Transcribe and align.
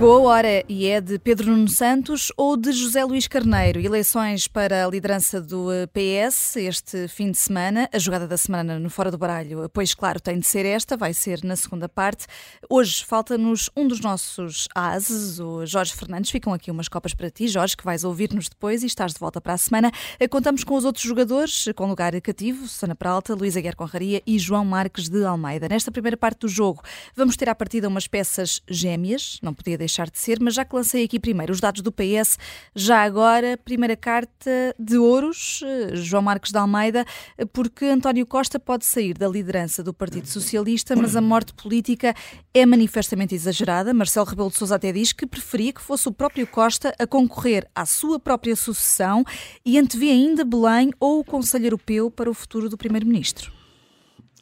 Chegou 0.00 0.30
a 0.30 0.32
hora 0.32 0.64
e 0.66 0.86
é 0.86 0.98
de 0.98 1.18
Pedro 1.18 1.50
Nuno 1.50 1.68
Santos 1.68 2.32
ou 2.34 2.56
de 2.56 2.72
José 2.72 3.04
Luís 3.04 3.28
Carneiro. 3.28 3.78
Eleições 3.78 4.48
para 4.48 4.86
a 4.86 4.88
liderança 4.88 5.42
do 5.42 5.70
eh, 5.70 5.86
PS 5.88 6.56
este 6.56 7.06
fim 7.06 7.30
de 7.30 7.36
semana. 7.36 7.86
A 7.92 7.98
jogada 7.98 8.26
da 8.26 8.38
semana 8.38 8.78
no 8.78 8.88
Fora 8.88 9.10
do 9.10 9.18
Baralho, 9.18 9.68
pois 9.68 9.92
claro, 9.92 10.18
tem 10.18 10.38
de 10.38 10.46
ser 10.46 10.64
esta, 10.64 10.96
vai 10.96 11.12
ser 11.12 11.44
na 11.44 11.54
segunda 11.54 11.86
parte. 11.86 12.26
Hoje 12.70 13.04
falta-nos 13.04 13.68
um 13.76 13.86
dos 13.86 14.00
nossos 14.00 14.68
ases, 14.74 15.38
o 15.38 15.66
Jorge 15.66 15.94
Fernandes. 15.94 16.30
Ficam 16.30 16.54
aqui 16.54 16.70
umas 16.70 16.88
copas 16.88 17.12
para 17.12 17.28
ti, 17.28 17.46
Jorge, 17.46 17.76
que 17.76 17.84
vais 17.84 18.02
ouvir-nos 18.02 18.48
depois 18.48 18.82
e 18.82 18.86
estás 18.86 19.12
de 19.12 19.20
volta 19.20 19.38
para 19.38 19.52
a 19.52 19.58
semana. 19.58 19.92
Eh, 20.18 20.26
contamos 20.26 20.64
com 20.64 20.76
os 20.76 20.86
outros 20.86 21.04
jogadores, 21.04 21.68
com 21.76 21.86
lugar 21.86 22.18
cativo, 22.22 22.66
Susana 22.66 22.94
Peralta, 22.94 23.34
Luísa 23.34 23.60
Guerra 23.60 23.76
Conraria 23.76 24.22
e 24.26 24.38
João 24.38 24.64
Marques 24.64 25.10
de 25.10 25.22
Almeida. 25.26 25.68
Nesta 25.68 25.92
primeira 25.92 26.16
parte 26.16 26.40
do 26.40 26.48
jogo, 26.48 26.80
vamos 27.14 27.36
ter 27.36 27.50
à 27.50 27.54
partida 27.54 27.86
umas 27.86 28.06
peças 28.06 28.62
gêmeas, 28.66 29.38
não 29.42 29.52
podia 29.52 29.76
deixar 29.76 29.89
de 29.90 30.18
ser, 30.18 30.38
mas 30.40 30.54
já 30.54 30.64
que 30.64 30.74
lancei 30.74 31.04
aqui 31.04 31.18
primeiro 31.18 31.52
os 31.52 31.60
dados 31.60 31.82
do 31.82 31.90
PS, 31.90 32.38
já 32.74 33.02
agora, 33.02 33.58
primeira 33.64 33.96
carta 33.96 34.74
de 34.78 34.96
ouros, 34.96 35.62
eh, 35.64 35.96
João 35.96 36.22
Marcos 36.22 36.50
de 36.50 36.58
Almeida, 36.58 37.04
eh, 37.36 37.44
porque 37.44 37.84
António 37.86 38.26
Costa 38.26 38.58
pode 38.58 38.84
sair 38.84 39.14
da 39.14 39.28
liderança 39.28 39.82
do 39.82 39.92
Partido 39.92 40.26
Socialista, 40.26 40.94
mas 40.94 41.16
a 41.16 41.20
morte 41.20 41.52
política 41.54 42.14
é 42.54 42.64
manifestamente 42.64 43.34
exagerada. 43.34 43.92
Marcelo 43.92 44.26
Rebelo 44.26 44.50
de 44.50 44.56
Sousa 44.56 44.76
até 44.76 44.92
diz 44.92 45.12
que 45.12 45.26
preferia 45.26 45.72
que 45.72 45.80
fosse 45.80 46.08
o 46.08 46.12
próprio 46.12 46.46
Costa 46.46 46.94
a 46.98 47.06
concorrer 47.06 47.66
à 47.74 47.84
sua 47.84 48.18
própria 48.18 48.54
sucessão 48.56 49.24
e 49.64 49.78
antevê 49.78 50.10
ainda 50.10 50.44
Belém 50.44 50.90
ou 51.00 51.20
o 51.20 51.24
Conselho 51.24 51.66
Europeu 51.66 52.10
para 52.10 52.30
o 52.30 52.34
futuro 52.34 52.68
do 52.68 52.76
Primeiro-Ministro. 52.76 53.52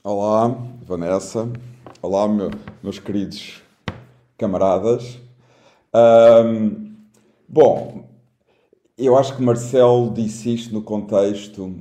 Olá, 0.05 0.49
Vanessa. 0.83 1.51
Olá, 2.01 2.29
meu, 2.29 2.51
meus 2.83 2.99
queridos 2.99 3.63
camaradas. 4.39 5.19
Bom, 7.49 8.05
eu 8.99 9.17
acho 9.17 9.37
que 9.37 9.43
Marcelo 9.43 10.13
disse 10.13 10.53
isto 10.53 10.75
no 10.75 10.83
contexto 10.83 11.75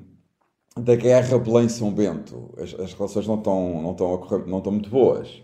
da 0.79 0.95
guerra 0.95 1.37
Belém-São 1.37 1.91
Bento. 1.91 2.53
As, 2.57 2.73
as, 2.79 2.93
relações 2.93 3.27
não 3.27 3.35
estão, 3.35 3.81
não, 3.81 3.91
estão 3.91 4.17
correr, 4.17 4.45
não 4.47 4.59
estão 4.59 4.71
muito 4.71 4.89
boas. 4.89 5.41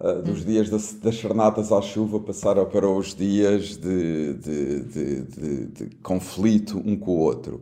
Uh, 0.00 0.20
dos 0.20 0.40
hum. 0.40 0.46
dias 0.46 0.68
das, 0.68 0.94
das 0.94 1.14
charnatas 1.14 1.70
à 1.70 1.80
chuva 1.80 2.18
passaram 2.18 2.66
para 2.66 2.88
os 2.88 3.14
dias 3.14 3.76
de, 3.76 4.34
de, 4.34 4.80
de, 4.82 5.66
de, 5.66 5.96
conflito 6.02 6.82
um 6.84 6.96
com 6.96 7.12
o 7.12 7.18
outro. 7.18 7.60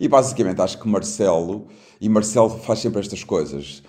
E 0.00 0.08
basicamente 0.08 0.62
acho 0.62 0.80
que 0.80 0.88
Marcelo, 0.88 1.66
e 2.00 2.08
Marcelo 2.08 2.48
faz 2.48 2.78
sempre 2.78 3.00
estas 3.00 3.22
coisas, 3.22 3.82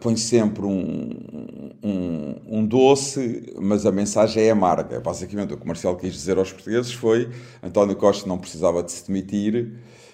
põe 0.00 0.16
sempre 0.16 0.64
um, 0.64 1.70
um, 1.82 2.34
um, 2.48 2.66
doce, 2.66 3.52
mas 3.60 3.84
a 3.84 3.90
mensagem 3.90 4.44
é 4.44 4.50
amarga. 4.50 5.00
Basicamente, 5.00 5.54
o 5.54 5.66
Marcelo 5.66 5.96
quis 5.96 6.12
dizer 6.12 6.38
aos 6.38 6.52
portugueses 6.52 6.92
foi 6.92 7.28
António 7.62 7.96
Costa 7.96 8.28
não 8.28 8.38
precisava 8.38 8.82
de 8.82 8.92
se 8.92 9.06
demitir 9.06 9.72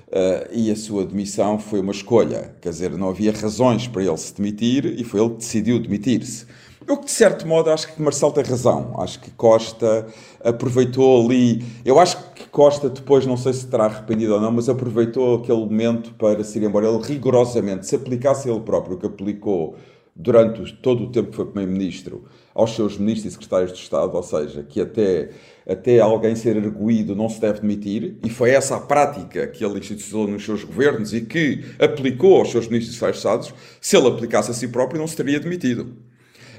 uh, 0.09 0.49
e 0.53 0.71
a 0.71 0.77
sua 0.77 1.05
demissão 1.05 1.59
foi 1.59 1.81
uma 1.81 1.93
escolha. 1.93 2.55
Quer 2.61 2.71
dizer, 2.71 2.91
não 2.93 3.11
havia 3.11 3.33
razões 3.33 3.87
para 3.87 4.03
ele 4.03 4.17
se 4.17 4.35
demitir 4.35 4.87
e 4.87 5.05
foi 5.05 5.21
ele 5.21 5.31
que 5.31 5.37
decidiu 5.37 5.79
demitir-se. 5.79 6.47
Eu, 6.87 6.97
de 6.97 7.11
certo 7.11 7.47
modo, 7.47 7.71
acho 7.71 7.95
que 7.95 8.01
Marcelo 8.01 8.33
tem 8.33 8.45
razão. 8.45 8.95
Acho 8.99 9.21
que 9.21 9.31
Costa 9.33 10.07
aproveitou 10.43 11.25
ali. 11.25 11.65
Eu 11.85 11.99
acho 11.99 12.33
que 12.33 12.49
Costa 12.49 12.89
depois, 12.89 13.27
não 13.27 13.37
sei 13.37 13.53
se 13.53 13.67
terá 13.67 13.85
arrependido 13.87 14.35
ou 14.35 14.41
não, 14.41 14.53
mas 14.53 14.69
aproveitou 14.69 15.37
aquele 15.37 15.59
momento 15.59 16.15
para 16.15 16.43
se 16.45 16.59
ir 16.59 16.65
embora. 16.65 16.89
Ele 16.89 17.03
rigorosamente, 17.03 17.87
se 17.87 17.97
aplicasse 17.97 18.49
ele 18.49 18.61
próprio 18.61 18.97
o 18.97 18.99
que 18.99 19.07
aplicou 19.07 19.77
durante 20.19 20.73
todo 20.75 21.05
o 21.05 21.13
tempo 21.13 21.31
que 21.31 21.37
foi 21.37 21.45
Primeiro-Ministro, 21.45 22.25
aos 22.53 22.75
seus 22.75 22.99
ministros 22.99 23.27
e 23.27 23.35
secretários 23.35 23.73
de 23.73 23.79
Estado, 23.79 24.17
ou 24.17 24.23
seja, 24.23 24.65
que 24.65 24.81
até, 24.81 25.31
até 25.65 26.01
alguém 26.01 26.35
ser 26.35 26.57
erguido 26.57 27.15
não 27.15 27.29
se 27.29 27.41
deve 27.41 27.61
demitir, 27.61 28.17
e 28.25 28.29
foi 28.29 28.51
essa 28.51 28.75
a 28.75 28.81
prática 28.81 29.47
que 29.47 29.65
ele 29.65 29.79
institucionou 29.79 30.27
nos 30.27 30.45
seus 30.45 30.65
governos 30.65 31.15
e 31.15 31.21
que 31.21 31.65
aplicou 31.79 32.41
aos 32.41 32.51
seus 32.51 32.67
ministros 32.67 32.97
e 32.97 32.99
secretários 32.99 33.47
de 33.47 33.53
Estado, 33.53 33.61
se 33.81 33.97
ele 33.97 34.09
aplicasse 34.09 34.51
a 34.51 34.55
si 34.55 34.67
próprio, 34.67 34.99
não 34.99 35.07
se 35.07 35.15
teria 35.15 35.39
demitido. 35.39 35.83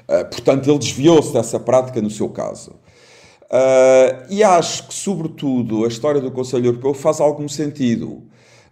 Uh, 0.08 0.24
portanto, 0.30 0.70
ele 0.70 0.78
desviou-se 0.78 1.30
dessa 1.34 1.60
prática 1.60 2.00
no 2.00 2.10
seu 2.10 2.30
caso. 2.30 2.80
Uh, 3.50 4.26
e 4.30 4.44
acho 4.44 4.86
que, 4.86 4.94
sobretudo, 4.94 5.84
a 5.84 5.88
história 5.88 6.20
do 6.20 6.30
Conselho 6.30 6.66
Europeu 6.66 6.94
faz 6.94 7.20
algum 7.20 7.48
sentido. 7.48 8.22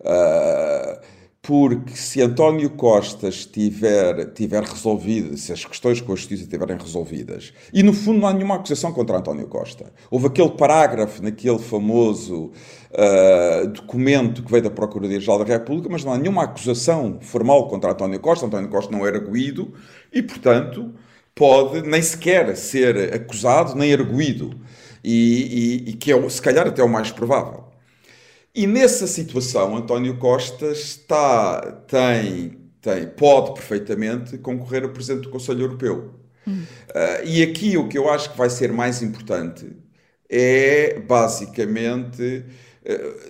Uh, 0.00 1.18
porque 1.48 1.96
se 1.96 2.20
António 2.20 2.68
Costa 2.70 3.30
tiver, 3.30 4.32
tiver 4.34 4.62
resolvido, 4.62 5.34
se 5.36 5.50
as 5.50 5.64
questões 5.64 5.98
com 5.98 6.12
a 6.12 6.14
Justiça 6.14 6.42
estiverem 6.42 6.76
resolvidas, 6.76 7.54
e 7.72 7.82
no 7.82 7.94
fundo 7.94 8.20
não 8.20 8.28
há 8.28 8.34
nenhuma 8.34 8.56
acusação 8.56 8.92
contra 8.92 9.16
António 9.16 9.46
Costa. 9.48 9.90
Houve 10.10 10.26
aquele 10.26 10.50
parágrafo 10.50 11.22
naquele 11.22 11.58
famoso 11.58 12.52
uh, 12.92 13.66
documento 13.68 14.42
que 14.42 14.50
veio 14.50 14.64
da 14.64 14.70
Procuradoria-Geral 14.70 15.38
da 15.38 15.44
República, 15.44 15.88
mas 15.90 16.04
não 16.04 16.12
há 16.12 16.18
nenhuma 16.18 16.44
acusação 16.44 17.18
formal 17.20 17.66
contra 17.66 17.92
António 17.92 18.20
Costa. 18.20 18.44
António 18.44 18.68
Costa 18.68 18.92
não 18.92 19.06
era 19.06 19.16
arguído 19.16 19.72
e, 20.12 20.22
portanto, 20.22 20.92
pode 21.38 21.88
nem 21.88 22.02
sequer 22.02 22.56
ser 22.56 23.14
acusado 23.14 23.76
nem 23.76 23.92
arguído. 23.92 24.60
E, 25.04 25.84
e, 25.86 25.90
e 25.90 25.92
que 25.92 26.12
é, 26.12 26.28
se 26.28 26.42
calhar, 26.42 26.66
até 26.66 26.82
o 26.82 26.88
mais 26.88 27.12
provável. 27.12 27.68
E 28.52 28.66
nessa 28.66 29.06
situação, 29.06 29.76
António 29.76 30.18
Costa 30.18 30.66
está, 30.72 31.60
tem, 31.86 32.58
tem, 32.82 33.06
pode 33.06 33.54
perfeitamente 33.54 34.36
concorrer 34.38 34.84
a 34.84 34.88
Presidente 34.88 35.22
do 35.22 35.30
Conselho 35.30 35.62
Europeu. 35.62 36.14
Hum. 36.46 36.64
Uh, 36.90 37.24
e 37.24 37.42
aqui 37.42 37.76
o 37.76 37.86
que 37.86 37.96
eu 37.96 38.10
acho 38.10 38.32
que 38.32 38.36
vai 38.36 38.50
ser 38.50 38.72
mais 38.72 39.00
importante 39.00 39.66
é, 40.28 40.98
basicamente, 41.00 42.44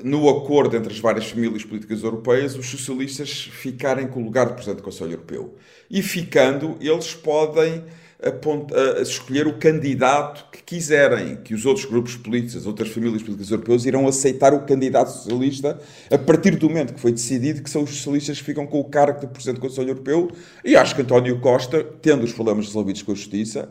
no 0.04 0.28
acordo 0.28 0.76
entre 0.76 0.92
as 0.92 1.00
várias 1.00 1.26
famílias 1.26 1.64
políticas 1.64 2.02
europeias, 2.02 2.56
os 2.56 2.66
socialistas 2.66 3.50
ficarem 3.52 4.06
com 4.06 4.20
o 4.20 4.24
lugar 4.24 4.46
de 4.46 4.52
Presidente 4.54 4.78
do 4.78 4.84
Conselho 4.84 5.12
Europeu. 5.12 5.54
E 5.90 6.00
ficando, 6.02 6.76
eles 6.80 7.14
podem 7.14 7.82
a, 8.20 9.00
escolher 9.00 9.46
o 9.46 9.58
candidato 9.58 10.46
que 10.50 10.62
quiserem, 10.62 11.36
que 11.36 11.54
os 11.54 11.64
outros 11.64 11.86
grupos 11.86 12.16
políticos, 12.16 12.56
as 12.56 12.66
outras 12.66 12.88
famílias 12.88 13.22
políticas 13.22 13.50
europeias 13.50 13.86
irão 13.86 14.08
aceitar 14.08 14.52
o 14.52 14.60
candidato 14.66 15.08
socialista 15.08 15.80
a 16.10 16.18
partir 16.18 16.56
do 16.56 16.68
momento 16.68 16.94
que 16.94 17.00
foi 17.00 17.12
decidido 17.12 17.62
que 17.62 17.70
são 17.70 17.82
os 17.82 17.90
socialistas 17.90 18.38
que 18.38 18.44
ficam 18.44 18.66
com 18.66 18.80
o 18.80 18.84
cargo 18.84 19.20
de 19.20 19.26
Presidente 19.28 19.56
do 19.56 19.60
Conselho 19.60 19.90
Europeu. 19.90 20.30
E 20.64 20.76
acho 20.76 20.94
que 20.94 21.02
António 21.02 21.40
Costa, 21.40 21.84
tendo 22.02 22.24
os 22.24 22.32
problemas 22.32 22.66
resolvidos 22.66 23.02
com 23.02 23.12
a 23.12 23.14
Justiça, 23.14 23.68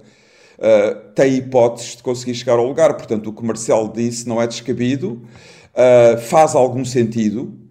uh, 0.58 1.12
tem 1.14 1.36
hipóteses 1.36 1.98
de 1.98 2.04
conseguir 2.04 2.34
chegar 2.34 2.54
ao 2.54 2.66
lugar. 2.66 2.94
Portanto, 2.94 3.30
o 3.30 3.34
que 3.34 3.44
Marcelo 3.44 3.92
disse 3.94 4.28
não 4.28 4.42
é 4.42 4.48
descabido, 4.48 5.22
uh, 5.78 6.18
faz 6.18 6.56
algum 6.56 6.84
sentido 6.84 7.68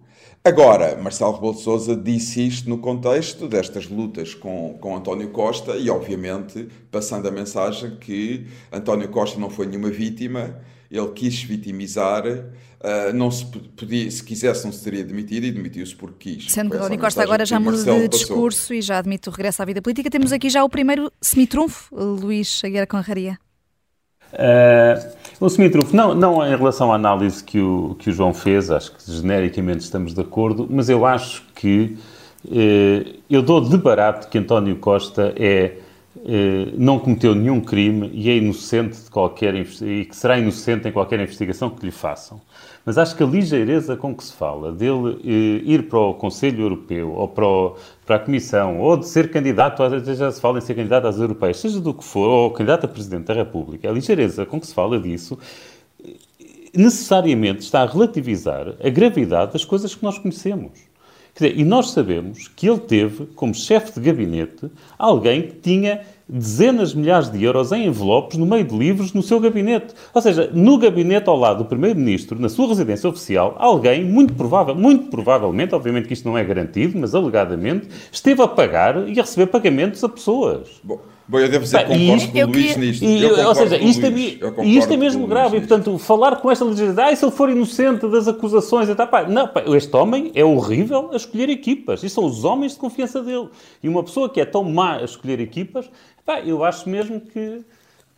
Agora, 0.47 0.95
Marcelo 0.95 1.33
Rebelo 1.33 1.55
de 1.55 1.59
Sousa 1.59 1.93
disse 1.93 2.47
isto 2.47 2.69
no 2.69 2.77
contexto 2.77 3.49
destas 3.49 3.89
lutas 3.89 4.33
com, 4.33 4.77
com 4.79 4.95
António 4.95 5.27
Costa 5.27 5.75
e, 5.75 5.89
obviamente, 5.89 6.69
passando 6.89 7.27
a 7.27 7.31
mensagem 7.31 7.97
que 7.97 8.47
António 8.71 9.09
Costa 9.09 9.37
não 9.37 9.49
foi 9.49 9.67
nenhuma 9.67 9.89
vítima, 9.89 10.57
ele 10.89 11.09
quis 11.09 11.43
vitimizar, 11.43 12.25
uh, 12.25 13.13
não 13.13 13.29
se 13.29 13.45
podia, 13.45 14.09
se 14.09 14.23
quisesse 14.23 14.63
não 14.63 14.71
se 14.71 14.81
teria 14.81 15.03
demitido 15.03 15.47
e 15.47 15.51
demitiu-se 15.51 15.93
porque 15.93 16.35
quis. 16.35 16.49
Sendo 16.49 16.71
que 16.71 16.77
António 16.77 16.99
Costa 16.99 17.23
agora 17.23 17.45
já 17.45 17.59
muda 17.59 17.83
de 17.83 18.07
discurso 18.07 18.73
e 18.73 18.81
já 18.81 18.99
admite 18.99 19.27
o 19.27 19.33
regresso 19.33 19.61
à 19.61 19.65
vida 19.65 19.81
política, 19.81 20.09
temos 20.09 20.31
aqui 20.31 20.49
já 20.49 20.63
o 20.63 20.69
primeiro 20.69 21.11
semitrunfo, 21.21 21.93
Luís 21.93 22.61
Aguiar 22.63 22.87
Conraria. 22.87 23.37
Uh, 24.33 25.17
o 25.39 25.49
semitrunfo, 25.49 25.95
não, 25.95 26.15
não 26.15 26.45
em 26.45 26.55
relação 26.55 26.91
à 26.91 26.95
análise 26.95 27.43
que 27.43 27.59
o, 27.59 27.95
que 27.99 28.09
o 28.09 28.13
João 28.13 28.33
fez, 28.33 28.71
acho 28.71 28.91
que 28.91 29.11
genericamente 29.11 29.79
estamos 29.79 30.13
de 30.13 30.21
acordo, 30.21 30.67
mas 30.69 30.89
eu 30.89 31.05
acho 31.05 31.43
que 31.55 31.97
uh, 32.45 33.15
eu 33.29 33.41
dou 33.41 33.61
de 33.61 33.77
barato 33.77 34.27
que 34.27 34.37
António 34.37 34.75
Costa 34.77 35.33
é 35.37 35.77
uh, 36.17 36.73
não 36.77 36.99
cometeu 36.99 37.35
nenhum 37.35 37.61
crime 37.61 38.09
e 38.13 38.29
é 38.29 38.37
inocente 38.37 38.97
de 39.03 39.09
qualquer 39.09 39.55
e 39.55 40.05
que 40.05 40.15
será 40.15 40.37
inocente 40.37 40.87
em 40.87 40.91
qualquer 40.91 41.19
investigação 41.19 41.69
que 41.69 41.85
lhe 41.85 41.91
façam. 41.91 42.41
Mas 42.87 42.97
acho 42.97 43.17
que 43.17 43.21
a 43.21 43.25
ligeireza 43.25 43.97
com 43.97 44.15
que 44.15 44.23
se 44.23 44.31
fala 44.31 44.71
dele 44.71 45.19
eh, 45.25 45.61
ir 45.69 45.89
para 45.89 45.99
o 45.99 46.13
Conselho 46.13 46.61
Europeu 46.61 47.11
ou 47.11 47.27
para, 47.27 47.45
o, 47.45 47.75
para, 48.05 48.15
a 48.15 48.19
Comissão, 48.19 48.79
ou 48.79 48.95
de 48.95 49.05
ser 49.05 49.29
candidato, 49.29 49.83
às 49.83 49.91
vezes 49.91 50.17
já 50.17 50.31
se 50.31 50.39
fala 50.39 50.57
em 50.57 50.61
ser 50.61 50.73
candidato 50.73 51.05
às 51.05 51.19
europeias, 51.19 51.59
seja 51.59 51.81
do 51.81 51.93
que 51.93 52.01
for, 52.01 52.29
ou 52.29 52.51
candidato 52.51 52.85
a 52.85 52.87
Presidente 52.87 53.25
da 53.25 53.33
República, 53.33 53.89
a 53.89 53.91
ligeireza 53.91 54.45
com 54.45 54.57
que 54.57 54.67
se 54.67 54.73
fala 54.73 54.97
disso 54.97 55.37
necessariamente 56.73 57.59
está 57.59 57.81
a 57.81 57.85
relativizar 57.85 58.75
a 58.81 58.89
gravidade 58.89 59.51
das 59.51 59.65
coisas 59.65 59.93
que 59.93 60.01
nós 60.01 60.17
conhecemos. 60.17 60.86
Dizer, 61.37 61.55
e 61.55 61.63
nós 61.63 61.91
sabemos 61.91 62.47
que 62.47 62.67
ele 62.67 62.79
teve, 62.79 63.27
como 63.35 63.53
chefe 63.53 63.99
de 63.99 64.01
gabinete, 64.01 64.71
alguém 64.97 65.43
que 65.43 65.53
tinha 65.53 66.01
dezenas 66.27 66.91
de 66.91 66.97
milhares 66.97 67.29
de 67.29 67.43
euros 67.43 67.71
em 67.71 67.85
envelopes 67.85 68.39
no 68.39 68.45
meio 68.45 68.63
de 68.63 68.75
livros 68.75 69.13
no 69.13 69.21
seu 69.21 69.39
gabinete. 69.39 69.93
Ou 70.15 70.21
seja, 70.21 70.49
no 70.51 70.79
gabinete 70.79 71.29
ao 71.29 71.37
lado 71.37 71.59
do 71.59 71.65
Primeiro-Ministro, 71.65 72.39
na 72.39 72.49
sua 72.49 72.67
residência 72.67 73.07
oficial, 73.07 73.55
alguém, 73.59 74.03
muito 74.03 74.33
provável, 74.33 74.73
muito 74.73 75.11
provavelmente, 75.11 75.75
obviamente 75.75 76.07
que 76.07 76.13
isto 76.13 76.27
não 76.27 76.35
é 76.35 76.43
garantido, 76.43 76.97
mas 76.97 77.13
alegadamente, 77.13 77.87
esteve 78.11 78.41
a 78.41 78.47
pagar 78.47 79.07
e 79.07 79.19
a 79.19 79.21
receber 79.21 79.45
pagamentos 79.45 80.03
a 80.03 80.09
pessoas. 80.09 80.81
Bom, 80.83 80.99
Bom, 81.29 81.39
eu 81.39 81.49
devo 81.49 81.65
dizer 81.65 81.79
que 81.79 81.93
concordo 81.93 82.31
com 82.31 82.39
o 82.39 82.45
Luís 82.45 82.73
queria, 82.73 82.77
nisto. 82.77 83.03
E, 83.03 83.25
ou 83.25 83.55
seja, 83.55 83.77
isto 83.77 84.05
é, 84.05 84.09
isto 84.65 84.93
é 84.93 84.97
mesmo 84.97 85.27
grave. 85.27 85.57
E, 85.57 85.59
portanto, 85.59 85.97
falar 85.97 86.37
com 86.37 86.49
esta 86.49 86.63
legislação, 86.63 87.03
ah, 87.03 87.15
se 87.15 87.25
ele 87.25 87.31
for 87.33 87.49
inocente 87.49 88.07
das 88.07 88.29
acusações, 88.29 88.95
tá, 88.95 89.05
pá, 89.05 89.23
não, 89.23 89.45
pá, 89.45 89.61
este 89.67 89.93
homem 89.93 90.31
é 90.33 90.45
horrível 90.45 91.09
a 91.11 91.17
escolher 91.17 91.49
equipas. 91.49 92.01
E 92.01 92.09
são 92.09 92.23
os 92.23 92.45
homens 92.45 92.73
de 92.73 92.79
confiança 92.79 93.21
dele. 93.21 93.49
E 93.83 93.89
uma 93.89 94.03
pessoa 94.03 94.29
que 94.29 94.39
é 94.39 94.45
tão 94.45 94.63
má 94.63 94.97
a 94.97 95.03
escolher 95.03 95.41
equipas, 95.41 95.89
pá, 96.25 96.39
eu 96.39 96.63
acho 96.63 96.87
mesmo 96.89 97.19
que 97.19 97.61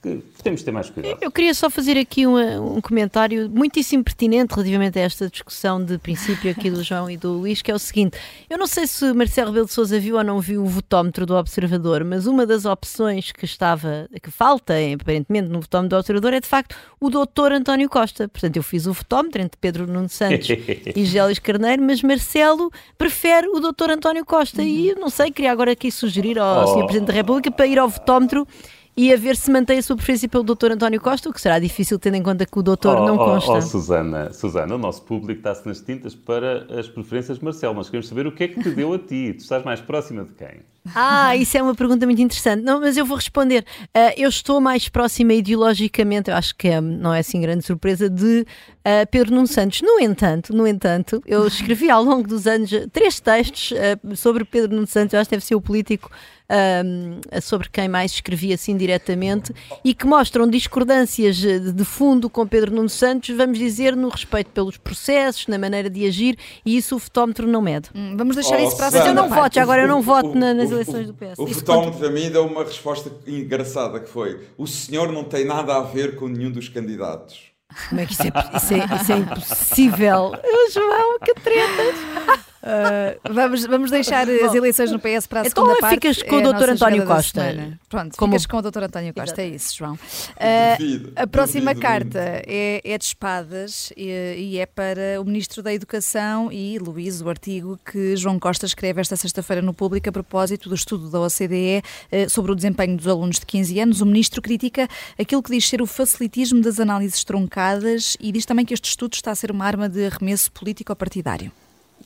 que 0.02 0.24
temos 0.42 0.62
de 0.62 0.66
ter 0.66 0.72
mais 0.72 0.90
cuidado. 0.90 1.18
Eu 1.22 1.32
queria 1.32 1.54
só 1.54 1.70
fazer 1.70 1.98
aqui 1.98 2.26
um, 2.26 2.78
um, 2.78 2.82
comentário 2.82 3.50
muitíssimo 3.50 4.04
pertinente 4.04 4.54
relativamente 4.54 4.98
a 4.98 5.02
esta 5.02 5.30
discussão 5.30 5.84
de 5.84 5.98
princípio 5.98 6.50
aqui 6.50 6.70
do 6.72 6.82
João 6.82 7.10
e 7.10 7.18
do 7.18 7.34
Luís, 7.34 7.62
que 7.62 7.70
é 7.70 7.76
o 7.76 7.80
seguinte: 7.80 8.18
eu 8.50 8.58
não 8.58 8.66
sei 8.66 8.88
se 8.88 9.12
Marcelo 9.14 9.50
Rebelo 9.50 9.66
de 9.66 9.74
Souza 9.74 10.00
viu 10.00 10.16
ou 10.16 10.24
não 10.24 10.40
viu 10.40 10.64
o 10.64 10.66
votómetro 10.66 11.26
do 11.26 11.36
Observador, 11.36 12.04
mas 12.06 12.26
uma 12.28 12.46
das 12.46 12.66
opções 12.66 13.32
que 13.32 13.44
estava, 13.44 14.08
que 14.24 14.32
falta 14.32 14.74
aparentemente 14.94 15.50
no 15.50 15.60
votómetro 15.60 15.98
do 15.98 16.00
Observador 16.00 16.34
é 16.34 16.40
de 16.40 16.48
facto 16.48 16.76
o 17.00 17.10
doutor 17.10 17.52
António 17.52 17.90
Costa. 17.90 18.30
Portanto, 18.30 18.56
eu 18.56 18.64
fiz 18.64 18.88
o 18.88 18.94
votómetro 18.94 19.42
entre 19.42 19.58
Pedro 19.60 19.86
Nuno 19.86 20.08
Santos 20.08 20.48
e 20.96 21.06
Gélis 21.06 21.40
Carneiro, 21.40 21.84
mas 21.84 22.02
Marcelo 22.02 22.72
prefere 22.98 23.48
o 23.50 23.60
doutor 23.60 23.90
António 23.90 24.26
Costa. 24.26 24.64
E 24.64 24.96
não 24.96 25.10
sei, 25.10 25.30
queria 25.30 25.52
agora 25.52 25.74
aqui 25.74 25.92
sugerir 25.92 26.40
ao 26.40 26.64
oh. 26.64 26.68
Sr. 26.68 26.86
Presidente 26.86 27.08
da 27.08 27.14
República 27.14 27.52
para 27.52 27.68
ir 27.68 27.78
ao 27.78 27.90
votómetro 27.90 28.48
e 28.96 29.14
a 29.14 29.18
ver 29.18 29.36
se 29.36 29.50
mantém 29.50 29.80
a 29.80 29.82
sua 29.82 29.96
preferência 29.96 30.28
pelo 30.28 30.44
Dr. 30.44 30.72
António 30.74 31.00
Costa, 31.00 31.30
o 31.30 31.34
que 31.34 31.40
será 31.40 31.58
difícil 31.60 31.98
tendo 31.98 32.16
em 32.16 32.24
conta 32.24 32.46
que 32.46 32.60
o 32.60 32.62
doutor 32.62 32.98
oh, 32.98 33.06
não 33.06 33.16
oh, 33.16 33.26
consta. 33.26 33.52
Oh, 33.52 33.58
oh, 33.58 33.62
Susana, 33.62 34.34
Susana, 34.34 34.76
o 34.76 34.78
nosso 34.78 35.02
público 35.04 35.40
está-se 35.40 35.66
nas 35.68 35.80
tintas 35.80 36.16
para 36.16 36.68
as 36.80 36.88
preferências 36.88 37.40
de 37.40 37.46
Marcelo. 37.46 37.74
Nós 37.74 37.88
queremos 37.88 38.08
saber 38.08 38.28
o 38.28 38.32
que 38.32 38.44
é 38.44 38.48
que 38.48 38.62
te 38.62 38.70
deu 38.72 38.94
a 38.94 39.00
ti. 39.00 39.34
Tu 39.34 39.42
estás 39.42 39.64
mais 39.64 39.80
próxima 39.80 40.24
de 40.24 40.32
quem? 40.34 40.62
Ah, 40.96 41.36
isso 41.36 41.58
é 41.58 41.62
uma 41.62 41.76
pergunta 41.76 42.06
muito 42.06 42.22
interessante. 42.22 42.64
Não, 42.64 42.80
mas 42.80 42.98
eu 42.98 43.06
vou 43.06 43.16
responder. 43.16 43.66
Uh, 43.96 44.14
eu 44.18 44.30
estou 44.30 44.60
mais 44.60 44.90
próxima 44.90 45.34
ideologicamente, 45.34 46.30
eu 46.30 46.36
acho 46.36 46.56
que 46.56 46.68
é, 46.68 46.82
não 46.82 47.14
é 47.14 47.20
assim 47.20 47.40
grande 47.40 47.64
surpresa, 47.64 48.10
de 48.10 48.42
uh, 48.42 49.08
Pedro 49.12 49.34
Nuno 49.34 49.48
Santos. 49.48 49.82
No 49.82 50.00
entanto, 50.00 50.54
no 50.54 50.66
entanto, 50.68 51.22
eu 51.26 51.46
escrevi 51.48 51.90
ao 51.90 52.04
longo 52.04 52.28
dos 52.28 52.48
anos 52.48 52.72
três 52.92 53.20
textos 53.20 53.72
uh, 53.72 54.16
sobre 54.16 54.44
Pedro 54.44 54.76
Nuno 54.76 54.88
Santos, 54.88 55.14
eu 55.14 55.20
acho 55.20 55.30
que 55.30 55.36
deve 55.36 55.46
ser 55.46 55.56
o 55.56 55.62
político 55.62 56.10
uh, 56.50 57.42
sobre 57.42 57.70
quem 57.70 57.88
mais 57.88 58.12
escrevi 58.12 58.54
assim 58.54 58.76
diretamente 58.76 59.54
e 59.84 59.94
que 59.94 60.06
mostram 60.06 60.48
discordâncias 60.48 61.38
de 61.38 61.86
fundo 61.86 62.30
com 62.30 62.46
Pedro 62.48 62.74
Nuno 62.74 62.90
Santos, 62.90 63.36
vamos 63.36 63.58
dizer, 63.58 63.96
no 63.96 64.10
respeito 64.10 64.50
pelos 64.52 64.78
processos, 64.78 65.48
na 65.48 65.58
maneira 65.58 65.90
de 65.90 66.06
agir, 66.06 66.38
e 66.66 66.78
isso 66.78 66.96
o 66.96 67.00
fotómetro 67.00 67.48
não 67.48 67.62
mede. 67.62 67.90
Hum, 67.94 68.16
vamos 68.18 68.36
deixar 68.36 68.60
oh, 68.60 68.68
isso 68.68 68.76
para 68.76 68.88
a 68.88 68.92
Mas 68.92 69.06
eu 69.06 69.14
não 69.14 69.30
voto, 69.30 69.60
agora 69.60 69.82
eu 69.82 69.88
não 69.88 70.02
voto 70.02 70.36
na, 70.36 70.54
nas 70.54 70.72
eleições 70.72 71.08
do 71.08 71.14
PS. 71.14 71.38
O, 71.38 71.44
o 71.44 71.48
fotómetro 71.48 72.06
a 72.06 72.10
mim 72.10 72.30
deu 72.30 72.46
uma 72.46 72.64
resposta 72.64 73.12
engraçada 73.28 74.00
que 74.00 74.10
foi: 74.10 74.48
o 74.58 74.66
senhor 74.66 75.12
não 75.12 75.24
tem 75.24 75.46
nada 75.46 75.76
a 75.76 75.82
ver 75.82 76.16
com 76.16 76.28
nenhum 76.28 76.52
dos 76.52 76.68
candidatos. 76.70 77.50
Como 77.90 78.02
é 78.02 78.06
que 78.06 78.14
isso 78.14 78.24
é, 78.24 78.58
isso 78.58 78.74
é, 78.74 78.96
isso 78.96 79.12
é 79.12 79.18
impossível? 79.18 80.32
João, 80.74 81.20
que 81.20 81.34
tretas! 81.36 82.46
Uh, 82.62 83.34
vamos, 83.34 83.66
vamos 83.66 83.90
deixar 83.90 84.30
as 84.30 84.54
eleições 84.54 84.92
no 84.92 85.00
PS 85.00 85.28
para 85.28 85.42
a 85.42 85.48
então, 85.48 85.64
segunda 85.64 85.80
parte. 85.80 85.94
ficas 85.96 86.22
com 86.22 86.40
é 86.40 86.48
o 86.48 86.54
Dr. 86.54 86.70
António 86.72 87.06
Costa. 87.06 87.78
Pronto, 87.88 88.18
Como... 88.18 88.34
ficas 88.34 88.46
com 88.46 88.58
o 88.58 88.62
Dr. 88.62 88.84
António 88.84 89.14
Costa, 89.14 89.42
Exato. 89.42 89.42
é 89.42 89.48
isso, 89.48 89.78
João. 89.78 89.94
Uh, 89.94 91.12
a 91.16 91.26
próxima 91.26 91.74
carta 91.74 92.20
é, 92.20 92.82
é, 92.84 92.98
de 92.98 93.06
espadas 93.06 93.94
e, 93.96 94.10
e, 94.38 94.58
é 94.58 94.66
para 94.66 95.22
o 95.22 95.26
Ministro 95.26 95.64
da 95.64 95.74
Educação 95.74 96.52
e 96.52 96.78
Luís, 96.80 97.22
o 97.22 97.30
artigo 97.30 97.80
que 97.90 98.18
João 98.18 98.38
Costa 98.38 98.66
escreve 98.66 99.00
esta 99.00 99.16
sexta-feira 99.16 99.62
no 99.62 99.74
Público 99.74 100.10
a 100.10 100.12
propósito 100.12 100.68
do 100.68 100.76
estudo 100.76 101.10
da 101.10 101.22
OCDE 101.22 101.82
uh, 102.12 102.30
sobre 102.30 102.52
o 102.52 102.56
desempenho 102.56 102.98
dos 102.98 103.08
alunos 103.08 103.40
de 103.40 103.46
15 103.46 103.80
anos. 103.80 104.02
O 104.02 104.06
Ministro 104.06 104.42
critica 104.42 104.88
aquilo 105.18 105.42
que 105.42 105.52
diz 105.52 105.68
ser 105.68 105.82
o 105.82 105.86
facilitismo 105.86 106.62
das 106.62 106.80
análises 106.80 107.24
truncadas 107.24 108.18
e 108.20 108.34
diz 108.34 108.46
também 108.46 108.66
que 108.66 108.74
este 108.74 108.90
estudo 108.90 109.14
está 109.14 109.32
a 109.32 109.36
ser 109.36 109.50
uma 109.50 109.66
arma 109.66 109.88
de 109.88 110.06
arremesso 110.06 110.52
político-partidário. 110.52 111.52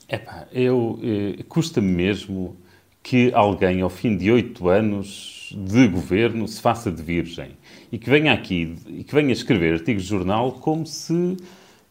Epá, 0.07 0.47
eu 0.51 1.00
eh, 1.01 1.44
custa-me 1.47 1.91
mesmo 1.91 2.57
que 3.01 3.33
alguém, 3.33 3.81
ao 3.81 3.89
fim 3.89 4.15
de 4.17 4.31
oito 4.31 4.69
anos 4.69 5.53
de 5.55 5.88
governo, 5.88 6.47
se 6.47 6.61
faça 6.61 6.91
de 6.91 7.01
virgem 7.01 7.51
e 7.91 7.97
que 7.97 8.09
venha 8.09 8.33
aqui 8.33 8.75
e 8.88 9.03
que 9.03 9.13
venha 9.13 9.31
escrever 9.31 9.73
artigos 9.73 10.03
de 10.03 10.09
jornal 10.09 10.53
como 10.53 10.85
se 10.85 11.38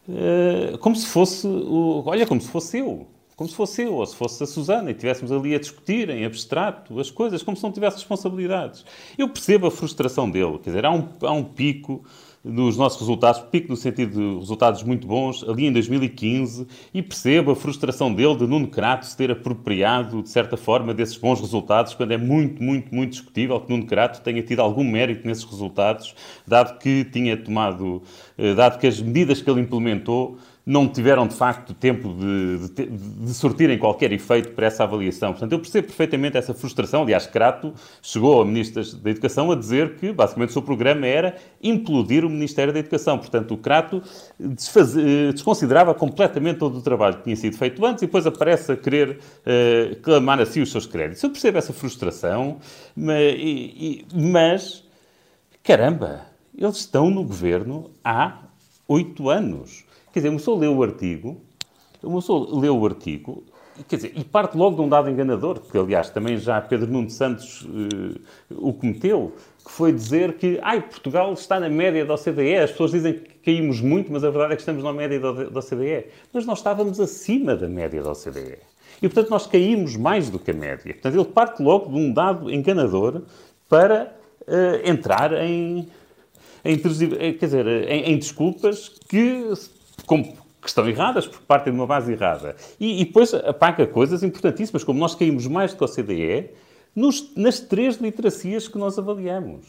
eh, 0.09 0.77
como 0.79 0.95
se 0.95 1.07
fosse 1.07 1.47
o, 1.47 2.03
olha 2.05 2.25
como 2.25 2.41
se 2.41 2.49
fosse 2.49 2.79
eu 2.79 3.07
como 3.35 3.49
se 3.49 3.55
fosse 3.55 3.81
eu 3.83 3.95
ou 3.95 4.05
se 4.05 4.15
fosse 4.15 4.43
a 4.43 4.45
Susana 4.47 4.89
e 4.89 4.93
estivéssemos 4.93 5.31
ali 5.31 5.55
a 5.55 5.59
discutir 5.59 6.09
em 6.09 6.23
abstrato 6.25 6.99
as 6.99 7.09
coisas 7.09 7.41
como 7.41 7.57
se 7.57 7.63
não 7.63 7.71
tivesse 7.71 7.97
responsabilidades. 7.97 8.85
Eu 9.17 9.27
percebo 9.27 9.67
a 9.67 9.71
frustração 9.71 10.29
dele 10.29 10.59
quer 10.59 10.69
dizer 10.69 10.85
há 10.85 10.91
um, 10.91 11.09
há 11.21 11.31
um 11.31 11.43
pico 11.43 12.03
dos 12.43 12.75
nossos 12.75 12.99
resultados, 12.99 13.41
pico 13.41 13.69
no 13.69 13.77
sentido 13.77 14.11
de 14.19 14.39
resultados 14.39 14.83
muito 14.83 15.07
bons, 15.07 15.43
ali 15.47 15.65
em 15.65 15.71
2015, 15.71 16.67
e 16.93 17.01
percebo 17.01 17.51
a 17.51 17.55
frustração 17.55 18.13
dele 18.13 18.35
de 18.35 18.45
Nuno 18.45 18.67
Crato 18.67 19.05
se 19.05 19.15
ter 19.15 19.31
apropriado, 19.31 20.21
de 20.21 20.29
certa 20.29 20.57
forma, 20.57 20.93
desses 20.93 21.15
bons 21.15 21.39
resultados, 21.39 21.93
quando 21.93 22.11
é 22.11 22.17
muito, 22.17 22.61
muito, 22.61 22.93
muito 22.93 23.11
discutível 23.11 23.61
que 23.61 23.71
Nuno 23.71 23.85
Crato 23.85 24.21
tenha 24.21 24.43
tido 24.43 24.59
algum 24.59 24.83
mérito 24.83 25.25
nesses 25.25 25.45
resultados, 25.45 26.13
dado 26.45 26.77
que 26.79 27.05
tinha 27.05 27.37
tomado, 27.37 28.01
eh, 28.37 28.53
dado 28.53 28.77
que 28.77 28.87
as 28.87 28.99
medidas 28.99 29.41
que 29.41 29.49
ele 29.49 29.61
implementou 29.61 30.37
não 30.65 30.87
tiveram, 30.87 31.27
de 31.27 31.35
facto, 31.35 31.73
tempo 31.73 32.13
de, 32.13 32.69
de, 32.69 32.85
de, 32.87 33.33
sortirem 33.33 33.77
qualquer 33.77 34.13
efeito 34.13 34.51
para 34.51 34.67
essa 34.67 34.83
avaliação. 34.83 35.31
Portanto, 35.31 35.51
eu 35.51 35.59
percebo 35.59 35.87
perfeitamente 35.87 36.37
essa 36.37 36.53
frustração. 36.53 37.01
Aliás, 37.01 37.27
Crato 37.27 37.73
chegou 38.01 38.39
ao 38.39 38.45
Ministro 38.45 38.81
da 38.97 39.09
Educação 39.09 39.51
a 39.51 39.55
dizer 39.55 39.95
que, 39.95 40.13
basicamente, 40.13 40.51
o 40.51 40.53
seu 40.53 40.61
programa 40.61 41.05
era 41.05 41.35
implodir 41.61 42.23
o 42.23 42.29
Ministério 42.29 42.71
da 42.71 42.79
Educação. 42.79 43.17
Portanto, 43.17 43.53
o 43.53 43.57
Crato 43.57 44.01
desfaz... 44.39 44.95
Eh, 44.95 45.33
desconsiderava 45.33 45.93
completamente 45.93 46.59
todo 46.59 46.77
o 46.77 46.81
trabalho 46.81 47.17
que 47.17 47.23
tinha 47.23 47.35
sido 47.35 47.57
feito 47.57 47.85
antes 47.85 48.03
e 48.03 48.05
depois 48.05 48.25
aparece 48.25 48.71
a 48.71 48.77
querer 48.77 49.19
uh, 49.19 49.95
clamar 50.01 50.39
assim 50.39 50.61
os 50.61 50.71
seus 50.71 50.85
créditos. 50.85 51.21
Eu 51.23 51.29
percebo 51.29 51.57
essa 51.57 51.73
frustração, 51.73 52.59
mas, 52.95 53.35
e, 53.37 54.05
mas 54.13 54.83
caramba, 55.61 56.21
eles 56.57 56.77
estão 56.77 57.09
no 57.09 57.23
governo 57.23 57.91
há 58.03 58.43
oito 58.87 59.29
anos. 59.29 59.85
Quer 60.13 60.19
dizer, 60.19 60.29
uma 60.29 60.37
pessoa 60.37 60.59
lê 60.59 60.67
o 60.67 60.83
artigo, 60.83 61.41
uma 62.03 62.19
pessoa 62.19 62.59
lê 62.59 62.69
o 62.69 62.85
artigo, 62.85 63.43
quer 63.87 63.95
dizer, 63.95 64.13
e 64.15 64.23
parte 64.23 64.55
logo 64.55 64.75
de 64.75 64.81
um 64.83 64.87
dado 64.87 65.09
enganador, 65.09 65.59
que 65.59 65.75
aliás 65.75 66.11
também 66.11 66.37
já 66.37 66.61
Pedro 66.61 66.85
Nuno 66.85 67.09
Santos 67.09 67.63
uh, 67.63 68.21
o 68.51 68.71
cometeu, 68.73 69.33
que 69.65 69.71
foi 69.71 69.91
dizer 69.91 70.33
que 70.33 70.59
ai, 70.61 70.81
Portugal 70.81 71.33
está 71.33 71.59
na 71.59 71.67
média 71.67 72.05
da 72.05 72.13
OCDE, 72.13 72.57
as 72.57 72.71
pessoas 72.71 72.91
dizem 72.91 73.13
que 73.13 73.33
caímos 73.43 73.81
muito, 73.81 74.11
mas 74.11 74.23
a 74.23 74.29
verdade 74.29 74.53
é 74.53 74.55
que 74.55 74.61
estamos 74.61 74.83
na 74.83 74.93
média 74.93 75.19
da, 75.19 75.31
OCDE. 75.31 76.05
Mas 76.31 76.45
nós 76.45 76.59
estávamos 76.59 76.99
acima 76.99 77.55
da 77.55 77.67
média 77.67 78.03
da 78.03 78.11
OCDE. 78.11 78.59
E, 79.01 79.09
portanto, 79.09 79.29
nós 79.31 79.47
caímos 79.47 79.97
mais 79.97 80.29
do 80.29 80.37
que 80.37 80.51
a 80.51 80.53
média. 80.53 80.93
Portanto, 80.93 81.15
ele 81.15 81.25
parte 81.25 81.63
logo 81.63 81.91
de 81.91 81.97
um 81.97 82.13
dado 82.13 82.51
enganador 82.51 83.23
para 83.67 84.15
uh, 84.41 84.87
entrar 84.87 85.33
em, 85.43 85.87
em, 86.63 86.77
quer 86.77 87.45
dizer, 87.45 87.67
em, 87.67 88.11
em 88.11 88.17
desculpas 88.17 88.89
que 89.09 89.51
como 90.05 90.23
que 90.61 90.69
estão 90.69 90.87
erradas, 90.87 91.27
porque 91.27 91.43
partem 91.45 91.73
de 91.73 91.79
uma 91.79 91.85
base 91.85 92.11
errada. 92.11 92.55
E, 92.79 93.01
e 93.01 93.05
depois 93.05 93.33
apaga 93.33 93.85
coisas 93.85 94.23
importantíssimas, 94.23 94.83
como 94.83 94.99
nós 94.99 95.13
caímos 95.13 95.45
mais 95.45 95.73
do 95.73 95.77
que 95.77 95.83
a 95.83 95.87
OCDE 95.87 96.49
nos, 96.95 97.35
nas 97.35 97.59
três 97.59 97.97
literacias 97.97 98.67
que 98.67 98.77
nós 98.77 98.97
avaliamos. 98.97 99.65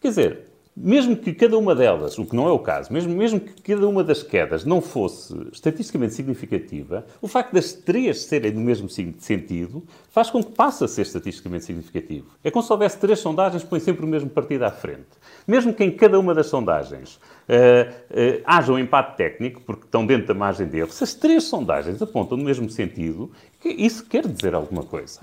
Quer 0.00 0.08
dizer, 0.08 0.48
mesmo 0.80 1.16
que 1.16 1.32
cada 1.34 1.58
uma 1.58 1.74
delas, 1.74 2.16
o 2.18 2.24
que 2.24 2.36
não 2.36 2.46
é 2.46 2.52
o 2.52 2.58
caso, 2.60 2.92
mesmo, 2.92 3.12
mesmo 3.12 3.40
que 3.40 3.74
cada 3.74 3.88
uma 3.88 4.04
das 4.04 4.22
quedas 4.22 4.64
não 4.64 4.80
fosse 4.80 5.34
estatisticamente 5.52 6.14
significativa, 6.14 7.04
o 7.20 7.26
facto 7.26 7.52
das 7.52 7.72
três 7.72 8.22
serem 8.22 8.52
do 8.52 8.60
mesmo 8.60 8.88
sentido 8.88 9.82
faz 10.10 10.30
com 10.30 10.42
que 10.42 10.52
passe 10.52 10.84
a 10.84 10.88
ser 10.88 11.02
estatisticamente 11.02 11.64
significativo. 11.64 12.28
É 12.44 12.50
como 12.50 12.62
se 12.62 12.72
houvesse 12.72 12.96
três 12.98 13.18
sondagens 13.18 13.64
que 13.64 13.68
põem 13.68 13.80
sempre 13.80 14.04
o 14.04 14.08
mesmo 14.08 14.30
partido 14.30 14.62
à 14.62 14.70
frente. 14.70 15.08
Mesmo 15.48 15.74
que 15.74 15.82
em 15.82 15.90
cada 15.90 16.18
uma 16.18 16.32
das 16.32 16.46
sondagens 16.46 17.18
uh, 17.48 17.90
uh, 17.90 18.42
haja 18.44 18.72
um 18.72 18.78
empate 18.78 19.16
técnico, 19.16 19.60
porque 19.62 19.84
estão 19.84 20.06
dentro 20.06 20.26
da 20.26 20.34
margem 20.34 20.66
de 20.66 20.78
erro, 20.78 20.92
se 20.92 21.02
as 21.02 21.14
três 21.14 21.44
sondagens 21.44 22.00
apontam 22.02 22.36
no 22.36 22.44
mesmo 22.44 22.68
sentido, 22.68 23.30
isso 23.64 24.04
quer 24.04 24.26
dizer 24.26 24.54
alguma 24.54 24.82
coisa. 24.82 25.20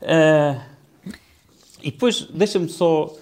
Uh, 0.00 0.60
e 1.82 1.90
depois, 1.90 2.22
deixa-me 2.22 2.68
só 2.68 3.14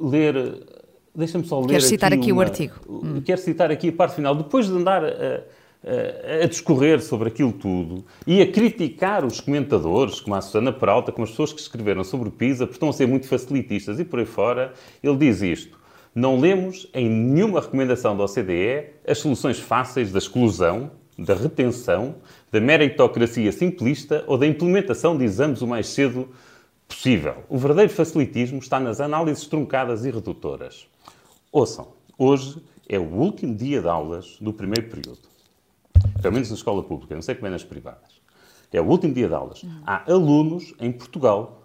ler. 0.00 0.66
Deixa-me 1.14 1.44
só 1.44 1.60
ler. 1.60 1.68
Quero 1.68 1.82
citar 1.82 2.12
aqui, 2.12 2.22
aqui 2.22 2.32
uma, 2.32 2.38
o 2.38 2.42
artigo. 2.42 2.74
Hum. 2.88 3.20
Quero 3.22 3.40
citar 3.40 3.70
aqui 3.70 3.88
a 3.88 3.92
parte 3.92 4.14
final. 4.14 4.34
Depois 4.34 4.66
de 4.66 4.72
andar 4.72 5.02
a, 5.04 6.46
discorrer 6.46 7.02
sobre 7.02 7.28
aquilo 7.28 7.52
tudo 7.52 8.04
e 8.26 8.40
a 8.40 8.50
criticar 8.50 9.24
os 9.24 9.40
comentadores, 9.40 10.20
como 10.20 10.36
a 10.36 10.40
Susana 10.40 10.72
Peralta, 10.72 11.10
como 11.10 11.24
as 11.24 11.30
pessoas 11.30 11.52
que 11.52 11.60
escreveram 11.60 12.04
sobre 12.04 12.28
o 12.28 12.32
PISA, 12.32 12.66
porque 12.66 12.76
estão 12.76 12.88
a 12.88 12.92
ser 12.92 13.06
muito 13.06 13.26
facilitistas 13.26 13.98
e 13.98 14.04
por 14.04 14.20
aí 14.20 14.26
fora, 14.26 14.72
ele 15.02 15.16
diz 15.16 15.42
isto. 15.42 15.81
Não 16.14 16.38
lemos 16.38 16.86
em 16.92 17.08
nenhuma 17.08 17.60
recomendação 17.60 18.14
da 18.14 18.24
OCDE 18.24 18.90
as 19.06 19.18
soluções 19.18 19.58
fáceis 19.58 20.12
da 20.12 20.18
exclusão, 20.18 20.90
da 21.18 21.34
retenção, 21.34 22.16
da 22.50 22.60
meritocracia 22.60 23.50
simplista 23.50 24.22
ou 24.26 24.36
da 24.36 24.46
implementação 24.46 25.16
de 25.16 25.24
exames 25.24 25.62
o 25.62 25.66
mais 25.66 25.86
cedo 25.86 26.28
possível. 26.86 27.36
O 27.48 27.56
verdadeiro 27.56 27.90
facilitismo 27.90 28.58
está 28.58 28.78
nas 28.78 29.00
análises 29.00 29.46
truncadas 29.46 30.04
e 30.04 30.10
redutoras. 30.10 30.86
Ouçam, 31.50 31.88
hoje 32.18 32.62
é 32.86 32.98
o 32.98 33.04
último 33.04 33.54
dia 33.54 33.80
de 33.80 33.88
aulas 33.88 34.36
do 34.38 34.52
primeiro 34.52 34.90
período. 34.90 35.20
Pelo 36.20 36.34
menos 36.34 36.50
na 36.50 36.56
escola 36.56 36.82
pública, 36.82 37.14
não 37.14 37.22
sei 37.22 37.34
como 37.34 37.46
é 37.46 37.50
nas 37.50 37.64
privadas. 37.64 38.20
É 38.70 38.80
o 38.80 38.84
último 38.84 39.14
dia 39.14 39.28
de 39.28 39.34
aulas. 39.34 39.64
Há 39.86 40.10
alunos 40.10 40.74
em 40.78 40.92
Portugal 40.92 41.61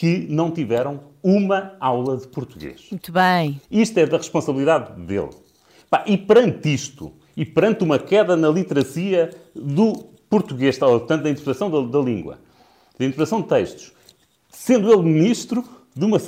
que 0.00 0.26
não 0.30 0.50
tiveram 0.50 0.98
uma 1.22 1.76
aula 1.78 2.16
de 2.16 2.26
português. 2.26 2.86
Muito 2.90 3.12
bem. 3.12 3.60
Isto 3.70 3.98
é 3.98 4.06
da 4.06 4.16
responsabilidade 4.16 4.98
dele. 5.02 5.28
E 6.06 6.16
perante 6.16 6.72
isto, 6.72 7.12
e 7.36 7.44
perante 7.44 7.84
uma 7.84 7.98
queda 7.98 8.34
na 8.34 8.48
literacia 8.48 9.28
do 9.54 9.92
português, 10.30 10.78
portanto, 10.78 11.24
da 11.24 11.28
interpretação 11.28 11.70
da, 11.70 11.82
da 11.82 12.02
língua, 12.02 12.38
da 12.98 13.04
interpretação 13.04 13.42
de 13.42 13.48
textos, 13.48 13.92
sendo 14.48 14.90
ele 14.90 15.02
ministro 15.02 15.62
uma, 15.96 16.20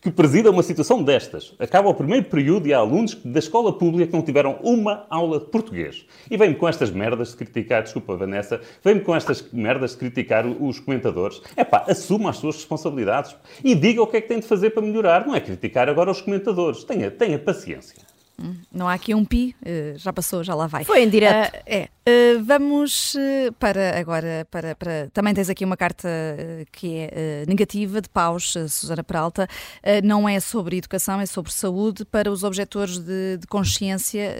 que 0.00 0.10
presida 0.10 0.50
uma 0.50 0.62
situação 0.62 1.02
destas. 1.02 1.54
Acaba 1.58 1.88
o 1.88 1.94
primeiro 1.94 2.26
período 2.26 2.66
e 2.66 2.74
há 2.74 2.78
alunos 2.78 3.14
da 3.24 3.38
escola 3.38 3.72
pública 3.72 4.08
que 4.08 4.12
não 4.12 4.22
tiveram 4.22 4.58
uma 4.62 5.06
aula 5.08 5.38
de 5.38 5.46
português. 5.46 6.04
E 6.30 6.36
vem-me 6.36 6.54
com 6.54 6.68
estas 6.68 6.90
merdas 6.90 7.30
de 7.30 7.36
criticar, 7.36 7.82
desculpa 7.82 8.16
Vanessa, 8.16 8.60
vem-me 8.82 9.00
com 9.00 9.14
estas 9.14 9.44
merdas 9.52 9.92
de 9.92 9.98
criticar 9.98 10.46
os 10.46 10.80
comentadores. 10.80 11.40
É 11.56 11.64
pá, 11.64 11.84
assuma 11.88 12.30
as 12.30 12.38
suas 12.38 12.56
responsabilidades 12.56 13.36
e 13.62 13.74
diga 13.74 14.02
o 14.02 14.06
que 14.06 14.16
é 14.16 14.20
que 14.20 14.28
tem 14.28 14.40
de 14.40 14.46
fazer 14.46 14.70
para 14.70 14.82
melhorar. 14.82 15.26
Não 15.26 15.34
é 15.34 15.40
criticar 15.40 15.88
agora 15.88 16.10
os 16.10 16.20
comentadores. 16.20 16.84
Tenha, 16.84 17.10
tenha 17.10 17.38
paciência. 17.38 18.13
Não 18.72 18.88
há 18.88 18.94
aqui 18.94 19.14
um 19.14 19.24
pi, 19.24 19.54
eh, 19.64 19.94
já 19.96 20.12
passou, 20.12 20.42
já 20.42 20.54
lá 20.54 20.66
vai. 20.66 20.84
Foi 20.84 21.02
em 21.02 21.08
direto. 21.08 21.54
Uh, 21.54 21.62
é. 21.66 21.88
Uh, 22.06 22.44
vamos 22.44 23.16
para 23.58 23.98
agora, 23.98 24.46
para, 24.50 24.74
para, 24.74 25.08
também 25.12 25.32
tens 25.32 25.48
aqui 25.48 25.64
uma 25.64 25.76
carta 25.76 26.08
que 26.72 26.96
é 26.98 27.44
negativa 27.46 28.00
de 28.00 28.08
paus, 28.08 28.52
Susana 28.68 29.02
Peralta. 29.02 29.48
não 30.02 30.28
é 30.28 30.38
sobre 30.40 30.76
educação, 30.76 31.20
é 31.20 31.26
sobre 31.26 31.52
saúde 31.52 32.04
para 32.04 32.30
os 32.30 32.42
objetores 32.42 32.98
de, 32.98 33.38
de 33.38 33.46
consciência 33.46 34.36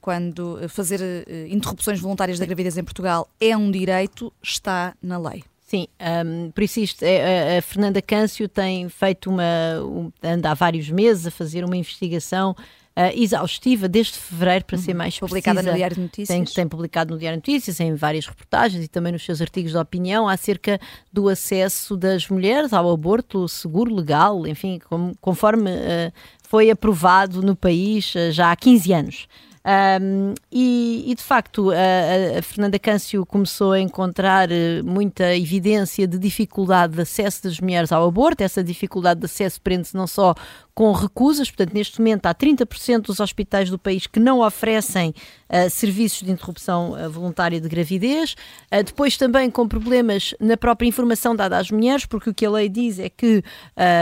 quando 0.00 0.68
fazer 0.68 1.00
interrupções 1.48 1.98
voluntárias 1.98 2.38
da 2.38 2.46
gravidez 2.46 2.78
em 2.78 2.84
Portugal 2.84 3.28
é 3.40 3.56
um 3.56 3.70
direito, 3.70 4.32
está 4.42 4.94
na 5.02 5.18
lei. 5.18 5.42
Sim, 5.70 5.86
um, 6.26 6.50
por 6.50 6.64
isso 6.64 6.80
isto, 6.80 7.04
a, 7.04 7.58
a 7.58 7.62
Fernanda 7.62 8.02
Câncio 8.02 8.48
tem 8.48 8.88
feito 8.88 9.30
uma, 9.30 9.80
um, 9.80 10.10
anda 10.20 10.50
há 10.50 10.54
vários 10.54 10.90
meses 10.90 11.28
a 11.28 11.30
fazer 11.30 11.64
uma 11.64 11.76
investigação 11.76 12.56
uh, 12.96 13.12
exaustiva 13.14 13.88
desde 13.88 14.14
fevereiro, 14.18 14.64
para 14.64 14.78
ser 14.78 14.92
uhum. 14.92 14.98
mais 14.98 15.18
publicada 15.18 15.56
precisa. 15.56 15.72
no 15.72 15.76
Diário 15.76 15.96
de 15.96 16.02
Notícias. 16.02 16.28
Tem, 16.28 16.44
tem 16.44 16.68
publicado 16.68 17.14
no 17.14 17.20
Diário 17.20 17.40
de 17.40 17.50
Notícias, 17.50 17.80
em 17.80 17.94
várias 17.94 18.26
reportagens 18.26 18.84
e 18.84 18.88
também 18.88 19.12
nos 19.12 19.24
seus 19.24 19.40
artigos 19.40 19.72
de 19.72 19.78
opinião, 19.78 20.28
acerca 20.28 20.80
do 21.12 21.28
acesso 21.28 21.96
das 21.96 22.28
mulheres 22.28 22.72
ao 22.72 22.90
aborto 22.90 23.48
seguro, 23.48 23.94
legal, 23.94 24.46
enfim, 24.46 24.78
com, 24.88 25.12
conforme 25.20 25.70
uh, 25.70 26.12
foi 26.48 26.70
aprovado 26.70 27.42
no 27.42 27.54
país 27.54 28.14
uh, 28.14 28.32
já 28.32 28.50
há 28.50 28.56
15 28.56 28.92
anos. 28.92 29.28
Um, 29.62 30.34
e, 30.50 31.04
e, 31.06 31.14
de 31.14 31.22
facto, 31.22 31.70
a, 31.70 32.38
a, 32.38 32.42
Fernanda 32.42 32.78
Câncio 32.78 33.26
começou 33.26 33.72
a 33.72 33.80
encontrar 33.80 34.48
muita 34.84 35.36
evidência 35.36 36.06
de 36.06 36.18
dificuldade 36.18 36.94
de 36.94 37.02
acesso 37.02 37.44
das 37.44 37.60
mulheres 37.60 37.92
ao 37.92 38.06
aborto. 38.06 38.42
Essa 38.42 38.64
dificuldade 38.64 39.20
de 39.20 39.26
acesso 39.26 39.60
prende-se 39.60 39.94
não 39.94 40.06
só 40.06 40.34
com 40.80 40.92
recusas, 40.92 41.50
portanto, 41.50 41.74
neste 41.74 41.98
momento 41.98 42.24
há 42.24 42.34
30% 42.34 43.02
dos 43.02 43.20
hospitais 43.20 43.68
do 43.68 43.78
país 43.78 44.06
que 44.06 44.18
não 44.18 44.40
oferecem 44.40 45.10
uh, 45.10 45.68
serviços 45.68 46.22
de 46.22 46.30
interrupção 46.30 46.92
uh, 46.92 47.10
voluntária 47.10 47.60
de 47.60 47.68
gravidez, 47.68 48.34
uh, 48.72 48.82
depois 48.82 49.18
também 49.18 49.50
com 49.50 49.68
problemas 49.68 50.34
na 50.40 50.56
própria 50.56 50.88
informação 50.88 51.36
dada 51.36 51.58
às 51.58 51.70
mulheres, 51.70 52.06
porque 52.06 52.30
o 52.30 52.34
que 52.34 52.46
a 52.46 52.50
lei 52.50 52.66
diz 52.66 52.98
é 52.98 53.10
que 53.10 53.44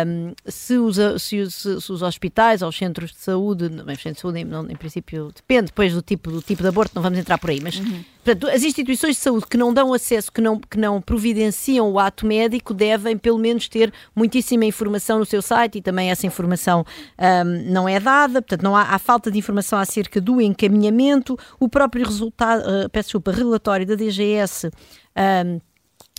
um, 0.07 0.33
se, 0.47 0.79
os, 0.79 0.97
se, 1.21 1.51
se, 1.51 1.81
se, 1.81 1.93
os 1.93 2.03
hospitais 2.03 2.63
ou 2.63 2.69
os 2.69 2.77
centros 2.77 3.11
de 3.11 3.19
saúde, 3.19 3.69
de 3.69 4.15
saúde 4.15 4.45
não, 4.45 4.71
em 4.71 4.77
princípio 4.77 5.33
depende 5.49 5.69
depois 5.69 5.95
do 5.95 6.03
tipo, 6.03 6.31
do 6.31 6.43
tipo 6.43 6.61
de 6.63 6.69
aborto, 6.69 6.93
não 6.95 7.03
vamos 7.03 7.19
entrar 7.19 7.39
por 7.39 7.49
aí, 7.49 7.59
mas 7.59 7.77
uhum. 7.77 8.05
portanto, 8.23 8.55
as 8.55 8.63
instituições 8.63 9.17
de 9.17 9.23
saúde 9.23 9.47
que 9.47 9.57
não 9.57 9.73
dão 9.73 9.95
acesso, 9.95 10.31
que 10.31 10.43
não, 10.43 10.61
que 10.61 10.77
não 10.79 11.01
providenciam 11.01 11.91
o 11.91 11.99
ato 11.99 12.27
médico, 12.27 12.75
devem 12.75 13.17
pelo 13.17 13.39
menos 13.39 13.67
ter 13.67 13.91
muitíssima 14.15 14.67
informação 14.67 15.19
no 15.19 15.25
seu 15.25 15.41
site 15.41 15.79
e 15.79 15.83
também 15.83 16.11
essa 16.11 16.27
informação 16.27 16.85
um, 17.19 17.73
não 17.73 17.89
é 17.89 17.99
dada, 17.99 18.43
portanto, 18.43 18.63
não 18.63 18.77
há, 18.77 18.83
há, 18.83 18.99
falta 18.99 19.31
de 19.31 19.39
informação 19.39 19.79
acerca 19.79 20.21
do 20.21 20.39
encaminhamento, 20.39 21.39
o 21.59 21.67
próprio 21.67 22.05
resultado, 22.05 22.61
uh, 22.61 22.91
peço 22.91 23.09
desculpa, 23.09 23.33
relatório 23.33 23.87
da 23.87 23.95
DGS. 23.95 24.71
Um, 25.17 25.61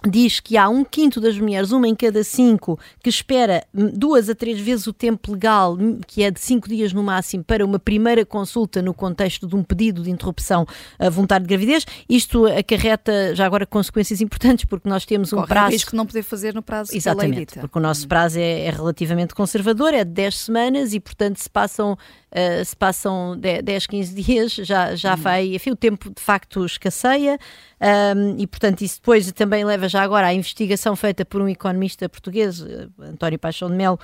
diz 0.07 0.39
que 0.39 0.57
há 0.57 0.69
um 0.69 0.83
quinto 0.83 1.19
das 1.19 1.37
mulheres, 1.37 1.71
uma 1.71 1.87
em 1.87 1.95
cada 1.95 2.23
cinco, 2.23 2.79
que 3.03 3.09
espera 3.09 3.63
duas 3.73 4.29
a 4.29 4.35
três 4.35 4.59
vezes 4.59 4.87
o 4.87 4.93
tempo 4.93 5.31
legal, 5.31 5.77
que 6.07 6.23
é 6.23 6.31
de 6.31 6.39
cinco 6.39 6.69
dias 6.69 6.93
no 6.93 7.03
máximo, 7.03 7.43
para 7.43 7.65
uma 7.65 7.79
primeira 7.79 8.25
consulta 8.25 8.81
no 8.81 8.93
contexto 8.93 9.47
de 9.47 9.55
um 9.55 9.63
pedido 9.63 10.03
de 10.03 10.09
interrupção 10.09 10.65
voluntária 11.11 11.45
de 11.45 11.49
gravidez. 11.49 11.85
Isto 12.07 12.45
acarreta 12.45 13.35
já 13.35 13.45
agora 13.45 13.65
consequências 13.65 14.21
importantes, 14.21 14.65
porque 14.65 14.87
nós 14.87 15.05
temos 15.05 15.33
um 15.33 15.37
Corre 15.37 15.47
prazo. 15.47 15.71
risco 15.71 15.91
de 15.91 15.97
não 15.97 16.05
poder 16.05 16.23
fazer 16.23 16.53
no 16.53 16.61
prazo 16.61 16.95
Exatamente, 16.95 17.59
porque 17.59 17.77
o 17.77 17.81
nosso 17.81 18.07
prazo 18.07 18.39
é, 18.39 18.61
é, 18.65 18.69
relativamente 18.69 19.33
conservador, 19.33 19.93
é 19.93 20.03
de 20.03 20.11
10 20.11 20.37
semanas 20.37 20.93
e, 20.93 20.99
portanto, 20.99 21.37
se 21.37 21.49
passam, 21.49 21.97
uh, 22.31 22.65
se 22.65 22.75
passam 22.75 23.37
10, 23.37 23.87
15 23.87 24.15
dias, 24.21 24.51
já, 24.53 24.95
já 24.95 25.15
uhum. 25.15 25.21
vai. 25.21 25.55
Enfim, 25.55 25.71
o 25.71 25.75
tempo 25.75 26.09
de 26.09 26.21
facto 26.21 26.65
escasseia. 26.65 27.37
Um, 27.81 28.37
e, 28.37 28.45
portanto, 28.45 28.81
isso 28.81 28.97
depois 28.97 29.31
também 29.31 29.63
leva 29.63 29.87
já 29.87 30.01
agora 30.01 30.27
à 30.27 30.33
investigação 30.33 30.95
feita 30.95 31.23
por 31.23 31.41
um 31.41 31.47
economista 31.47 32.09
português, 32.09 32.61
eh, 32.61 32.87
António 32.99 33.39
Paixão 33.39 33.69
de 33.69 33.75
Melo, 33.75 33.97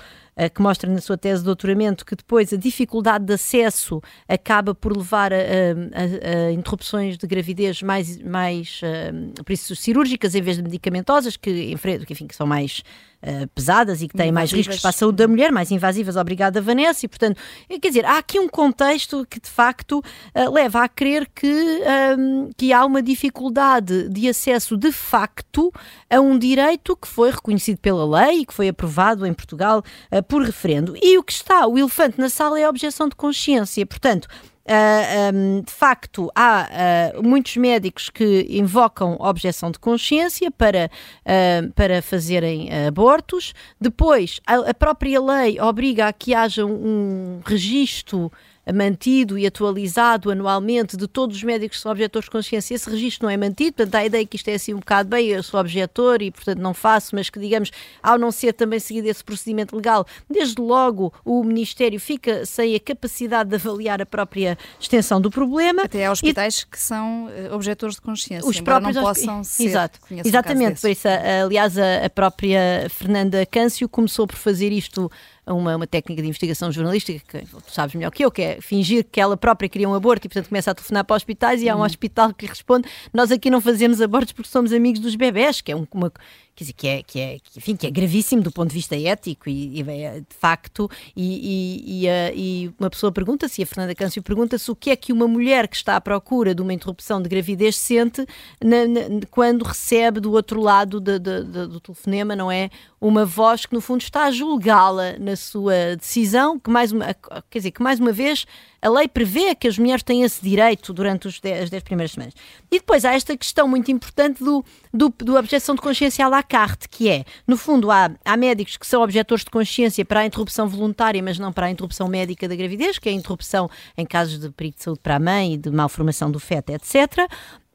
que 0.53 0.61
mostra 0.61 0.91
na 0.91 0.99
sua 0.99 1.17
tese 1.17 1.39
de 1.39 1.45
doutoramento 1.45 2.05
que 2.05 2.15
depois 2.15 2.51
a 2.51 2.57
dificuldade 2.57 3.25
de 3.25 3.33
acesso 3.33 4.01
acaba 4.27 4.75
por 4.75 4.95
levar 4.95 5.31
a, 5.33 5.37
a, 5.37 6.47
a 6.47 6.51
interrupções 6.51 7.17
de 7.17 7.25
gravidez 7.25 7.81
mais, 7.81 8.17
mais 8.21 8.81
uh, 8.83 9.43
por 9.43 9.53
isso, 9.53 9.75
cirúrgicas 9.75 10.35
em 10.35 10.41
vez 10.41 10.57
de 10.57 10.63
medicamentosas, 10.63 11.37
que, 11.37 11.75
que, 12.05 12.13
enfim, 12.13 12.27
que 12.27 12.35
são 12.35 12.45
mais 12.47 12.83
uh, 13.21 13.47
pesadas 13.49 14.01
e 14.01 14.07
que 14.07 14.15
têm 14.15 14.29
invasivas. 14.29 14.51
mais 14.51 14.67
riscos 14.67 14.81
para 14.81 14.89
a 14.89 14.93
saúde 14.93 15.17
da 15.17 15.27
mulher, 15.27 15.51
mais 15.51 15.71
invasivas, 15.71 16.15
obrigada 16.15 16.61
Vanessa, 16.61 17.05
e 17.05 17.09
portanto, 17.09 17.39
quer 17.81 17.87
dizer, 17.87 18.05
há 18.05 18.17
aqui 18.17 18.39
um 18.39 18.47
contexto 18.47 19.25
que 19.29 19.39
de 19.39 19.49
facto 19.49 19.99
uh, 19.99 20.51
leva 20.51 20.83
a 20.83 20.89
crer 20.89 21.27
que, 21.33 21.81
um, 22.17 22.49
que 22.55 22.73
há 22.73 22.85
uma 22.85 23.01
dificuldade 23.01 24.09
de 24.09 24.27
acesso 24.27 24.77
de 24.77 24.91
facto 24.91 25.71
a 26.09 26.19
um 26.19 26.37
direito 26.37 26.95
que 26.95 27.07
foi 27.07 27.31
reconhecido 27.31 27.77
pela 27.79 28.05
lei 28.05 28.41
e 28.41 28.45
que 28.45 28.53
foi 28.53 28.67
aprovado 28.67 29.25
em 29.25 29.33
Portugal 29.33 29.83
uh, 30.11 30.23
por 30.27 30.41
referendo. 30.41 30.95
E 31.01 31.17
o 31.17 31.23
que 31.23 31.33
está, 31.33 31.67
o 31.67 31.77
elefante 31.77 32.19
na 32.19 32.29
sala 32.29 32.59
é 32.59 32.63
a 32.63 32.69
objeção 32.69 33.07
de 33.07 33.15
consciência, 33.15 33.85
portanto, 33.85 34.27
Uh, 34.65 34.71
ah, 34.71 35.31
um, 35.31 35.61
de 35.61 35.71
facto, 35.71 36.31
há 36.33 37.13
uh, 37.13 37.23
muitos 37.23 37.55
médicos 37.55 38.09
que 38.09 38.47
invocam 38.49 39.15
objeção 39.19 39.69
de 39.69 39.77
consciência 39.77 40.49
para, 40.49 40.89
uh, 41.21 41.71
para 41.73 42.01
fazerem 42.01 42.69
abortos. 42.87 43.53
Depois, 43.79 44.39
a, 44.47 44.71
a, 44.71 44.73
própria 44.73 45.21
lei 45.21 45.61
obriga 45.61 46.07
a 46.07 46.13
que 46.13 46.33
haja 46.33 46.65
um, 46.65 46.71
um 46.71 47.41
registro 47.45 48.31
mantido 48.73 49.37
e 49.37 49.45
atualizado 49.45 50.31
anualmente 50.31 50.97
de 50.97 51.07
todos 51.07 51.37
os 51.37 51.43
médicos 51.43 51.77
que 51.77 51.83
são 51.83 51.91
objetores 51.91 52.25
de 52.25 52.31
consciência, 52.31 52.75
esse 52.75 52.89
registro 52.89 53.25
não 53.25 53.29
é 53.29 53.37
mantido, 53.37 53.73
portanto 53.73 53.95
há 53.95 53.99
a 53.99 54.05
ideia 54.05 54.25
que 54.25 54.35
isto 54.35 54.47
é 54.47 54.55
assim 54.55 54.73
um 54.73 54.79
bocado 54.79 55.09
bem, 55.09 55.27
eu 55.27 55.43
sou 55.43 55.59
objetor 55.59 56.21
e 56.21 56.31
portanto 56.31 56.59
não 56.59 56.73
faço, 56.73 57.15
mas 57.15 57.29
que 57.29 57.39
digamos, 57.39 57.71
ao 58.01 58.17
não 58.17 58.31
ser 58.31 58.53
também 58.53 58.79
seguido 58.79 59.07
esse 59.07 59.23
procedimento 59.23 59.75
legal, 59.75 60.05
desde 60.29 60.59
logo 60.61 61.13
o 61.23 61.43
Ministério 61.43 61.99
fica 61.99 62.45
sem 62.45 62.75
a 62.75 62.79
capacidade 62.79 63.49
de 63.49 63.55
avaliar 63.55 64.01
a 64.01 64.05
própria 64.05 64.57
extensão 64.79 65.21
do 65.21 65.29
problema. 65.29 65.83
Até 65.83 66.05
há 66.05 66.11
hospitais 66.11 66.59
e... 66.59 66.67
que 66.67 66.79
são 66.79 67.25
uh, 67.25 67.53
objetores 67.53 67.95
de 67.95 68.01
consciência, 68.01 68.49
os 68.49 68.59
próprios 68.61 68.95
não 68.95 69.03
possam 69.03 69.43
ser. 69.43 69.65
Exato. 69.65 69.99
Exatamente, 70.23 70.77
um 70.77 70.81
por 70.81 70.89
isso, 70.89 71.07
aliás, 71.43 71.77
a, 71.77 72.05
a 72.05 72.09
própria 72.09 72.87
Fernanda 72.89 73.45
Câncio 73.45 73.87
começou 73.87 74.27
por 74.27 74.35
fazer 74.35 74.71
isto 74.71 75.11
uma, 75.53 75.75
uma 75.75 75.87
técnica 75.87 76.21
de 76.21 76.27
investigação 76.27 76.71
jornalística 76.71 77.39
que 77.39 77.45
tu 77.45 77.71
sabes 77.71 77.95
melhor 77.95 78.11
que 78.11 78.25
eu, 78.25 78.31
que 78.31 78.41
é 78.41 78.61
fingir 78.61 79.05
que 79.11 79.21
ela 79.21 79.37
própria 79.37 79.69
queria 79.69 79.87
um 79.87 79.93
aborto 79.93 80.25
e, 80.25 80.29
portanto, 80.29 80.49
começa 80.49 80.71
a 80.71 80.75
telefonar 80.75 81.03
para 81.05 81.15
hospitais 81.15 81.61
e 81.61 81.69
há 81.69 81.75
um 81.75 81.79
uhum. 81.79 81.85
hospital 81.85 82.33
que 82.33 82.45
responde: 82.45 82.87
Nós 83.13 83.31
aqui 83.31 83.49
não 83.49 83.61
fazemos 83.61 84.01
abortos 84.01 84.33
porque 84.33 84.49
somos 84.49 84.73
amigos 84.73 84.99
dos 84.99 85.15
bebés, 85.15 85.61
que 85.61 85.71
é 85.71 85.75
uma, 85.75 86.11
quer 86.55 86.63
dizer, 86.63 86.73
que 86.73 86.87
é, 86.87 87.03
que 87.03 87.19
é, 87.19 87.39
que, 87.39 87.57
enfim, 87.59 87.75
que 87.75 87.85
é 87.85 87.91
gravíssimo 87.91 88.41
do 88.41 88.51
ponto 88.51 88.69
de 88.69 88.75
vista 88.75 88.95
ético 88.95 89.49
e, 89.49 89.79
e 89.79 89.83
de 89.83 90.35
facto, 90.39 90.89
e, 91.15 92.05
e, 92.05 92.07
e, 92.33 92.73
uma 92.79 92.89
pessoa 92.89 93.11
pergunta-se, 93.11 93.61
a 93.61 93.65
Fernanda 93.65 93.93
Câncio 93.93 94.23
pergunta-se 94.23 94.71
o 94.71 94.75
que 94.75 94.89
é 94.89 94.95
que 94.95 95.11
uma 95.11 95.27
mulher 95.27 95.67
que 95.67 95.75
está 95.75 95.97
à 95.97 96.01
procura 96.01 96.55
de 96.55 96.61
uma 96.61 96.73
interrupção 96.73 97.21
de 97.21 97.27
gravidez 97.27 97.75
sente 97.77 98.25
na, 98.63 98.87
na, 98.87 99.01
quando 99.29 99.63
recebe 99.63 100.19
do 100.19 100.31
outro 100.31 100.61
lado 100.61 100.99
de, 101.01 101.19
de, 101.19 101.43
de, 101.43 101.67
do 101.67 101.79
telefonema, 101.79 102.35
não 102.35 102.51
é? 102.51 102.69
Uma 103.01 103.25
voz 103.25 103.65
que 103.65 103.73
no 103.73 103.81
fundo 103.81 104.01
está 104.01 104.25
a 104.25 104.31
julgá-la 104.31 105.17
na 105.19 105.35
sua 105.35 105.95
decisão, 105.97 106.57
que 106.57 106.69
mais 106.69 106.91
uma, 106.91 107.13
quer 107.49 107.59
dizer, 107.59 107.71
que 107.71 107.83
mais 107.83 107.99
uma 107.99 108.11
vez 108.11 108.45
a 108.85 108.89
lei 108.89 109.07
prevê 109.07 109.55
que 109.55 109.67
as 109.67 109.79
mulheres 109.79 110.03
têm 110.03 110.21
esse 110.21 110.39
direito 110.43 110.93
durante 110.93 111.27
os 111.27 111.39
dez, 111.39 111.63
as 111.63 111.69
10 111.71 111.83
primeiras 111.83 112.11
semanas. 112.11 112.35
E 112.71 112.77
depois 112.77 113.03
há 113.03 113.15
esta 113.15 113.35
questão 113.35 113.67
muito 113.67 113.91
importante 113.91 114.43
do, 114.43 114.63
do, 114.93 115.09
do 115.09 115.35
objeção 115.35 115.73
de 115.73 115.81
consciência 115.81 116.23
à 116.23 116.29
carte, 116.45 116.87
que 116.87 117.09
é, 117.09 117.25
no 117.47 117.57
fundo, 117.57 117.91
há, 117.91 118.11
há 118.23 118.37
médicos 118.37 118.77
que 118.77 118.87
são 118.87 119.01
objetores 119.01 119.43
de 119.43 119.49
consciência 119.49 120.05
para 120.05 120.21
a 120.21 120.25
interrupção 120.25 120.67
voluntária, 120.67 121.21
mas 121.21 121.37
não 121.37 121.51
para 121.51 121.67
a 121.67 121.69
interrupção 121.69 122.07
médica 122.07 122.47
da 122.47 122.55
gravidez, 122.55 122.97
que 122.97 123.09
é 123.09 123.11
a 123.11 123.15
interrupção 123.15 123.69
em 123.97 124.05
casos 124.05 124.39
de 124.39 124.49
perigo 124.49 124.77
de 124.77 124.83
saúde 124.83 124.99
para 125.01 125.15
a 125.15 125.19
mãe 125.19 125.53
e 125.53 125.57
de 125.57 125.69
malformação 125.69 126.31
do 126.31 126.39
feto, 126.39 126.71
etc. 126.71 127.27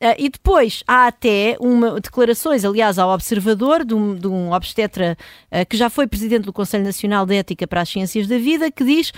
Uh, 0.02 0.16
e 0.16 0.30
depois 0.30 0.82
há 0.88 1.08
até 1.08 1.58
uma, 1.60 2.00
declarações, 2.00 2.64
aliás, 2.64 2.98
ao 2.98 3.10
observador 3.10 3.84
de 3.84 3.92
um, 3.92 4.14
de 4.14 4.26
um 4.26 4.50
obstetra 4.50 5.14
uh, 5.52 5.66
que 5.68 5.76
já 5.76 5.90
foi 5.90 6.06
presidente 6.06 6.44
do 6.44 6.54
Conselho 6.54 6.84
Nacional 6.84 7.26
de 7.26 7.36
Ética 7.36 7.66
para 7.66 7.82
as 7.82 7.88
Ciências 7.90 8.26
da 8.26 8.38
Vida, 8.38 8.70
que 8.70 8.82
diz 8.82 9.12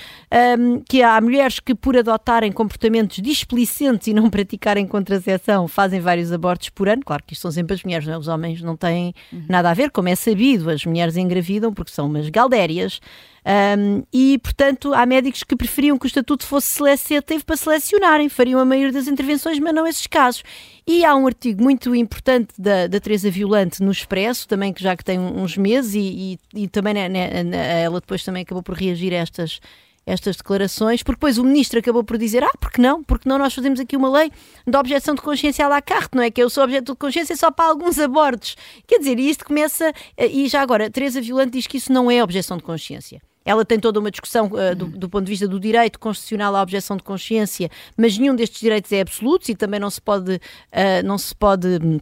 um, 0.59 0.81
que 0.81 1.01
há 1.01 1.21
mulheres 1.21 1.61
que, 1.61 1.73
por 1.73 1.97
adotarem 1.97 2.51
comportamentos 2.51 3.19
displicentes 3.23 4.09
e 4.09 4.12
não 4.12 4.29
praticarem 4.31 4.85
contracepção, 4.85 5.69
fazem 5.69 6.01
vários 6.01 6.33
abortos 6.33 6.69
por 6.71 6.89
ano. 6.89 7.03
Claro 7.05 7.23
que 7.25 7.35
isto 7.35 7.43
são 7.43 7.53
sempre 7.53 7.75
as 7.75 7.85
mulheres, 7.85 8.05
não 8.05 8.15
é? 8.15 8.19
os 8.19 8.27
homens 8.27 8.61
não 8.61 8.77
têm 8.77 9.15
uhum. 9.33 9.45
nada 9.49 9.71
a 9.71 9.75
ver, 9.75 9.89
como 9.89 10.09
é 10.09 10.17
sabido, 10.17 10.69
as 10.69 10.85
mulheres 10.85 11.17
engravidam 11.17 11.73
porque 11.73 11.93
são 11.93 12.07
umas 12.07 12.29
galdérias. 12.29 13.01
Um, 13.44 14.04
e, 14.12 14.38
portanto, 14.38 14.94
há 14.94 15.04
médicos 15.04 15.42
que 15.42 15.56
preferiam 15.56 15.99
que 15.99 16.06
o 16.06 16.08
estatuto 16.08 16.46
fosse 16.46 16.68
seletivo 16.68 17.44
para 17.44 17.56
selecionarem, 17.56 18.28
fariam 18.28 18.61
a 18.61 18.64
maioria 18.64 18.92
das 18.92 19.08
intervenções, 19.08 19.58
mas 19.58 19.75
não 19.75 19.87
esses 19.87 20.06
casos. 20.06 20.44
E 20.87 21.04
há 21.04 21.14
um 21.14 21.26
artigo 21.26 21.62
muito 21.62 21.94
importante 21.94 22.54
da, 22.58 22.87
da 22.87 23.00
Teresa 23.00 23.30
Violante 23.30 23.82
no 23.82 23.90
Expresso, 23.90 24.46
também 24.46 24.72
que 24.72 24.82
já 24.82 24.96
que 24.96 25.04
tem 25.04 25.18
uns 25.18 25.56
meses, 25.56 25.94
e, 25.94 26.38
e, 26.54 26.62
e 26.62 26.68
também 26.68 26.94
né, 26.94 27.08
né, 27.08 27.82
ela 27.82 28.00
depois 28.00 28.25
também 28.25 28.42
acabou 28.42 28.62
por 28.62 28.76
reagir 28.76 29.12
a 29.12 29.16
estas 29.16 29.61
estas 30.04 30.37
declarações, 30.37 31.00
porque 31.00 31.16
depois 31.16 31.38
o 31.38 31.44
ministro 31.44 31.78
acabou 31.78 32.02
por 32.02 32.18
dizer: 32.18 32.42
Ah, 32.42 32.50
porque 32.58 32.82
não? 32.82 33.04
Porque 33.04 33.28
não 33.28 33.38
nós 33.38 33.54
fazemos 33.54 33.78
aqui 33.78 33.96
uma 33.96 34.11
lei 34.11 34.32
de 34.66 34.76
objeção 34.76 35.14
de 35.14 35.22
consciência 35.22 35.64
à 35.64 35.68
la 35.68 35.80
carte, 35.80 36.16
não 36.16 36.25
é? 36.25 36.28
Que 36.28 36.42
eu 36.42 36.50
sou 36.50 36.64
objeto 36.64 36.92
de 36.92 36.99
consciência 36.99 37.37
só 37.37 37.52
para 37.52 37.66
alguns 37.66 38.00
abortos. 38.00 38.56
Quer 38.84 38.99
dizer, 38.99 39.20
isto 39.20 39.44
começa. 39.44 39.92
E 40.18 40.49
já 40.49 40.61
agora, 40.61 40.90
Teresa 40.90 41.20
Violante 41.20 41.52
diz 41.52 41.68
que 41.68 41.76
isso 41.76 41.92
não 41.92 42.11
é 42.11 42.20
objeção 42.20 42.56
de 42.56 42.64
consciência. 42.64 43.22
Ela 43.44 43.64
tem 43.64 43.78
toda 43.78 43.99
uma 43.99 44.11
discussão 44.11 44.46
uh, 44.46 44.75
do, 44.75 44.87
do, 44.87 45.08
ponto 45.08 45.25
de 45.25 45.30
vista 45.30 45.49
do 45.49 45.58
direito 45.58 45.99
constitucional 45.99 46.54
à 46.56 46.62
objeção 46.62 46.96
de 46.96 47.02
consciência, 47.02 47.70
mas 47.96 48.16
nenhum 48.16 48.34
destes 48.34 48.61
direitos 48.61 48.92
é 48.92 49.00
absoluto 49.00 49.50
e 49.50 49.54
também 49.54 49.80
não 49.80 49.90
se 49.90 50.00
pode, 50.00 50.34
uh, 50.34 51.04
não 51.04 51.18
se 51.18 51.34
pode 51.34 51.68
hum, 51.82 51.99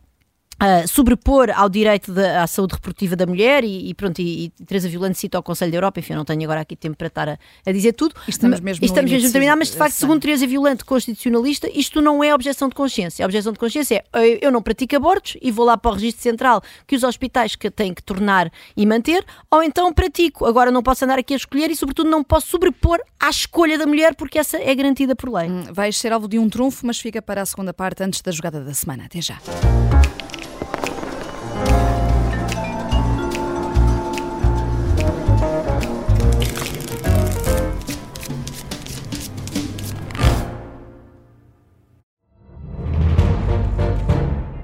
Uh, 0.61 0.87
sobrepor 0.87 1.51
ao 1.55 1.71
direito 1.71 2.13
de, 2.13 2.23
à 2.23 2.47
saúde 2.47 2.75
reprodutiva 2.75 3.17
da 3.17 3.25
mulher 3.25 3.65
e, 3.65 3.89
e 3.89 3.95
pronto, 3.95 4.21
e, 4.21 4.45
e 4.45 4.65
Teresa 4.67 4.91
Violante 4.91 5.19
cita 5.19 5.39
o 5.39 5.43
Conselho 5.43 5.71
da 5.71 5.79
Europa, 5.79 6.01
enfim, 6.01 6.13
eu 6.13 6.19
não 6.19 6.25
tenho 6.25 6.43
agora 6.45 6.61
aqui 6.61 6.77
tempo 6.77 6.99
para 6.99 7.07
estar 7.07 7.29
a, 7.31 7.39
a 7.65 7.73
dizer 7.73 7.95
tudo. 7.95 8.15
Estamos 8.29 8.61
mesmo 8.61 8.85
Estamos 8.85 9.11
mesmo 9.11 9.29
a 9.29 9.33
terminar, 9.33 9.57
mas 9.57 9.71
de 9.71 9.77
facto, 9.79 9.95
segundo 9.95 10.21
Teresa 10.21 10.47
Violante, 10.47 10.85
constitucionalista, 10.85 11.67
isto 11.73 12.03
não 12.03 12.23
é 12.23 12.35
objeção 12.35 12.69
de 12.69 12.75
consciência. 12.75 13.25
A 13.25 13.27
objeção 13.27 13.53
de 13.53 13.59
consciência 13.59 14.05
é 14.13 14.47
eu 14.47 14.53
não 14.53 14.61
pratico 14.61 14.97
abortos 14.97 15.37
e 15.41 15.51
vou 15.51 15.65
lá 15.65 15.79
para 15.79 15.93
o 15.93 15.95
registro 15.95 16.23
central 16.23 16.63
que 16.87 16.95
os 16.95 17.03
hospitais 17.03 17.57
que 17.57 17.71
têm 17.71 17.95
que 17.95 18.03
tornar 18.03 18.53
e 18.77 18.85
manter, 18.85 19.25
ou 19.51 19.63
então 19.63 19.93
pratico. 19.95 20.45
Agora 20.45 20.71
não 20.71 20.83
posso 20.83 21.05
andar 21.05 21.19
aqui 21.19 21.33
a 21.35 21.37
escolher 21.37 21.71
e, 21.71 21.77
sobretudo, 21.77 22.11
não 22.11 22.23
posso 22.23 22.49
sobrepor 22.49 23.01
à 23.19 23.31
escolha 23.31 23.79
da 23.79 23.87
mulher 23.87 24.15
porque 24.15 24.39
essa 24.39 24.59
é 24.59 24.75
garantida 24.75 25.17
por 25.17 25.33
lei. 25.33 25.49
Hum, 25.49 25.65
vais 25.73 25.97
ser 25.97 26.13
alvo 26.13 26.29
de 26.29 26.39
um 26.39 26.49
trunfo, 26.49 26.87
mas 26.87 26.99
fica 26.99 27.23
para 27.23 27.43
a 27.43 27.47
segunda 27.47 27.73
parte 27.73 28.03
antes 28.03 28.21
da 28.21 28.31
jogada 28.31 28.63
da 28.63 28.75
semana. 28.75 29.05
Até 29.07 29.21
já. 29.21 29.39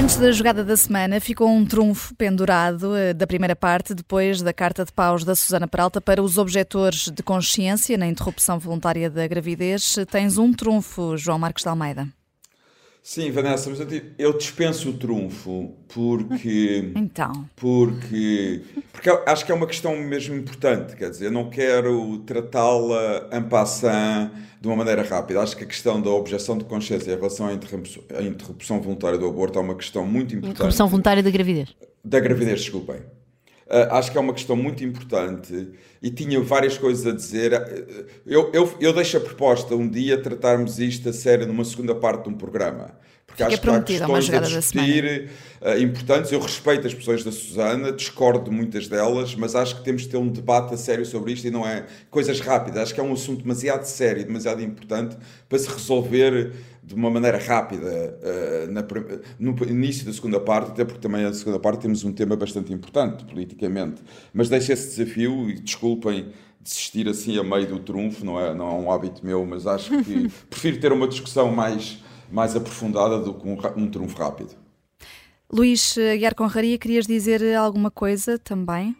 Antes 0.00 0.16
da 0.16 0.32
jogada 0.32 0.64
da 0.64 0.78
semana, 0.78 1.20
ficou 1.20 1.46
um 1.46 1.62
trunfo 1.62 2.14
pendurado 2.14 2.96
eh, 2.96 3.12
da 3.12 3.26
primeira 3.26 3.54
parte, 3.54 3.92
depois 3.92 4.40
da 4.40 4.50
carta 4.50 4.82
de 4.82 4.90
paus 4.90 5.24
da 5.24 5.34
Susana 5.34 5.68
Peralta 5.68 6.00
para 6.00 6.22
os 6.22 6.38
objetores 6.38 7.10
de 7.10 7.22
consciência 7.22 7.98
na 7.98 8.06
interrupção 8.06 8.58
voluntária 8.58 9.10
da 9.10 9.26
gravidez. 9.26 9.96
Tens 10.10 10.38
um 10.38 10.54
trunfo, 10.54 11.18
João 11.18 11.38
Marcos 11.38 11.64
de 11.64 11.68
Almeida. 11.68 12.08
Sim, 13.02 13.30
Vanessa, 13.30 13.70
mas 13.70 13.80
eu 14.18 14.36
dispenso 14.36 14.90
o 14.90 14.92
trunfo 14.92 15.74
porque. 15.88 16.92
Então. 17.00 17.48
Porque, 17.56 18.62
porque 18.92 19.10
acho 19.26 19.44
que 19.44 19.52
é 19.52 19.54
uma 19.54 19.66
questão 19.66 19.96
mesmo 19.96 20.34
importante, 20.34 20.94
quer 20.96 21.10
dizer, 21.10 21.26
eu 21.26 21.32
não 21.32 21.48
quero 21.48 22.18
tratá-la 22.18 23.28
en 23.32 23.42
passant 23.42 24.30
de 24.60 24.68
uma 24.68 24.76
maneira 24.76 25.02
rápida. 25.02 25.40
Acho 25.40 25.56
que 25.56 25.64
a 25.64 25.66
questão 25.66 26.00
da 26.00 26.10
objeção 26.10 26.58
de 26.58 26.64
consciência 26.64 27.12
em 27.12 27.16
relação 27.16 27.46
à 27.46 27.52
interrupção, 27.52 28.02
à 28.14 28.22
interrupção 28.22 28.80
voluntária 28.80 29.18
do 29.18 29.26
aborto 29.26 29.58
é 29.58 29.62
uma 29.62 29.74
questão 29.74 30.06
muito 30.06 30.34
importante. 30.34 30.56
Interrupção 30.56 30.86
voluntária 30.88 31.22
da 31.22 31.30
gravidez. 31.30 31.74
Da 32.04 32.20
gravidez, 32.20 32.60
desculpem. 32.60 33.00
Uh, 33.70 33.94
acho 33.94 34.10
que 34.10 34.18
é 34.18 34.20
uma 34.20 34.34
questão 34.34 34.56
muito 34.56 34.82
importante 34.82 35.68
e 36.02 36.10
tinha 36.10 36.40
várias 36.40 36.76
coisas 36.76 37.06
a 37.06 37.12
dizer. 37.14 37.52
Eu, 38.26 38.50
eu, 38.52 38.74
eu 38.80 38.92
deixo 38.92 39.16
a 39.16 39.20
proposta 39.20 39.76
um 39.76 39.88
dia 39.88 40.20
tratarmos 40.20 40.80
isto 40.80 41.08
a 41.08 41.12
sério 41.12 41.46
numa 41.46 41.64
segunda 41.64 41.94
parte 41.94 42.24
de 42.24 42.30
um 42.30 42.34
programa. 42.36 42.98
Porque 43.40 43.40
Fica 43.40 43.46
acho 43.46 43.60
que 43.60 43.70
há 43.70 43.82
questões 43.82 44.30
a 44.30 44.40
discutir 44.40 45.30
uh, 45.60 45.78
importantes. 45.80 46.32
Eu 46.32 46.40
respeito 46.40 46.86
as 46.86 46.94
posições 46.94 47.24
da 47.24 47.32
Susana, 47.32 47.92
discordo 47.92 48.50
de 48.50 48.50
muitas 48.50 48.88
delas, 48.88 49.34
mas 49.34 49.54
acho 49.54 49.76
que 49.76 49.84
temos 49.84 50.02
de 50.02 50.08
ter 50.08 50.16
um 50.16 50.28
debate 50.28 50.74
a 50.74 50.76
sério 50.76 51.06
sobre 51.06 51.32
isto 51.32 51.46
e 51.46 51.50
não 51.50 51.66
é 51.66 51.86
coisas 52.10 52.40
rápidas. 52.40 52.82
Acho 52.82 52.94
que 52.94 53.00
é 53.00 53.02
um 53.02 53.12
assunto 53.12 53.42
demasiado 53.42 53.84
sério, 53.84 54.24
demasiado 54.24 54.62
importante 54.62 55.16
para 55.48 55.58
se 55.58 55.68
resolver 55.68 56.52
de 56.82 56.94
uma 56.94 57.10
maneira 57.10 57.38
rápida 57.38 58.18
uh, 58.20 58.72
na, 58.72 58.84
no 59.38 59.56
início 59.68 60.04
da 60.04 60.12
segunda 60.12 60.40
parte, 60.40 60.72
até 60.72 60.84
porque 60.84 61.00
também 61.00 61.22
na 61.22 61.32
segunda 61.32 61.58
parte 61.58 61.82
temos 61.82 62.04
um 62.04 62.12
tema 62.12 62.36
bastante 62.36 62.72
importante 62.72 63.24
politicamente. 63.24 64.02
Mas 64.34 64.48
deixo 64.48 64.72
esse 64.72 64.96
desafio 64.96 65.48
e 65.48 65.60
desculpem 65.60 66.32
desistir 66.60 67.08
assim 67.08 67.38
a 67.38 67.42
meio 67.42 67.66
do 67.66 67.78
trunfo, 67.78 68.24
não 68.24 68.38
é, 68.38 68.54
não 68.54 68.68
é 68.68 68.72
um 68.74 68.92
hábito 68.92 69.24
meu, 69.24 69.44
mas 69.46 69.66
acho 69.66 70.02
que 70.02 70.28
prefiro 70.50 70.78
ter 70.78 70.92
uma 70.92 71.08
discussão 71.08 71.50
mais 71.50 72.02
mais 72.30 72.56
aprofundada 72.56 73.18
do 73.18 73.34
que 73.34 73.48
um, 73.48 73.58
um 73.76 73.90
trunfo 73.90 74.16
rápido. 74.16 74.54
Luís 75.52 75.96
Guiar 75.96 76.34
Conraria, 76.34 76.78
querias 76.78 77.06
dizer 77.06 77.56
alguma 77.56 77.90
coisa 77.90 78.38
também? 78.38 78.96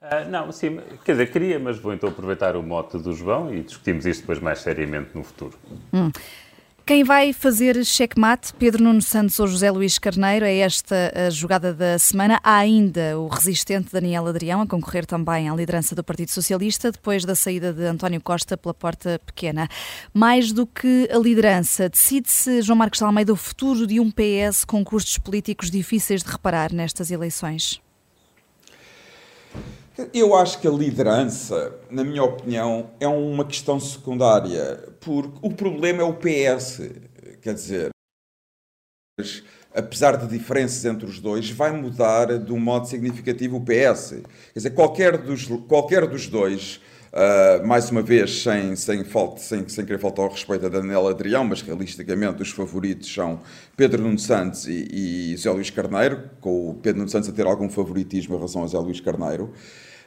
Uh, 0.00 0.30
não, 0.30 0.52
sim, 0.52 0.78
quer 1.04 1.12
dizer, 1.12 1.32
queria, 1.32 1.58
mas 1.58 1.76
vou 1.76 1.92
então 1.92 2.08
aproveitar 2.08 2.54
o 2.54 2.62
mote 2.62 2.96
do 2.98 3.12
João 3.12 3.52
e 3.52 3.62
discutimos 3.62 4.06
isto 4.06 4.20
depois 4.20 4.38
mais 4.38 4.60
seriamente 4.60 5.10
no 5.12 5.24
futuro. 5.24 5.58
Hum. 5.92 6.12
Quem 6.88 7.04
vai 7.04 7.34
fazer 7.34 7.84
checkmate, 7.84 8.54
Pedro 8.54 8.82
Nuno 8.82 9.02
Santos 9.02 9.38
ou 9.38 9.46
José 9.46 9.70
Luís 9.70 9.98
Carneiro, 9.98 10.46
é 10.46 10.56
esta 10.56 11.12
a 11.14 11.28
jogada 11.28 11.74
da 11.74 11.98
semana. 11.98 12.40
Há 12.42 12.56
ainda 12.56 13.18
o 13.18 13.28
resistente 13.28 13.92
Daniel 13.92 14.26
Adrião 14.26 14.62
a 14.62 14.66
concorrer 14.66 15.04
também 15.04 15.50
à 15.50 15.54
liderança 15.54 15.94
do 15.94 16.02
Partido 16.02 16.30
Socialista, 16.30 16.90
depois 16.90 17.26
da 17.26 17.34
saída 17.34 17.74
de 17.74 17.84
António 17.84 18.22
Costa 18.22 18.56
pela 18.56 18.72
porta 18.72 19.20
pequena. 19.26 19.68
Mais 20.14 20.50
do 20.50 20.66
que 20.66 21.06
a 21.12 21.18
liderança, 21.18 21.90
decide-se, 21.90 22.62
João 22.62 22.78
Marcos 22.78 23.02
Almeida, 23.02 23.34
o 23.34 23.36
futuro 23.36 23.86
de 23.86 24.00
um 24.00 24.10
PS 24.10 24.64
com 24.64 24.82
custos 24.82 25.18
políticos 25.18 25.70
difíceis 25.70 26.22
de 26.22 26.30
reparar 26.30 26.72
nestas 26.72 27.10
eleições? 27.10 27.82
Eu 30.14 30.36
acho 30.36 30.60
que 30.60 30.68
a 30.68 30.70
liderança, 30.70 31.76
na 31.90 32.04
minha 32.04 32.22
opinião, 32.22 32.90
é 33.00 33.08
uma 33.08 33.44
questão 33.44 33.80
secundária, 33.80 34.94
porque 35.00 35.38
o 35.42 35.50
problema 35.50 36.02
é 36.02 36.04
o 36.04 36.14
PS. 36.14 36.82
Quer 37.42 37.54
dizer, 37.54 37.90
apesar 39.74 40.16
de 40.16 40.28
diferenças 40.28 40.84
entre 40.84 41.04
os 41.04 41.18
dois, 41.18 41.50
vai 41.50 41.72
mudar 41.72 42.38
de 42.38 42.52
um 42.52 42.60
modo 42.60 42.86
significativo 42.86 43.56
o 43.56 43.60
PS. 43.60 44.10
Quer 44.52 44.58
dizer, 44.58 44.70
qualquer 44.70 45.18
dos, 45.18 45.46
qualquer 45.66 46.06
dos 46.06 46.28
dois, 46.28 46.80
uh, 47.12 47.66
mais 47.66 47.90
uma 47.90 48.00
vez, 48.00 48.44
sem, 48.44 48.76
sem, 48.76 49.02
falta, 49.02 49.40
sem, 49.40 49.68
sem 49.68 49.84
querer 49.84 49.98
faltar 49.98 50.26
ao 50.26 50.30
respeito 50.30 50.64
a 50.64 50.68
Daniel 50.68 51.08
Adrião, 51.08 51.42
mas 51.42 51.60
realisticamente 51.60 52.40
os 52.40 52.50
favoritos 52.50 53.12
são 53.12 53.40
Pedro 53.76 54.00
Nuno 54.04 54.18
Santos 54.20 54.68
e, 54.68 55.32
e 55.32 55.36
Zé 55.36 55.50
Luís 55.50 55.70
Carneiro, 55.70 56.30
com 56.40 56.70
o 56.70 56.74
Pedro 56.74 57.00
Nuno 57.00 57.10
Santos 57.10 57.28
a 57.28 57.32
ter 57.32 57.46
algum 57.46 57.68
favoritismo 57.68 58.34
em 58.34 58.36
relação 58.36 58.62
a 58.62 58.68
Zé 58.68 58.78
Luís 58.78 59.00
Carneiro. 59.00 59.52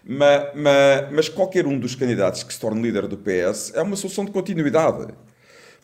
Mas, 0.04 0.50
mas, 0.56 1.12
mas 1.12 1.30
qualquer 1.30 1.68
um 1.68 1.78
dos 1.78 1.96
candidatos 1.96 2.44
que 2.44 2.54
se 2.54 2.60
torne 2.60 2.82
líder 2.82 3.08
do 3.08 3.18
PS 3.18 3.72
é 3.76 3.82
uma 3.82 3.96
solução 3.96 4.26
de 4.26 4.32
continuidade. 4.32 5.14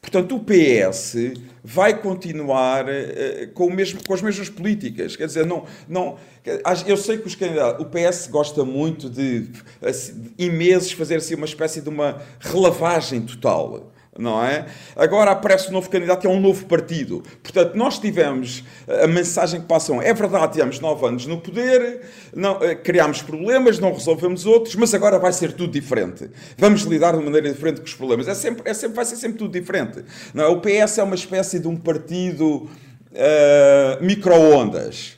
Portanto, 0.02 0.36
o 0.36 0.40
PS 0.40 1.16
vai 1.64 2.00
continuar 2.00 2.86
uh, 2.86 3.52
com, 3.54 3.70
mesmo, 3.70 4.00
com, 4.06 4.14
as 4.14 4.22
mesmas 4.22 4.50
políticas. 4.50 5.16
Quer 5.16 5.28
dizer, 5.28 5.46
não, 5.46 5.66
não, 5.88 6.18
eu 6.86 6.96
sei 6.96 7.18
que 7.18 7.28
os 7.28 7.36
candidatos, 7.36 7.86
o 7.86 7.90
PS 7.90 8.28
gosta 8.28 8.64
muito 8.64 9.10
de, 9.10 9.50
assim, 9.82 10.32
em 10.38 10.50
meses, 10.50 10.92
fazer 10.92 11.16
assim 11.16 11.36
uma 11.36 11.46
espécie 11.46 11.82
de 11.82 11.90
uma 11.90 12.22
relavagem 12.40 13.22
total 13.22 13.92
não 14.18 14.44
é? 14.44 14.66
Agora 14.96 15.32
aparece 15.32 15.70
um 15.70 15.74
novo 15.74 15.90
candidato 15.90 16.26
é 16.26 16.30
um 16.30 16.40
novo 16.40 16.66
partido. 16.66 17.24
Portanto, 17.42 17.76
nós 17.76 18.00
tivemos 18.00 18.64
eh, 18.88 19.06
a 19.06 19.08
mensagem 19.08 19.62
que 19.62 19.68
passam. 19.68 20.02
É 20.02 20.14
verdade, 20.14 20.54
tivemos 20.54 20.80
nove 20.80 21.06
anos 21.06 21.26
no 21.26 21.40
poder, 21.40 22.02
não, 22.36 22.62
eh, 22.64 22.76
criámos 22.76 23.22
problemas, 23.22 23.80
não 23.80 23.94
resolvemos 23.94 24.46
outros, 24.46 24.76
mas 24.76 24.94
agora 24.94 25.20
vai 25.20 25.32
ser 25.32 25.54
tudo 25.54 25.72
diferente. 25.72 26.30
Vamos 26.58 26.82
lidar 26.82 27.16
de 27.16 27.24
maneira 27.24 27.52
diferente 27.52 27.80
com 27.80 27.86
os 27.86 27.94
problemas. 27.94 28.28
É 28.28 28.34
sempre, 28.34 28.70
é 28.70 28.74
sempre, 28.74 28.96
vai 28.96 29.06
ser 29.06 29.16
sempre 29.16 29.38
tudo 29.38 29.52
diferente. 29.52 30.04
Não 30.34 30.44
é? 30.44 30.48
O 30.48 30.60
PS 30.60 30.98
é 30.98 31.04
uma 31.04 31.16
espécie 31.16 31.60
de 31.60 31.68
um 31.68 31.76
partido 31.76 32.70
uh, 33.12 34.04
micro-ondas. 34.04 35.18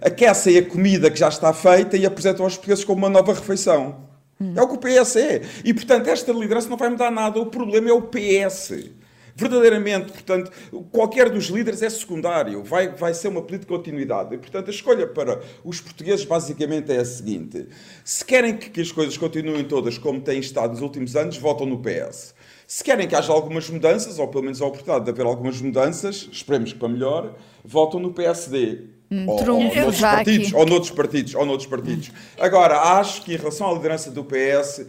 Aquecem 0.00 0.56
a 0.56 0.64
comida 0.64 1.10
que 1.10 1.18
já 1.18 1.28
está 1.28 1.52
feita 1.52 1.98
e 1.98 2.06
apresentam 2.06 2.46
aos 2.46 2.54
portugueses 2.54 2.82
como 2.82 2.98
uma 2.98 3.10
nova 3.10 3.34
refeição. 3.34 4.06
É 4.38 4.62
o 4.62 4.68
que 4.68 4.74
o 4.74 4.78
PS 4.78 5.16
é. 5.16 5.42
E, 5.64 5.72
portanto, 5.72 6.08
esta 6.08 6.32
liderança 6.32 6.68
não 6.68 6.76
vai 6.76 6.90
mudar 6.90 7.10
nada. 7.10 7.40
O 7.40 7.46
problema 7.46 7.88
é 7.88 7.92
o 7.92 8.02
PS. 8.02 8.90
Verdadeiramente, 9.38 10.12
portanto, 10.12 10.50
qualquer 10.90 11.28
dos 11.28 11.46
líderes 11.46 11.82
é 11.82 11.90
secundário. 11.90 12.62
Vai, 12.62 12.88
vai 12.88 13.12
ser 13.12 13.28
uma 13.28 13.42
política 13.42 13.72
de 13.72 13.78
continuidade. 13.78 14.34
E, 14.34 14.38
portanto, 14.38 14.68
a 14.68 14.70
escolha 14.70 15.06
para 15.06 15.42
os 15.62 15.78
portugueses 15.80 16.24
basicamente 16.24 16.90
é 16.90 16.98
a 16.98 17.04
seguinte. 17.04 17.68
Se 18.02 18.24
querem 18.24 18.56
que, 18.56 18.70
que 18.70 18.80
as 18.80 18.90
coisas 18.90 19.16
continuem 19.18 19.64
todas 19.64 19.98
como 19.98 20.22
têm 20.22 20.38
estado 20.38 20.70
nos 20.70 20.80
últimos 20.80 21.14
anos, 21.16 21.36
votam 21.36 21.66
no 21.66 21.82
PS. 21.82 22.34
Se 22.66 22.82
querem 22.82 23.06
que 23.06 23.14
haja 23.14 23.30
algumas 23.30 23.68
mudanças, 23.68 24.18
ou 24.18 24.26
pelo 24.28 24.44
menos 24.44 24.60
a 24.62 24.66
oportunidade 24.66 25.04
de 25.04 25.10
haver 25.10 25.26
algumas 25.26 25.60
mudanças, 25.60 26.28
esperemos 26.32 26.72
que 26.72 26.78
para 26.78 26.88
melhor, 26.88 27.36
votam 27.62 28.00
no 28.00 28.12
PSD. 28.12 28.95
Hum, 29.10 29.24
ou, 29.28 29.38
ou, 29.38 29.60
noutros 29.60 30.00
partidos, 30.00 30.52
ou 30.52 30.66
noutros 30.66 30.90
partidos, 30.90 31.34
ou 31.34 31.46
noutros 31.46 31.68
partidos. 31.68 32.10
Agora, 32.38 32.98
acho 32.98 33.22
que 33.22 33.34
em 33.34 33.36
relação 33.36 33.70
à 33.70 33.74
liderança 33.74 34.10
do 34.10 34.24
PS, 34.24 34.84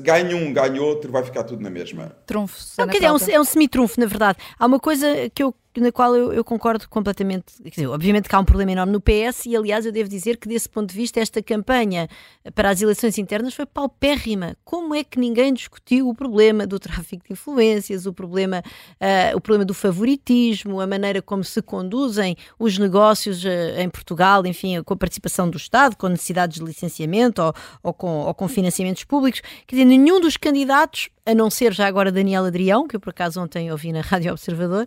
ganha 0.00 0.36
um, 0.36 0.52
ganha 0.52 0.82
outro, 0.82 1.10
vai 1.12 1.22
ficar 1.22 1.44
tudo 1.44 1.62
na 1.62 1.70
mesma. 1.70 2.16
Trunfo. 2.26 2.58
Quer 2.76 2.86
dizer, 2.86 3.04
é 3.04 3.12
um, 3.12 3.18
é 3.36 3.40
um 3.40 3.44
semi-trunfo, 3.44 4.00
na 4.00 4.06
verdade. 4.06 4.38
Há 4.58 4.66
uma 4.66 4.80
coisa 4.80 5.30
que 5.32 5.42
eu 5.42 5.54
na 5.78 5.92
qual 5.92 6.16
eu, 6.16 6.32
eu, 6.32 6.42
concordo 6.42 6.88
completamente. 6.88 7.62
Quer 7.62 7.70
dizer, 7.70 7.86
obviamente 7.86 8.28
que 8.28 8.34
há 8.34 8.40
um 8.40 8.44
problema 8.44 8.72
enorme 8.72 8.92
no 8.92 9.00
PS 9.00 9.46
e, 9.46 9.54
aliás, 9.54 9.86
eu 9.86 9.92
devo 9.92 10.08
dizer 10.08 10.36
que, 10.36 10.48
desse 10.48 10.68
ponto 10.68 10.90
de 10.90 10.96
vista, 10.96 11.20
esta 11.20 11.40
campanha 11.42 12.08
para 12.54 12.70
as 12.70 12.82
eleições 12.82 13.18
internas 13.18 13.54
foi 13.54 13.66
paupérrima. 13.66 14.56
Como 14.64 14.94
é 14.94 15.04
que 15.04 15.20
ninguém 15.20 15.52
discutiu 15.52 16.08
o 16.08 16.14
problema 16.14 16.66
do 16.66 16.80
tráfico 16.80 17.24
de 17.24 17.34
influências, 17.34 18.06
o 18.06 18.12
problema, 18.12 18.62
uh, 19.00 19.36
o 19.36 19.40
problema 19.40 19.64
do 19.64 19.74
favoritismo, 19.74 20.80
a 20.80 20.86
maneira 20.86 21.22
como 21.22 21.44
se 21.44 21.62
conduzem 21.62 22.36
os 22.58 22.78
negócios 22.78 23.44
uh, 23.44 23.48
em 23.78 23.88
Portugal, 23.88 24.44
enfim, 24.46 24.82
com 24.82 24.94
a 24.94 24.96
participação 24.96 25.48
do 25.48 25.56
Estado, 25.56 25.96
com 25.96 26.08
necessidades 26.08 26.58
de 26.58 26.64
licenciamento 26.64 27.42
ou, 27.42 27.54
ou, 27.82 27.92
com, 27.92 28.20
ou 28.22 28.34
com 28.34 28.48
financiamentos 28.48 29.04
públicos? 29.04 29.40
Quer 29.66 29.76
dizer, 29.76 29.84
nenhum 29.84 30.20
dos 30.20 30.36
candidatos 30.36 31.10
a 31.30 31.34
não 31.34 31.50
ser 31.50 31.72
já 31.72 31.86
agora 31.86 32.10
Daniel 32.10 32.44
Adrião, 32.44 32.88
que 32.88 32.96
eu 32.96 33.00
por 33.00 33.10
acaso 33.10 33.40
ontem 33.40 33.70
ouvi 33.70 33.92
na 33.92 34.00
Rádio 34.00 34.32
Observador, 34.32 34.86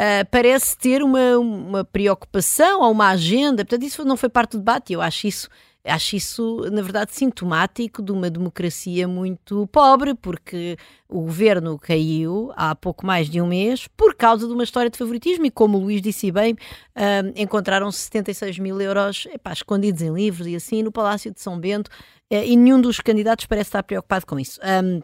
uh, 0.00 0.26
parece 0.30 0.76
ter 0.76 1.02
uma, 1.02 1.38
uma 1.38 1.84
preocupação 1.84 2.82
ou 2.82 2.90
uma 2.92 3.08
agenda. 3.08 3.64
Portanto, 3.64 3.84
isso 3.84 4.04
não 4.04 4.16
foi 4.16 4.28
parte 4.28 4.52
do 4.52 4.58
debate. 4.58 4.92
Eu 4.92 5.00
acho 5.00 5.26
isso 5.26 5.48
acho 5.86 6.16
isso, 6.16 6.64
na 6.72 6.80
verdade, 6.80 7.14
sintomático 7.14 8.02
de 8.02 8.10
uma 8.10 8.30
democracia 8.30 9.06
muito 9.06 9.66
pobre, 9.66 10.14
porque 10.14 10.78
o 11.08 11.20
governo 11.20 11.78
caiu 11.78 12.50
há 12.56 12.74
pouco 12.74 13.04
mais 13.04 13.28
de 13.28 13.40
um 13.40 13.46
mês 13.46 13.86
por 13.88 14.14
causa 14.14 14.46
de 14.46 14.52
uma 14.52 14.64
história 14.64 14.90
de 14.90 14.96
favoritismo 14.96 15.44
e, 15.44 15.50
como 15.50 15.76
o 15.76 15.82
Luís 15.82 16.00
disse 16.00 16.32
bem, 16.32 16.54
uh, 16.54 17.32
encontraram 17.36 17.92
76 17.92 18.58
mil 18.58 18.80
euros 18.80 19.26
epá, 19.30 19.52
escondidos 19.52 20.00
em 20.00 20.12
livros 20.12 20.46
e 20.46 20.56
assim 20.56 20.82
no 20.82 20.90
Palácio 20.90 21.30
de 21.30 21.40
São 21.40 21.58
Bento 21.58 21.88
uh, 22.32 22.36
e 22.44 22.56
nenhum 22.56 22.80
dos 22.80 23.00
candidatos 23.00 23.44
parece 23.44 23.68
estar 23.68 23.82
preocupado 23.82 24.26
com 24.26 24.40
isso. 24.40 24.58
Um, 24.62 25.02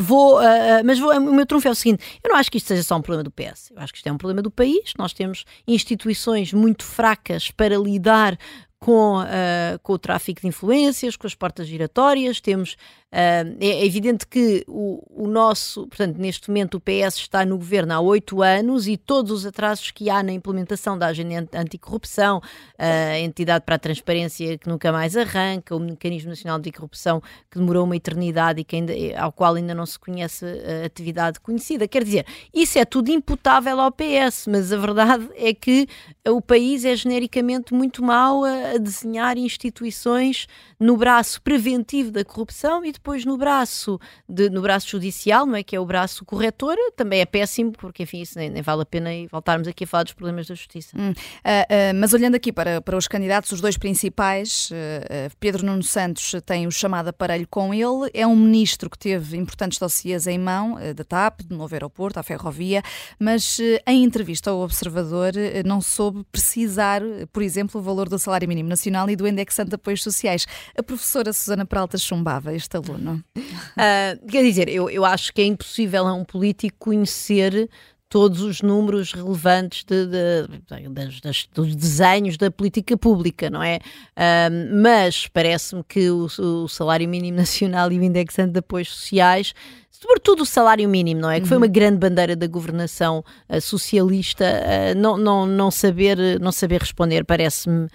Vou, 0.00 0.38
uh, 0.38 0.44
mas 0.84 0.96
vou, 1.00 1.12
o 1.12 1.34
meu 1.34 1.44
trunfo 1.44 1.66
é 1.66 1.70
o 1.72 1.74
seguinte: 1.74 2.04
eu 2.22 2.30
não 2.30 2.36
acho 2.36 2.48
que 2.50 2.56
isto 2.56 2.68
seja 2.68 2.84
só 2.84 2.96
um 2.96 3.02
problema 3.02 3.24
do 3.24 3.32
PS, 3.32 3.72
eu 3.74 3.82
acho 3.82 3.92
que 3.92 3.98
isto 3.98 4.06
é 4.06 4.12
um 4.12 4.16
problema 4.16 4.40
do 4.40 4.50
país. 4.50 4.92
Nós 4.96 5.12
temos 5.12 5.44
instituições 5.66 6.52
muito 6.52 6.84
fracas 6.84 7.50
para 7.50 7.76
lidar 7.76 8.38
com, 8.78 9.20
uh, 9.20 9.78
com 9.82 9.92
o 9.92 9.98
tráfico 9.98 10.40
de 10.40 10.46
influências, 10.46 11.16
com 11.16 11.26
as 11.26 11.34
portas 11.34 11.66
giratórias, 11.66 12.40
temos 12.40 12.76
Uh, 13.08 13.56
é 13.58 13.86
evidente 13.86 14.26
que 14.26 14.62
o, 14.68 15.02
o, 15.08 15.26
nosso, 15.26 15.86
portanto, 15.86 16.18
neste 16.18 16.50
momento 16.50 16.74
o 16.74 16.80
PS 16.80 17.16
está 17.16 17.42
no 17.42 17.56
governo 17.56 17.94
há 17.94 18.00
oito 18.00 18.42
anos 18.42 18.86
e 18.86 18.98
todos 18.98 19.32
os 19.32 19.46
atrasos 19.46 19.90
que 19.90 20.10
há 20.10 20.22
na 20.22 20.30
implementação 20.30 20.98
da 20.98 21.06
agenda 21.06 21.48
anticorrupção, 21.54 22.42
a 22.78 23.18
entidade 23.18 23.64
para 23.64 23.76
a 23.76 23.78
transparência 23.78 24.58
que 24.58 24.68
nunca 24.68 24.92
mais 24.92 25.16
arranca, 25.16 25.74
o 25.74 25.80
mecanismo 25.80 26.28
nacional 26.28 26.58
de 26.58 26.68
anticorrupção 26.68 27.22
que 27.50 27.58
demorou 27.58 27.84
uma 27.84 27.96
eternidade 27.96 28.60
e 28.60 28.64
que 28.64 28.76
ainda, 28.76 28.92
ao 29.16 29.32
qual 29.32 29.54
ainda 29.54 29.74
não 29.74 29.86
se 29.86 29.98
conhece 29.98 30.44
atividade 30.84 31.40
conhecida. 31.40 31.88
Quer 31.88 32.04
dizer, 32.04 32.26
isso 32.52 32.78
é 32.78 32.84
tudo 32.84 33.10
imputável 33.10 33.80
ao 33.80 33.90
PS, 33.90 34.46
mas 34.48 34.70
a 34.70 34.76
verdade 34.76 35.30
é 35.34 35.54
que 35.54 35.88
o 36.28 36.42
país 36.42 36.84
é 36.84 36.94
genericamente 36.94 37.72
muito 37.72 38.04
mau 38.04 38.44
a, 38.44 38.50
a 38.74 38.78
desenhar 38.78 39.36
instituições 39.38 40.46
no 40.78 40.96
braço 40.96 41.40
preventivo 41.42 42.10
da 42.10 42.24
corrupção 42.24 42.84
e 42.84 42.92
depois 42.92 43.24
no 43.24 43.36
braço, 43.36 43.98
de, 44.28 44.48
no 44.50 44.62
braço 44.62 44.88
judicial, 44.88 45.44
não 45.46 45.56
é? 45.56 45.62
Que 45.62 45.76
é 45.76 45.80
o 45.80 45.84
braço 45.84 46.24
corretor, 46.24 46.76
também 46.96 47.20
é 47.20 47.26
péssimo, 47.26 47.72
porque 47.72 48.02
enfim, 48.02 48.20
isso 48.20 48.38
nem, 48.38 48.50
nem 48.50 48.62
vale 48.62 48.82
a 48.82 48.86
pena 48.86 49.10
voltarmos 49.30 49.66
aqui 49.66 49.84
a 49.84 49.86
falar 49.86 50.04
dos 50.04 50.12
problemas 50.12 50.46
da 50.46 50.54
justiça. 50.54 50.96
Hum. 50.96 51.10
Uh, 51.10 51.12
uh, 51.12 51.94
mas 51.96 52.12
olhando 52.12 52.34
aqui 52.34 52.52
para, 52.52 52.80
para 52.80 52.96
os 52.96 53.08
candidatos, 53.08 53.52
os 53.52 53.60
dois 53.60 53.76
principais, 53.76 54.70
uh, 54.70 55.36
Pedro 55.40 55.64
Nuno 55.64 55.82
Santos 55.82 56.34
tem 56.44 56.66
o 56.66 56.70
chamado 56.70 57.08
aparelho 57.08 57.46
com 57.48 57.72
ele, 57.72 58.10
é 58.12 58.26
um 58.26 58.36
ministro 58.36 58.90
que 58.90 58.98
teve 58.98 59.36
importantes 59.36 59.78
dossiês 59.78 60.26
em 60.26 60.38
mão, 60.38 60.76
da 60.94 61.04
TAP, 61.04 61.42
do 61.42 61.56
novo 61.56 61.74
aeroporto, 61.74 62.18
à 62.18 62.22
ferrovia, 62.22 62.82
mas 63.18 63.58
em 63.86 64.04
entrevista 64.04 64.50
ao 64.50 64.60
Observador 64.60 65.32
não 65.64 65.80
soube 65.80 66.24
precisar, 66.30 67.02
por 67.32 67.42
exemplo, 67.42 67.80
o 67.80 67.84
valor 67.84 68.08
do 68.08 68.18
salário 68.18 68.48
mínimo 68.48 68.57
nacional 68.66 69.08
e 69.10 69.16
do 69.16 69.28
indexante 69.28 69.68
de 69.68 69.74
apoios 69.74 70.02
sociais. 70.02 70.46
A 70.76 70.82
professora 70.82 71.32
Susana 71.32 71.66
Peralta 71.66 71.98
chumbava 71.98 72.54
este 72.54 72.76
aluno. 72.76 73.22
Uh, 73.36 74.26
quer 74.28 74.42
dizer, 74.42 74.68
eu, 74.68 74.88
eu 74.88 75.04
acho 75.04 75.32
que 75.32 75.42
é 75.42 75.44
impossível 75.44 76.06
a 76.06 76.12
um 76.12 76.24
político 76.24 76.76
conhecer 76.78 77.68
todos 78.08 78.40
os 78.40 78.62
números 78.62 79.12
relevantes 79.12 79.84
de, 79.84 80.06
de, 80.06 80.48
de, 80.48 81.20
das, 81.20 81.48
dos 81.52 81.76
desenhos 81.76 82.36
da 82.36 82.50
política 82.50 82.96
pública, 82.96 83.50
não 83.50 83.62
é? 83.62 83.78
Uh, 84.16 84.80
mas 84.82 85.26
parece-me 85.26 85.84
que 85.84 86.10
o, 86.10 86.26
o, 86.38 86.68
salário 86.68 87.08
mínimo 87.08 87.36
nacional 87.36 87.92
e 87.92 87.98
o 87.98 88.02
indexante 88.02 88.52
de 88.52 88.58
apoios 88.60 88.88
sociais, 88.88 89.52
sobretudo 89.90 90.42
o 90.42 90.46
salário 90.46 90.88
mínimo, 90.88 91.20
não 91.20 91.30
é? 91.30 91.40
Que 91.40 91.46
foi 91.46 91.58
uma 91.58 91.66
uhum. 91.66 91.72
grande 91.72 91.98
bandeira 91.98 92.34
da 92.34 92.46
governação 92.46 93.22
uh, 93.48 93.60
socialista, 93.60 94.44
uh, 94.44 94.98
não, 94.98 95.18
não, 95.18 95.46
não, 95.46 95.70
saber, 95.70 96.40
não 96.40 96.52
saber 96.52 96.80
responder 96.80 97.24
parece-me 97.24 97.88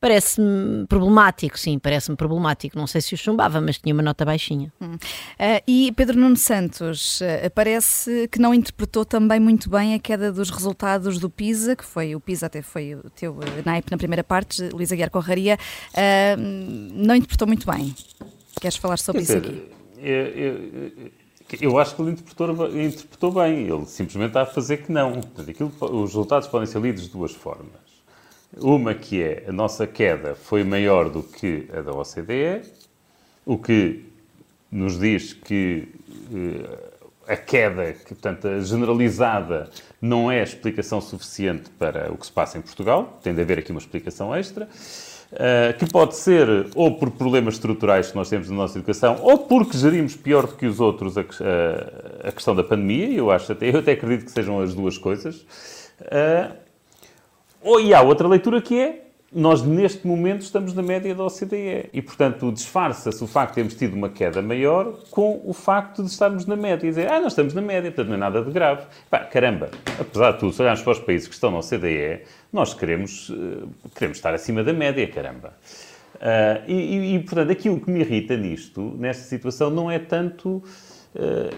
Parece-me 0.00 0.86
problemático, 0.86 1.58
sim, 1.58 1.78
parece-me 1.78 2.16
problemático. 2.16 2.78
Não 2.78 2.86
sei 2.86 3.02
se 3.02 3.12
o 3.12 3.18
chumbava, 3.18 3.60
mas 3.60 3.76
tinha 3.76 3.92
uma 3.92 4.02
nota 4.02 4.24
baixinha. 4.24 4.72
Hum. 4.80 4.94
Uh, 4.94 5.62
e 5.68 5.92
Pedro 5.92 6.18
Nuno 6.18 6.36
Santos, 6.36 7.20
uh, 7.20 7.50
parece 7.54 8.26
que 8.28 8.38
não 8.38 8.54
interpretou 8.54 9.04
também 9.04 9.38
muito 9.38 9.68
bem 9.68 9.94
a 9.94 9.98
queda 9.98 10.32
dos 10.32 10.48
resultados 10.48 11.18
do 11.18 11.28
PISA, 11.28 11.76
que 11.76 11.84
foi 11.84 12.14
o 12.14 12.20
PISA 12.20 12.46
até 12.46 12.62
foi 12.62 12.94
o 12.94 13.10
teu 13.10 13.32
uh, 13.32 13.40
naipe 13.62 13.90
na 13.90 13.98
primeira 13.98 14.24
parte, 14.24 14.62
Luísa 14.70 14.96
Guiar 14.96 15.10
Corraria, 15.10 15.58
não 16.96 17.14
interpretou 17.14 17.46
muito 17.46 17.70
bem. 17.70 17.94
Queres 18.58 18.76
falar 18.76 18.98
sobre 18.98 19.22
Quer 19.22 19.38
isso 19.38 19.48
aqui? 19.48 19.62
Eu, 19.98 20.26
eu, 20.26 21.12
eu, 21.60 21.78
acho 21.78 21.94
que 21.94 22.00
ele 22.00 22.12
interpretou, 22.12 22.80
interpretou 22.80 23.32
bem, 23.32 23.68
ele 23.68 23.84
simplesmente 23.84 24.28
está 24.28 24.42
a 24.42 24.46
fazer 24.46 24.78
que 24.78 24.90
não. 24.90 25.20
Aquilo, 25.46 25.70
os 25.78 26.10
resultados 26.10 26.48
podem 26.48 26.66
ser 26.66 26.80
lidos 26.80 27.04
de 27.04 27.10
duas 27.10 27.32
formas. 27.32 27.89
Uma 28.56 28.94
que 28.94 29.22
é 29.22 29.44
a 29.48 29.52
nossa 29.52 29.86
queda 29.86 30.34
foi 30.34 30.64
maior 30.64 31.08
do 31.08 31.22
que 31.22 31.68
a 31.72 31.80
da 31.82 31.92
OCDE, 31.92 32.62
o 33.46 33.56
que 33.56 34.04
nos 34.70 34.98
diz 34.98 35.32
que 35.32 35.88
uh, 36.32 36.90
a 37.28 37.36
queda, 37.36 37.92
que, 37.92 38.14
portanto, 38.14 38.48
a 38.48 38.60
generalizada, 38.60 39.70
não 40.02 40.30
é 40.30 40.42
explicação 40.42 41.00
suficiente 41.00 41.70
para 41.78 42.12
o 42.12 42.16
que 42.16 42.26
se 42.26 42.32
passa 42.32 42.58
em 42.58 42.60
Portugal, 42.60 43.20
tem 43.22 43.32
de 43.32 43.40
haver 43.40 43.60
aqui 43.60 43.70
uma 43.70 43.80
explicação 43.80 44.34
extra. 44.34 44.68
Uh, 45.32 45.78
que 45.78 45.86
pode 45.86 46.16
ser 46.16 46.48
ou 46.74 46.98
por 46.98 47.08
problemas 47.12 47.54
estruturais 47.54 48.10
que 48.10 48.16
nós 48.16 48.28
temos 48.28 48.50
na 48.50 48.56
nossa 48.56 48.76
educação, 48.76 49.20
ou 49.22 49.38
porque 49.38 49.78
gerimos 49.78 50.16
pior 50.16 50.44
do 50.44 50.56
que 50.56 50.66
os 50.66 50.80
outros 50.80 51.16
a, 51.16 51.20
a, 51.20 52.28
a 52.28 52.32
questão 52.32 52.52
da 52.52 52.64
pandemia, 52.64 53.16
eu 53.16 53.30
acho 53.30 53.52
até, 53.52 53.72
eu 53.72 53.78
até 53.78 53.92
acredito 53.92 54.24
que 54.24 54.32
sejam 54.32 54.58
as 54.58 54.74
duas 54.74 54.98
coisas. 54.98 55.36
Uh, 56.00 56.69
ou, 57.62 57.80
e 57.80 57.92
há 57.94 58.00
outra 58.02 58.26
leitura 58.26 58.60
que 58.60 58.78
é 58.78 59.10
nós 59.32 59.62
neste 59.62 60.04
momento 60.06 60.42
estamos 60.42 60.74
na 60.74 60.82
média 60.82 61.14
da 61.14 61.24
OCDE 61.24 61.88
e, 61.92 62.02
portanto, 62.02 62.50
disfarça-se 62.50 63.22
o 63.22 63.28
facto 63.28 63.50
de 63.50 63.54
termos 63.56 63.74
tido 63.74 63.94
uma 63.94 64.08
queda 64.08 64.42
maior 64.42 64.98
com 65.10 65.40
o 65.44 65.52
facto 65.52 66.02
de 66.02 66.10
estarmos 66.10 66.46
na 66.46 66.56
média 66.56 66.84
e 66.84 66.90
dizer, 66.90 67.08
ah, 67.08 67.20
nós 67.20 67.32
estamos 67.32 67.54
na 67.54 67.62
média, 67.62 67.92
portanto 67.92 68.08
não 68.08 68.16
é 68.16 68.18
nada 68.18 68.42
de 68.42 68.50
grave. 68.50 68.82
Pá, 69.08 69.20
caramba, 69.20 69.70
apesar 70.00 70.32
de 70.32 70.40
tudo, 70.40 70.52
se 70.52 70.60
olharmos 70.60 70.82
para 70.82 70.92
os 70.92 70.98
países 70.98 71.28
que 71.28 71.34
estão 71.34 71.52
na 71.52 71.58
OCDE, 71.58 72.22
nós 72.52 72.74
queremos, 72.74 73.30
uh, 73.30 73.68
queremos 73.94 74.18
estar 74.18 74.34
acima 74.34 74.64
da 74.64 74.72
média, 74.72 75.06
caramba. 75.06 75.52
Uh, 76.16 76.68
e, 76.68 77.14
e, 77.14 77.18
portanto, 77.20 77.52
aquilo 77.52 77.80
que 77.80 77.88
me 77.88 78.00
irrita 78.00 78.36
nisto, 78.36 78.96
nesta 78.98 79.22
situação, 79.22 79.70
não 79.70 79.88
é 79.88 80.00
tanto. 80.00 80.60
Uh, 81.14 81.54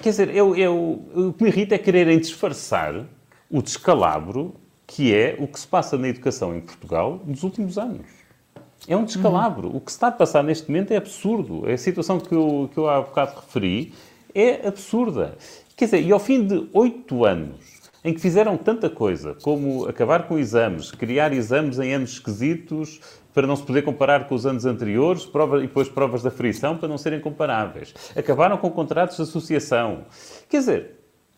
quer 0.00 0.10
dizer, 0.10 0.34
eu, 0.34 0.54
eu, 0.54 1.04
o 1.12 1.32
que 1.32 1.42
me 1.42 1.50
irrita 1.50 1.74
é 1.74 1.78
quererem 1.78 2.20
disfarçar 2.20 3.04
o 3.50 3.60
descalabro 3.60 4.54
que 4.90 5.14
é 5.14 5.36
o 5.38 5.46
que 5.46 5.60
se 5.60 5.68
passa 5.68 5.96
na 5.96 6.08
educação 6.08 6.52
em 6.52 6.60
Portugal 6.60 7.20
nos 7.24 7.44
últimos 7.44 7.78
anos. 7.78 8.06
É 8.88 8.96
um 8.96 9.04
descalabro. 9.04 9.68
Uhum. 9.68 9.76
O 9.76 9.80
que 9.80 9.92
se 9.92 9.96
está 9.96 10.08
a 10.08 10.12
passar 10.12 10.42
neste 10.42 10.68
momento 10.68 10.90
é 10.90 10.96
absurdo. 10.96 11.64
A 11.70 11.76
situação 11.76 12.18
que 12.18 12.34
eu, 12.34 12.68
que 12.72 12.76
eu 12.76 12.88
há 12.88 13.00
bocado 13.00 13.36
referi 13.36 13.94
é 14.34 14.66
absurda. 14.66 15.38
Quer 15.76 15.84
dizer, 15.84 16.02
e 16.02 16.10
ao 16.10 16.18
fim 16.18 16.44
de 16.44 16.68
oito 16.72 17.24
anos, 17.24 17.80
em 18.04 18.12
que 18.12 18.20
fizeram 18.20 18.56
tanta 18.56 18.90
coisa, 18.90 19.36
como 19.42 19.86
acabar 19.88 20.26
com 20.26 20.36
exames, 20.36 20.90
criar 20.90 21.32
exames 21.32 21.78
em 21.78 21.94
anos 21.94 22.14
esquisitos 22.14 23.00
para 23.32 23.46
não 23.46 23.54
se 23.54 23.62
poder 23.62 23.82
comparar 23.82 24.26
com 24.26 24.34
os 24.34 24.44
anos 24.44 24.66
anteriores, 24.66 25.24
prova, 25.24 25.58
e 25.58 25.68
depois 25.68 25.88
provas 25.88 26.20
da 26.20 26.32
frição 26.32 26.76
para 26.76 26.88
não 26.88 26.98
serem 26.98 27.20
comparáveis. 27.20 27.94
Acabaram 28.16 28.56
com 28.56 28.68
contratos 28.72 29.16
de 29.18 29.22
associação. 29.22 30.06
Quer 30.48 30.58
dizer, 30.58 30.90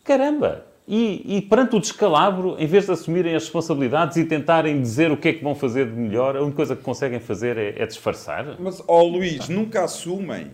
caramba, 0.03 0.72
e, 0.87 1.37
e, 1.37 1.41
perante 1.41 1.75
o 1.75 1.79
descalabro, 1.79 2.55
em 2.59 2.67
vez 2.67 2.85
de 2.85 2.91
assumirem 2.91 3.35
as 3.35 3.43
responsabilidades 3.43 4.17
e 4.17 4.25
tentarem 4.25 4.81
dizer 4.81 5.11
o 5.11 5.17
que 5.17 5.29
é 5.29 5.33
que 5.33 5.43
vão 5.43 5.55
fazer 5.55 5.89
de 5.89 5.95
melhor, 5.95 6.35
a 6.35 6.41
única 6.41 6.57
coisa 6.57 6.75
que 6.75 6.83
conseguem 6.83 7.19
fazer 7.19 7.57
é, 7.57 7.81
é 7.81 7.85
disfarçar. 7.85 8.57
Mas, 8.59 8.81
ó 8.81 9.01
oh, 9.01 9.07
Luís, 9.07 9.47
nunca 9.47 9.83
assumem. 9.83 10.51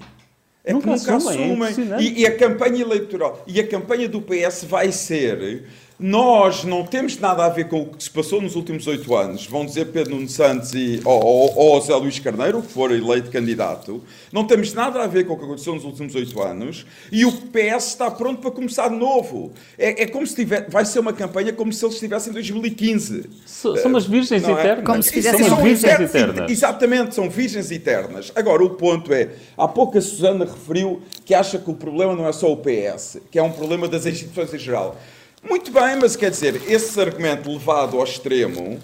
É 0.64 0.72
nunca, 0.72 0.92
nunca 0.92 1.16
assumem. 1.16 1.64
É 1.64 1.70
assumem. 1.70 1.94
É 1.94 2.02
e, 2.02 2.20
e 2.20 2.26
a 2.28 2.38
campanha 2.38 2.82
eleitoral, 2.82 3.44
e 3.48 3.60
a 3.60 3.68
campanha 3.68 4.08
do 4.08 4.22
PS 4.22 4.66
vai 4.66 4.92
ser 4.92 5.64
nós 6.00 6.64
não 6.64 6.86
temos 6.86 7.20
nada 7.20 7.46
a 7.46 7.50
ver 7.50 7.68
com 7.68 7.82
o 7.82 7.86
que 7.88 8.02
se 8.02 8.10
passou 8.10 8.42
nos 8.42 8.56
últimos 8.56 8.88
oito 8.88 9.14
anos. 9.14 9.46
Vão 9.46 9.66
dizer 9.66 9.88
Pedro 9.88 10.16
Nuno 10.16 10.30
Santos 10.30 10.74
e, 10.74 11.02
ou, 11.04 11.22
ou, 11.22 11.58
ou 11.58 11.82
José 11.82 11.94
Luís 11.96 12.20
Carneiro, 12.20 12.62
que 12.62 12.72
for 12.72 12.90
eleito 12.90 13.30
candidato. 13.30 14.02
Não 14.32 14.46
temos 14.46 14.74
nada 14.74 15.04
a 15.04 15.08
ver 15.08 15.26
com 15.26 15.34
o 15.34 15.38
que 15.38 15.44
aconteceu 15.44 15.76
nos 15.76 15.84
últimos 15.84 16.16
oito 16.16 16.42
anos. 16.42 16.86
E 17.12 17.26
o 17.26 17.32
PS 17.34 17.88
está 17.88 18.10
pronto 18.10 18.40
para 18.40 18.50
começar 18.50 18.88
de 18.88 18.96
novo. 18.96 19.52
É, 19.78 20.04
é 20.04 20.08
como 20.08 20.26
se 20.26 20.36
tiver, 20.36 20.70
vai 20.70 20.86
ser 20.86 21.00
uma 21.00 21.12
campanha 21.12 21.52
como 21.52 21.74
se 21.74 21.84
eles 21.84 21.96
estivessem 21.96 22.32
em 22.32 22.34
2015. 22.34 23.30
So, 23.46 23.76
são 23.76 23.94
as 23.98 24.06
virgens 24.06 24.48
é? 24.48 24.52
eternas. 24.52 24.86
Como 24.86 25.04
se 25.04 25.12
fizessem 25.12 25.50
são 25.50 25.58
virgens 25.58 25.84
eternas. 25.84 26.16
eternas. 26.16 26.52
Exatamente, 26.52 27.16
são 27.16 27.30
virgens 27.30 27.72
eternas. 27.72 28.32
Agora, 28.36 28.64
o 28.64 28.70
ponto 28.70 29.14
é, 29.14 29.32
há 29.58 29.68
pouco 29.68 29.98
a 29.98 30.02
Susana 30.02 30.46
referiu 30.46 31.02
que 31.26 31.34
acha 31.34 31.58
que 31.60 31.70
o 31.70 31.74
problema 31.74 32.16
não 32.16 32.26
é 32.26 32.32
só 32.32 32.50
o 32.50 32.56
PS, 32.56 33.18
que 33.30 33.38
é 33.38 33.44
um 33.44 33.52
problema 33.52 33.86
das 33.90 34.06
instituições 34.06 34.54
em 34.54 34.60
geral. 34.60 34.96
Muito 35.44 35.72
bem, 35.72 35.96
mas 36.02 36.16
quer 36.16 36.32
dizer, 36.32 36.62
esse 36.68 37.00
argumento 37.00 37.50
levado 37.50 37.98
ao 37.98 38.04
extremo 38.04 38.80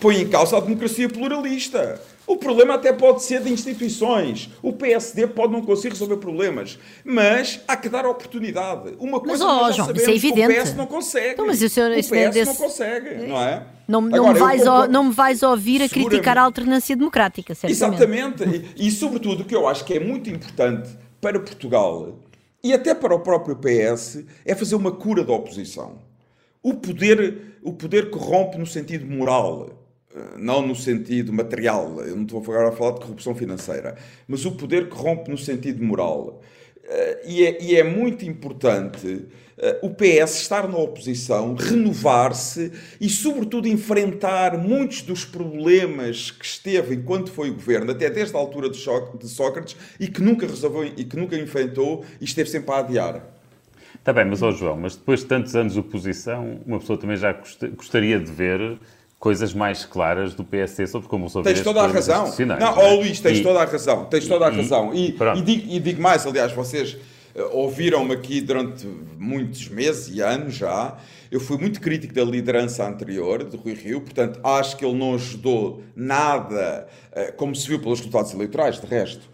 põe 0.00 0.20
em 0.20 0.28
causa 0.28 0.56
a 0.56 0.60
democracia 0.60 1.08
pluralista. 1.08 2.00
O 2.26 2.36
problema 2.36 2.74
até 2.74 2.92
pode 2.92 3.22
ser 3.22 3.40
de 3.42 3.50
instituições. 3.50 4.50
O 4.62 4.74
PSD 4.74 5.26
pode 5.28 5.50
não 5.50 5.62
conseguir 5.62 5.94
resolver 5.94 6.18
problemas, 6.18 6.78
mas 7.02 7.60
há 7.66 7.74
que 7.74 7.88
dar 7.88 8.04
oportunidade. 8.04 8.94
Uma 8.98 9.18
coisa 9.18 9.42
mas, 9.46 9.56
oh, 9.56 9.60
nós 9.62 9.76
João, 9.76 9.86
sabemos, 9.86 10.08
isso 10.08 10.26
é 10.26 10.28
evidente. 10.28 10.58
o 10.58 10.62
PS 10.62 10.74
não 10.74 10.86
consegue. 10.86 11.32
Então, 11.32 11.46
mas 11.46 11.62
o, 11.62 11.68
senhor, 11.70 11.90
o 11.90 11.94
PS 11.94 12.12
é 12.12 12.28
desse... 12.28 12.46
não 12.46 12.54
consegue, 12.54 13.26
não 13.26 13.40
é? 13.40 13.66
Não, 13.88 14.00
não, 14.02 14.26
Agora, 14.26 14.34
me 14.34 14.38
vais 14.40 14.90
não 14.90 15.04
me 15.04 15.12
vais 15.12 15.42
ouvir 15.42 15.82
a 15.82 15.88
criticar 15.88 16.36
a 16.36 16.42
alternância 16.42 16.94
democrática, 16.94 17.54
certamente. 17.54 18.02
Exatamente. 18.42 18.74
E, 18.76 18.88
e, 18.88 18.90
sobretudo, 18.90 19.42
o 19.42 19.44
que 19.46 19.56
eu 19.56 19.66
acho 19.66 19.82
que 19.86 19.94
é 19.94 20.00
muito 20.00 20.28
importante 20.28 20.90
para 21.22 21.40
Portugal 21.40 22.18
e 22.62 22.72
até 22.72 22.94
para 22.94 23.14
o 23.14 23.20
próprio 23.20 23.56
PS, 23.56 24.24
é 24.44 24.54
fazer 24.54 24.74
uma 24.74 24.92
cura 24.92 25.24
da 25.24 25.32
oposição. 25.32 25.98
O 26.62 26.74
poder, 26.74 27.58
o 27.62 27.72
poder 27.72 28.10
corrompe 28.10 28.58
no 28.58 28.66
sentido 28.66 29.06
moral, 29.06 29.70
eh, 30.14 30.36
não 30.36 30.66
no 30.66 30.74
sentido 30.74 31.32
material. 31.32 32.00
Eu 32.00 32.16
não 32.16 32.24
estou 32.24 32.42
agora 32.42 32.68
a 32.68 32.72
falar 32.72 32.92
de 32.92 33.00
corrupção 33.00 33.34
financeira, 33.34 33.96
mas 34.26 34.44
o 34.44 34.52
poder 34.52 34.88
corrompe 34.88 35.30
no 35.30 35.38
sentido 35.38 35.82
moral. 35.84 36.42
Eh, 36.84 37.22
e 37.26 37.46
é, 37.46 37.62
e 37.62 37.76
é 37.76 37.84
muito 37.84 38.24
importante 38.24 39.26
o 39.82 39.90
PS 39.90 40.40
estar 40.40 40.68
na 40.68 40.78
oposição, 40.78 41.54
renovar-se 41.54 42.72
e, 43.00 43.08
sobretudo, 43.08 43.66
enfrentar 43.66 44.56
muitos 44.56 45.02
dos 45.02 45.24
problemas 45.24 46.30
que 46.30 46.44
esteve 46.44 46.94
enquanto 46.94 47.30
foi 47.30 47.50
o 47.50 47.54
governo, 47.54 47.90
até 47.90 48.08
desde 48.08 48.36
a 48.36 48.38
altura 48.38 48.70
de 48.70 48.78
Sócrates, 48.78 49.76
e 49.98 50.06
que 50.06 50.22
nunca 50.22 50.46
resolveu 50.46 50.84
e 50.84 51.04
que 51.04 51.16
nunca 51.16 51.36
enfrentou 51.36 52.04
e 52.20 52.24
esteve 52.24 52.48
sempre 52.48 52.72
a 52.72 52.78
adiar. 52.78 53.22
Está 53.94 54.12
bem, 54.12 54.24
mas, 54.24 54.42
ó 54.42 54.50
João, 54.52 54.76
mas 54.76 54.96
depois 54.96 55.20
de 55.20 55.26
tantos 55.26 55.56
anos 55.56 55.72
de 55.74 55.80
oposição, 55.80 56.60
uma 56.64 56.78
pessoa 56.78 56.98
também 56.98 57.16
já 57.16 57.36
gostaria 57.76 58.18
de 58.18 58.30
ver 58.30 58.78
coisas 59.18 59.52
mais 59.52 59.84
claras 59.84 60.34
do 60.34 60.44
PSD 60.44 60.86
sobre 60.86 61.08
como 61.08 61.24
resolver 61.24 61.52
Tens 61.52 61.64
toda 61.64 61.82
a 61.82 61.86
razão. 61.86 62.32
Não, 62.58 62.78
ó 62.78 62.94
Luís, 62.94 63.20
tens 63.20 63.38
e, 63.38 63.42
toda 63.42 63.60
a 63.60 63.64
razão. 63.64 64.04
Tens 64.04 64.28
toda 64.28 64.46
a 64.46 64.50
razão. 64.50 64.94
E, 64.94 65.16
e, 65.36 65.42
digo, 65.42 65.72
e 65.72 65.80
digo 65.80 66.00
mais, 66.00 66.24
aliás, 66.24 66.52
vocês 66.52 66.96
ouviram-me 67.52 68.12
aqui 68.14 68.40
durante 68.40 68.86
muitos 69.18 69.68
meses 69.68 70.14
e 70.14 70.20
anos 70.20 70.54
já. 70.54 70.98
Eu 71.30 71.40
fui 71.40 71.58
muito 71.58 71.80
crítico 71.80 72.14
da 72.14 72.24
liderança 72.24 72.86
anterior, 72.86 73.44
de 73.44 73.56
Rui 73.56 73.74
Rio, 73.74 74.00
portanto, 74.00 74.40
acho 74.42 74.76
que 74.76 74.84
ele 74.84 74.96
não 74.96 75.14
ajudou 75.14 75.82
nada, 75.94 76.88
eh, 77.12 77.32
como 77.32 77.54
se 77.54 77.68
viu 77.68 77.78
pelos 77.80 77.98
resultados 77.98 78.32
eleitorais, 78.32 78.80
de 78.80 78.86
resto, 78.86 79.28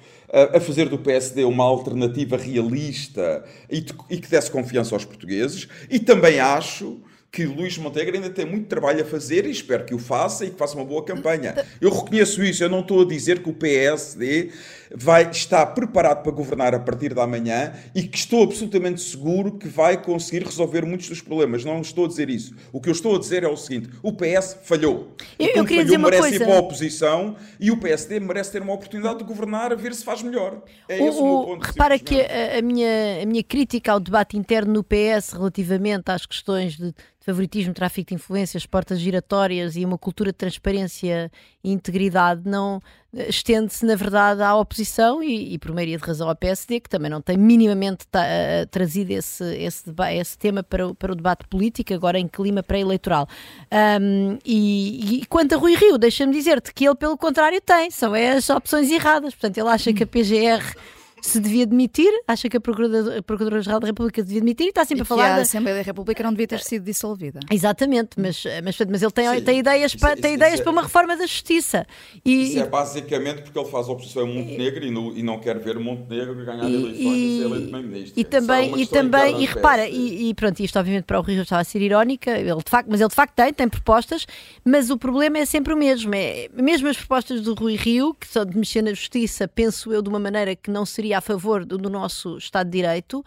a 0.53 0.59
fazer 0.59 0.89
do 0.89 0.99
PSD 0.99 1.45
uma 1.45 1.63
alternativa 1.63 2.37
realista 2.37 3.45
e 3.71 3.81
que 3.81 4.29
desse 4.29 4.51
confiança 4.51 4.93
aos 4.93 5.05
portugueses. 5.05 5.69
E 5.89 6.01
também 6.01 6.41
acho 6.41 7.01
que 7.35 7.45
Luís 7.45 7.77
Montenegro 7.77 8.15
ainda 8.15 8.31
tem 8.31 8.47
muito 8.47 8.69
trabalho 8.69 9.03
a 9.03 9.05
fazer 9.05 9.45
e 9.45 9.51
espero 9.51 9.85
que 9.85 9.93
o 9.93 9.99
faça 9.99 10.47
e 10.47 10.51
que 10.51 10.57
faça 10.57 10.77
uma 10.77 10.85
boa 10.85 11.05
campanha. 11.05 11.67
Eu 11.81 11.91
reconheço 11.91 12.45
isso, 12.45 12.63
eu 12.63 12.69
não 12.69 12.79
estou 12.79 13.03
a 13.03 13.05
dizer 13.05 13.43
que 13.43 13.51
o 13.51 13.53
PSD 13.53 14.53
vai 14.95 15.29
estar 15.29 15.67
preparado 15.67 16.23
para 16.23 16.31
governar 16.31 16.75
a 16.77 16.79
partir 16.79 17.13
da 17.13 17.27
manhã 17.27 17.73
e 17.93 18.05
que 18.05 18.17
estou 18.17 18.45
absolutamente 18.45 19.01
seguro 19.01 19.59
que 19.59 19.67
vai 19.67 20.01
conseguir 20.01 20.45
resolver 20.45 20.87
muitos 20.87 21.09
dos 21.09 21.21
problemas. 21.21 21.65
Não 21.65 21.81
estou 21.81 22.05
a 22.05 22.09
dizer 22.09 22.31
isso. 22.31 22.55
O 22.73 22.81
que 22.81 22.89
eu 22.89 22.93
estou 22.93 23.17
a 23.17 23.19
dizer 23.19 23.43
é 23.43 23.49
o 23.49 23.57
seguinte: 23.57 23.91
o 24.01 24.13
PS 24.13 24.57
falhou. 24.63 25.17
Eu, 25.37 25.47
eu 25.47 25.65
queria 25.65 25.67
falhou, 25.67 25.85
dizer 25.85 25.97
uma 25.97 26.11
merece 26.11 26.29
coisa. 26.29 26.45
ir 26.45 26.47
para 26.47 26.57
a 26.57 26.61
oposição 26.61 27.37
e 27.59 27.71
o 27.73 27.77
PSD 27.77 28.21
merece 28.21 28.53
ter 28.53 28.63
uma 28.63 28.73
oportunidade 28.73 29.19
de 29.19 29.25
governar 29.25 29.73
a 29.73 29.75
ver 29.75 29.93
se 29.93 30.05
faz 30.05 30.23
melhor. 30.23 30.63
É 30.89 31.05
esse 31.05 31.19
o, 31.19 31.25
o 31.25 31.39
meu 31.39 31.47
ponto. 31.49 31.67
Repara 31.67 31.99
que 31.99 32.21
a, 32.21 32.59
a, 32.59 32.63
minha, 32.63 33.23
a 33.23 33.27
minha 33.27 33.43
crítica 33.43 33.91
ao 33.91 33.99
debate 33.99 34.37
interno 34.37 34.73
no 34.73 34.85
PS 34.85 35.33
relativamente 35.33 36.05
às 36.07 36.25
questões 36.25 36.77
de 36.77 36.95
favoritismo, 37.25 37.73
tráfico 37.73 38.11
de 38.11 38.15
influências, 38.17 38.67
portas 38.67 39.01
giratórias 39.01 39.77
e 39.77 39.85
uma 39.85 39.97
cultura 39.97 40.31
de 40.31 40.37
transparência 40.37 41.33
e 41.63 41.73
integridade 41.73 42.43
não 42.45 42.83
eh, 43.17 43.31
estende-se, 43.31 43.87
na 43.87 43.97
verdade, 43.97 44.43
à 44.43 44.55
oposição 44.55 45.23
e, 45.23 45.55
e, 45.55 45.59
por 45.59 45.73
maioria 45.73 45.97
de 45.97 46.05
razão, 46.05 46.29
ao 46.29 46.37
PSD, 46.37 46.81
que 46.81 46.89
também 46.89 47.11
não 47.11 47.23
tem 47.23 47.39
minimamente 47.39 48.05
uh, 48.05 48.67
trazido 48.71 49.11
esse, 49.13 49.43
esse, 49.57 49.85
esse 50.13 50.37
tema 50.37 50.63
para 50.63 50.89
o, 50.89 50.95
para 50.95 51.13
o 51.13 51.15
debate 51.15 51.49
político, 51.49 51.95
agora 51.95 52.19
em 52.19 52.29
clima 52.29 52.63
pré-eleitoral. 52.63 53.27
Um, 53.73 54.37
e, 54.45 55.23
e, 55.23 55.27
quanto 55.27 55.55
a 55.55 55.57
Rui 55.57 55.75
Rio, 55.77 55.97
deixa-me 55.97 56.33
dizer-te 56.33 56.75
que 56.75 56.87
ele, 56.87 56.95
pelo 56.95 57.17
contrário, 57.17 57.59
tem, 57.63 57.91
são 57.91 58.13
as 58.13 58.51
opções 58.51 58.91
erradas. 58.91 59.33
Portanto, 59.35 59.57
ele 59.57 59.69
acha 59.71 59.95
que 59.95 60.03
a 60.03 60.07
PGR 60.07 60.77
se 61.25 61.41
devia 61.41 61.65
demitir, 61.67 62.11
acha 62.29 62.51
que 62.51 62.57
a 62.59 62.61
Procuradora-Geral 62.61 63.81
da 63.81 63.87
República 63.87 64.23
devia 64.23 64.41
demitir 64.41 64.67
e 64.67 64.69
está 64.69 64.85
sempre 64.85 65.01
e 65.01 65.03
a 65.03 65.05
falar. 65.07 65.25
Que 65.25 65.31
a 65.31 65.37
da... 65.37 65.43
Assembleia 65.43 65.79
da 65.79 65.83
República 65.83 66.23
não 66.23 66.31
devia 66.31 66.47
ter 66.47 66.61
sido 66.61 66.85
dissolvida. 66.85 67.41
Exatamente, 67.51 68.21
mas, 68.21 68.45
mas, 68.63 68.79
mas 68.87 69.03
ele 69.03 69.11
tem, 69.11 69.43
tem 69.43 69.59
ideias, 69.59 69.95
para, 69.95 70.17
tem 70.17 70.35
ideias 70.35 70.61
para 70.61 70.71
uma 70.71 70.83
reforma 70.83 71.17
da 71.17 71.27
justiça. 71.27 71.87
E, 72.23 72.51
isso 72.51 72.59
é 72.59 72.67
basicamente 72.67 73.41
porque 73.41 73.59
ele 73.59 73.69
faz 73.71 73.89
oposição 73.89 74.25
a 74.25 74.27
Montenegro 74.27 74.85
e, 74.85 74.91
no, 74.91 75.17
e 75.17 75.23
não 75.23 75.41
quer 75.41 75.59
ver 75.59 75.79
Montenegro 75.79 76.45
ganhar 76.45 76.69
e, 76.69 76.75
eleições 76.75 77.17
e, 77.17 77.39
ser 77.39 77.45
eleito 77.47 77.63
primeiro-ministro. 77.63 78.21
E 78.21 78.25
também, 78.25 78.81
e, 78.83 78.87
também 78.87 79.43
e 79.43 79.47
repara, 79.47 79.89
e, 79.89 80.29
e, 80.29 80.35
pronto, 80.35 80.61
isto 80.61 80.79
obviamente 80.79 81.05
para 81.05 81.19
o 81.19 81.23
Rio 81.23 81.41
estava 81.41 81.63
a 81.63 81.65
ser 81.65 81.81
irónica, 81.81 82.33
ele 82.33 82.63
de 82.63 82.71
facto, 82.71 82.89
mas 82.91 83.01
ele 83.01 83.09
de 83.09 83.15
facto 83.15 83.33
tem, 83.35 83.51
tem 83.51 83.67
propostas, 83.67 84.27
mas 84.63 84.91
o 84.91 84.99
problema 84.99 85.39
é 85.39 85.47
sempre 85.47 85.73
o 85.73 85.77
mesmo. 85.77 86.15
É, 86.15 86.51
mesmo 86.53 86.87
as 86.87 86.99
propostas 86.99 87.41
do 87.41 87.55
Rui 87.55 87.77
Rio, 87.77 88.13
que 88.13 88.29
são 88.29 88.45
de 88.45 88.59
mexer 88.59 88.83
na 88.83 88.91
justiça, 88.91 89.49
penso 89.49 89.91
eu, 89.91 90.03
de 90.03 90.11
uma 90.11 90.19
maneira 90.19 90.55
que 90.55 90.71
não 90.71 90.85
seria 90.85 91.14
a 91.15 91.21
favor 91.21 91.65
do, 91.65 91.79
do 91.79 91.91
nosso 91.91 92.37
Estado 92.39 92.67
de 92.71 92.79
Direito. 92.79 93.25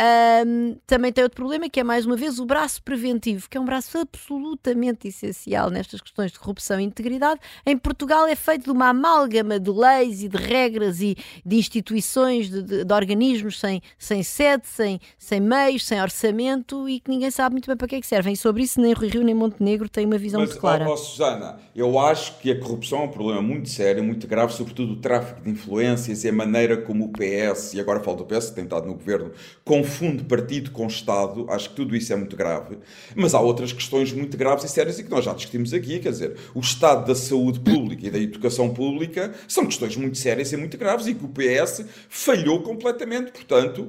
Um, 0.00 0.76
também 0.86 1.12
tem 1.12 1.22
outro 1.22 1.36
problema 1.36 1.68
que 1.68 1.78
é, 1.78 1.84
mais 1.84 2.06
uma 2.06 2.16
vez, 2.16 2.38
o 2.38 2.46
braço 2.46 2.82
preventivo, 2.82 3.46
que 3.50 3.58
é 3.58 3.60
um 3.60 3.66
braço 3.66 3.98
absolutamente 3.98 5.08
essencial 5.08 5.68
nestas 5.68 6.00
questões 6.00 6.32
de 6.32 6.38
corrupção 6.38 6.80
e 6.80 6.84
integridade. 6.84 7.38
Em 7.66 7.76
Portugal 7.76 8.26
é 8.26 8.34
feito 8.34 8.64
de 8.64 8.70
uma 8.70 8.88
amálgama 8.88 9.60
de 9.60 9.70
leis 9.70 10.22
e 10.22 10.28
de 10.28 10.38
regras 10.38 11.02
e 11.02 11.18
de 11.44 11.56
instituições, 11.56 12.48
de, 12.48 12.62
de, 12.62 12.84
de 12.84 12.94
organismos 12.94 13.60
sem, 13.60 13.82
sem 13.98 14.22
sede, 14.22 14.66
sem, 14.68 14.98
sem 15.18 15.38
meios, 15.38 15.84
sem 15.84 16.00
orçamento 16.00 16.88
e 16.88 17.00
que 17.00 17.10
ninguém 17.10 17.30
sabe 17.30 17.52
muito 17.52 17.66
bem 17.66 17.76
para 17.76 17.86
que 17.86 17.96
é 17.96 18.00
que 18.00 18.06
servem. 18.06 18.32
E 18.32 18.36
sobre 18.38 18.62
isso 18.62 18.80
nem 18.80 18.94
Rui 18.94 19.08
Rio 19.08 19.22
nem 19.22 19.34
Montenegro 19.34 19.86
têm 19.86 20.06
uma 20.06 20.16
visão 20.16 20.40
Mas, 20.40 20.50
muito 20.50 20.60
clara. 20.60 20.88
Ó, 20.88 20.96
Susana, 20.96 21.58
eu 21.76 21.98
acho 21.98 22.38
que 22.38 22.50
a 22.50 22.58
corrupção 22.58 23.00
é 23.00 23.04
um 23.04 23.08
problema 23.08 23.42
muito 23.42 23.68
sério, 23.68 24.02
muito 24.02 24.26
grave, 24.26 24.54
sobretudo 24.54 24.94
o 24.94 24.96
tráfico 24.96 25.42
de 25.42 25.50
influências 25.50 26.24
e 26.24 26.28
a 26.28 26.32
maneira 26.32 26.78
como 26.78 27.04
o 27.04 27.08
PS, 27.12 27.74
e 27.74 27.80
agora 27.80 28.00
falo 28.00 28.16
do 28.16 28.24
PS, 28.24 28.48
que 28.48 28.54
tem 28.54 28.64
estado 28.64 28.86
no 28.86 28.94
governo, 28.94 29.32
confunde 29.90 30.22
partido 30.22 30.70
com 30.70 30.86
Estado. 30.86 31.46
Acho 31.50 31.70
que 31.70 31.76
tudo 31.76 31.96
isso 31.96 32.12
é 32.12 32.16
muito 32.16 32.36
grave. 32.36 32.78
Mas 33.16 33.34
há 33.34 33.40
outras 33.40 33.72
questões 33.72 34.12
muito 34.12 34.36
graves 34.36 34.64
e 34.64 34.68
sérias 34.68 34.98
e 34.98 35.04
que 35.04 35.10
nós 35.10 35.24
já 35.24 35.34
discutimos 35.34 35.74
aqui, 35.74 35.98
quer 35.98 36.10
dizer, 36.10 36.36
o 36.54 36.60
estado 36.60 37.06
da 37.06 37.14
saúde 37.14 37.58
pública 37.58 38.06
e 38.06 38.10
da 38.10 38.18
educação 38.18 38.72
pública 38.72 39.34
são 39.48 39.66
questões 39.66 39.96
muito 39.96 40.16
sérias 40.16 40.52
e 40.52 40.56
muito 40.56 40.78
graves 40.78 41.08
e 41.08 41.14
que 41.14 41.24
o 41.24 41.28
PS 41.28 41.84
falhou 42.08 42.62
completamente. 42.62 43.32
Portanto, 43.32 43.88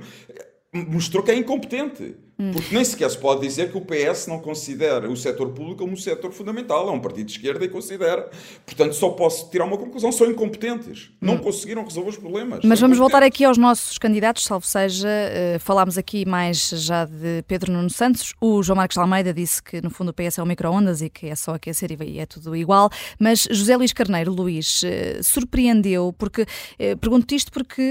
mostrou 0.74 1.24
que 1.24 1.32
é 1.32 1.36
incompetente. 1.36 2.16
Porque 2.54 2.74
nem 2.74 2.84
sequer 2.84 3.10
se 3.10 3.18
pode 3.18 3.42
dizer 3.42 3.72
que 3.72 3.78
o 3.78 3.82
PS 3.82 4.28
não 4.28 4.40
considera 4.40 5.10
o 5.10 5.16
setor 5.16 5.50
público 5.50 5.80
como 5.80 5.94
um 5.94 5.98
setor 5.98 6.32
fundamental. 6.32 6.88
É 6.90 6.92
um 6.92 7.00
partido 7.00 7.26
de 7.28 7.34
esquerda 7.34 7.64
e 7.64 7.70
considera. 7.70 8.30
Portanto, 8.66 8.94
só 8.94 9.10
posso 9.10 9.50
tirar 9.50 9.66
uma 9.66 9.78
conclusão: 9.78 10.12
são 10.12 10.30
incompetentes. 10.30 11.12
Não 11.22 11.38
conseguiram 11.38 11.84
resolver 11.84 12.10
os 12.10 12.18
problemas. 12.18 12.62
Mas 12.64 12.80
vamos 12.80 12.98
voltar 12.98 13.22
aqui 13.22 13.44
aos 13.44 13.58
nossos 13.58 13.98
candidatos, 13.98 14.44
salvo 14.44 14.66
seja, 14.66 15.08
eh, 15.08 15.58
falámos 15.60 15.98
aqui 15.98 16.26
mais 16.26 16.70
já 16.70 17.06
de 17.06 17.44
Pedro 17.48 17.72
Nuno 17.72 17.90
Santos. 17.90 18.34
O 18.42 18.64
João 18.64 18.78
Marcos 18.78 18.98
Almeida 18.98 19.34
disse 19.34 19.62
que, 19.62 19.82
no 19.82 19.90
fundo, 19.90 20.10
o 20.10 20.14
PS 20.14 20.40
é 20.40 20.44
um 20.44 20.46
micro-ondas 20.46 21.02
e 21.02 21.10
que 21.10 21.28
é 21.28 21.36
só 21.36 21.54
aquecer 21.54 21.92
e 21.92 22.20
é 22.20 22.26
tudo 22.26 22.56
igual. 22.56 22.90
Mas 23.20 23.48
José 23.52 23.76
Luís 23.76 23.94
Carneiro, 23.94 24.32
Luís, 24.32 24.82
eh, 24.84 25.20
surpreendeu, 25.22 26.14
porque 26.18 26.46
eh, 26.80 26.96
pergunto-te 26.96 27.36
isto 27.36 27.52
porque 27.52 27.82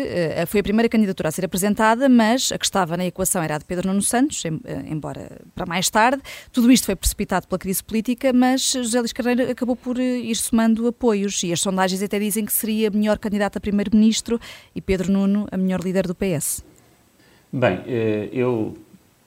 foi 0.46 0.60
a 0.60 0.62
primeira 0.62 0.88
candidatura 0.88 1.28
a 1.28 1.32
ser 1.32 1.44
apresentada, 1.44 2.08
mas 2.08 2.50
a 2.52 2.58
que 2.58 2.64
estava 2.64 2.96
na 2.96 3.06
equação 3.06 3.42
era 3.42 3.56
a 3.56 3.58
de 3.58 3.64
Pedro 3.64 3.88
Nuno 3.88 4.02
Santos, 4.02 4.39
eh, 4.48 4.84
embora 4.88 5.40
para 5.54 5.66
mais 5.66 5.88
tarde. 5.90 6.22
Tudo 6.52 6.70
isto 6.70 6.86
foi 6.86 6.96
precipitado 6.96 7.46
pela 7.46 7.58
crise 7.58 7.82
política, 7.82 8.32
mas 8.32 8.72
José 8.72 8.98
Luís 9.00 9.12
Carneiro 9.12 9.50
acabou 9.50 9.76
por 9.76 9.98
eh, 9.98 10.18
ir 10.18 10.36
somando 10.36 10.86
apoios 10.86 11.42
e 11.42 11.52
as 11.52 11.60
sondagens 11.60 12.02
até 12.02 12.18
dizem 12.18 12.44
que 12.44 12.52
seria 12.52 12.88
a 12.88 12.90
melhor 12.90 13.18
candidata 13.18 13.58
a 13.58 13.60
primeiro-ministro 13.60 14.40
e 14.74 14.80
Pedro 14.80 15.12
Nuno 15.12 15.46
a 15.50 15.56
melhor 15.56 15.80
líder 15.80 16.06
do 16.06 16.14
PS. 16.14 16.64
Bem, 17.52 17.80
eh, 17.86 18.28
eu 18.32 18.76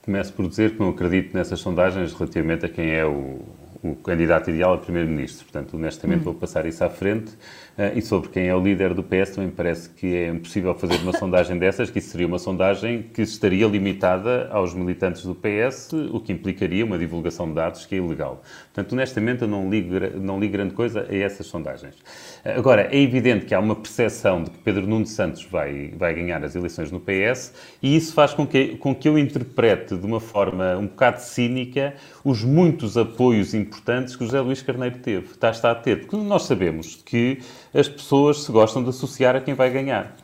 começo 0.02 0.34
por 0.34 0.48
dizer 0.48 0.72
que 0.72 0.80
não 0.80 0.90
acredito 0.90 1.36
nessas 1.36 1.60
sondagens 1.60 2.14
relativamente 2.14 2.66
a 2.66 2.70
quem 2.70 2.92
é 2.92 3.06
o, 3.06 3.42
o 3.84 3.96
candidato 3.96 4.50
ideal 4.50 4.74
a 4.76 4.78
primeiro-ministro. 4.78 5.46
Portanto, 5.46 5.76
honestamente, 5.76 6.24
vou 6.24 6.34
passar 6.34 6.66
isso 6.66 6.84
à 6.84 6.90
frente. 6.90 7.32
Eh, 7.78 7.94
E 7.98 8.02
sobre 8.02 8.30
quem 8.30 8.48
é 8.48 8.56
o 8.56 8.62
líder 8.62 8.94
do 8.94 9.04
PS, 9.04 9.32
também 9.36 9.50
parece 9.50 9.90
que 9.90 10.16
é 10.16 10.30
impossível 10.30 10.76
fazer 10.76 10.98
uma 10.98 11.12
sondagem 11.14 11.58
dessas, 11.60 11.90
que 11.90 12.00
isso 12.00 12.10
seria 12.10 12.28
uma 12.28 12.38
sondagem 12.40 13.04
que 13.14 13.22
estaria 13.24 13.68
limitada 13.68 14.48
aos 14.52 14.74
militantes 14.76 15.24
do 15.24 15.34
PS, 15.34 15.92
o 16.12 16.20
que 16.20 16.32
implicaria 16.32 16.86
uma 16.86 16.98
divulgação 16.98 17.48
de 17.48 17.56
dados 17.56 17.86
que 17.86 17.96
é 17.96 17.98
ilegal. 17.98 18.44
Portanto, 18.74 18.94
honestamente, 18.94 19.42
eu 19.42 19.48
não 19.48 19.70
ligo, 19.70 19.94
não 20.20 20.40
ligo 20.40 20.54
grande 20.54 20.74
coisa 20.74 21.08
a 21.10 21.16
essas 21.16 21.48
sondagens. 21.48 21.96
Eh, 22.44 22.54
Agora, 22.56 22.88
é 22.92 23.00
evidente 23.00 23.46
que 23.46 23.54
há 23.56 23.60
uma 23.60 23.76
percepção 23.76 24.44
de 24.44 24.52
que 24.52 24.58
Pedro 24.60 24.86
Nuno 24.88 25.06
Santos 25.06 25.44
vai, 25.44 25.94
vai 25.98 26.14
ganhar 26.14 26.44
as 26.44 26.56
eleições 26.56 26.92
no 26.92 27.00
PS 27.00 27.54
e 27.82 27.96
isso 27.96 28.14
faz 28.14 28.34
com 28.34 28.46
que, 28.46 28.78
com 28.78 28.94
que 28.94 29.08
eu 29.08 29.18
interprete 29.18 29.98
de 29.98 30.06
uma 30.06 30.20
forma 30.20 30.78
um 30.78 30.88
bocado 30.88 31.22
cínica 31.22 31.96
os 32.24 32.44
muitos 32.44 32.98
apoios 32.98 33.54
importantes 33.54 34.16
que 34.16 34.24
José 34.26 34.40
Luís 34.42 34.62
Carneiro 34.62 35.00
teve, 35.00 35.28
está, 35.32 35.50
está 35.50 35.72
a 35.72 35.76
ter. 35.76 36.02
Porque 36.02 36.16
nós 36.18 36.44
sabemos 36.44 36.96
que 37.04 37.40
as 37.74 37.88
pessoas 37.88 38.44
se 38.44 38.52
gostam 38.52 38.84
de 38.84 38.90
associar 38.90 39.36
a 39.36 39.42
quem 39.42 39.54
vai 39.54 39.70
ganhar. 39.70 40.16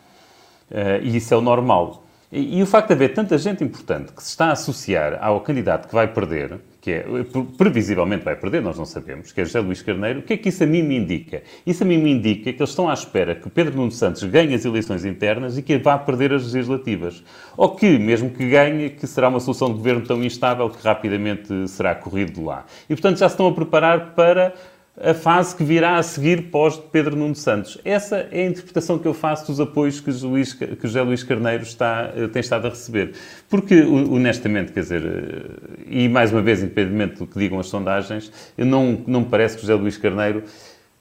Eh, 0.71 1.01
e 1.03 1.17
isso 1.17 1.33
é 1.33 1.38
o 1.38 1.41
normal. 1.41 2.05
E, 2.31 2.59
e 2.59 2.62
o 2.62 2.65
facto 2.67 2.89
de 2.89 2.93
haver 2.93 3.13
tanta 3.13 3.38
gente 3.38 3.63
importante 3.63 4.12
que 4.12 4.21
se 4.21 4.29
está 4.29 4.47
a 4.47 4.51
associar 4.51 5.17
ao 5.19 5.41
candidato 5.41 5.88
que 5.88 5.95
vai 5.95 6.07
perder, 6.07 6.59
que 6.79 6.91
é, 6.91 6.99
pre- 7.23 7.43
previsivelmente 7.57 8.23
vai 8.23 8.35
perder, 8.35 8.62
nós 8.62 8.77
não 8.77 8.85
sabemos, 8.85 9.31
que 9.31 9.41
é 9.41 9.45
José 9.45 9.59
Luís 9.59 9.81
Carneiro, 9.81 10.19
o 10.19 10.21
que 10.21 10.33
é 10.33 10.38
que 10.38 10.49
isso 10.49 10.63
a 10.63 10.67
mim 10.67 10.83
me 10.83 10.95
indica? 10.95 11.41
Isso 11.65 11.83
a 11.83 11.85
mim 11.85 11.97
me 11.97 12.12
indica 12.12 12.53
que 12.53 12.59
eles 12.59 12.69
estão 12.69 12.88
à 12.88 12.93
espera 12.93 13.33
que 13.33 13.49
Pedro 13.49 13.75
Nuno 13.75 13.91
Santos 13.91 14.23
ganhe 14.25 14.53
as 14.53 14.63
eleições 14.63 15.03
internas 15.05 15.57
e 15.57 15.63
que 15.63 15.77
vá 15.79 15.97
perder 15.97 16.31
as 16.31 16.53
legislativas. 16.53 17.23
Ou 17.57 17.75
que, 17.75 17.97
mesmo 17.97 18.29
que 18.29 18.47
ganhe, 18.47 18.91
que 18.91 19.07
será 19.07 19.27
uma 19.27 19.39
solução 19.39 19.69
de 19.69 19.73
governo 19.73 20.05
tão 20.05 20.23
instável 20.23 20.69
que 20.69 20.81
rapidamente 20.85 21.67
será 21.67 21.95
corrido 21.95 22.33
de 22.33 22.41
lá. 22.41 22.63
E, 22.88 22.93
portanto, 22.93 23.17
já 23.17 23.27
se 23.27 23.33
estão 23.33 23.47
a 23.47 23.51
preparar 23.51 24.13
para 24.13 24.53
a 25.02 25.13
fase 25.13 25.56
que 25.56 25.63
virá 25.63 25.97
a 25.97 26.04
seguir 26.04 26.49
pós 26.52 26.75
Pedro 26.78 27.15
Nuno 27.15 27.36
Santos. 27.36 27.78
Essa 27.86 28.28
é 28.32 28.41
a 28.43 28.45
interpretação 28.47 28.99
que 28.99 29.08
eu 29.08 29.13
faço 29.13 29.47
dos 29.47 29.60
apoios 29.60 29.99
que, 30.02 30.12
que 30.12 30.88
José 30.88 31.02
Luís 31.02 31.23
Carneiro 31.23 31.63
está, 31.63 32.12
eh, 32.15 32.28
tem 32.28 32.41
estado 32.41 32.67
a 32.67 32.69
receber. 32.69 33.13
Porque, 33.49 33.82
ho- 33.82 34.13
honestamente, 34.13 34.73
quer 34.73 34.82
dizer, 34.82 35.02
eh, 35.06 35.84
e 35.88 36.10
mais 36.10 36.32
uma 36.34 36.41
vez, 36.41 36.62
independentemente 36.62 37.15
do 37.19 37.28
que 37.28 37.39
digam 37.39 37.60
as 37.60 37.67
sondagens, 37.67 38.32
não, 38.58 39.02
não 39.08 39.21
me 39.21 39.28
parece 39.28 39.56
que 39.56 39.62
José 39.62 39.73
Luís 39.75 39.95
Carneiro 39.97 40.43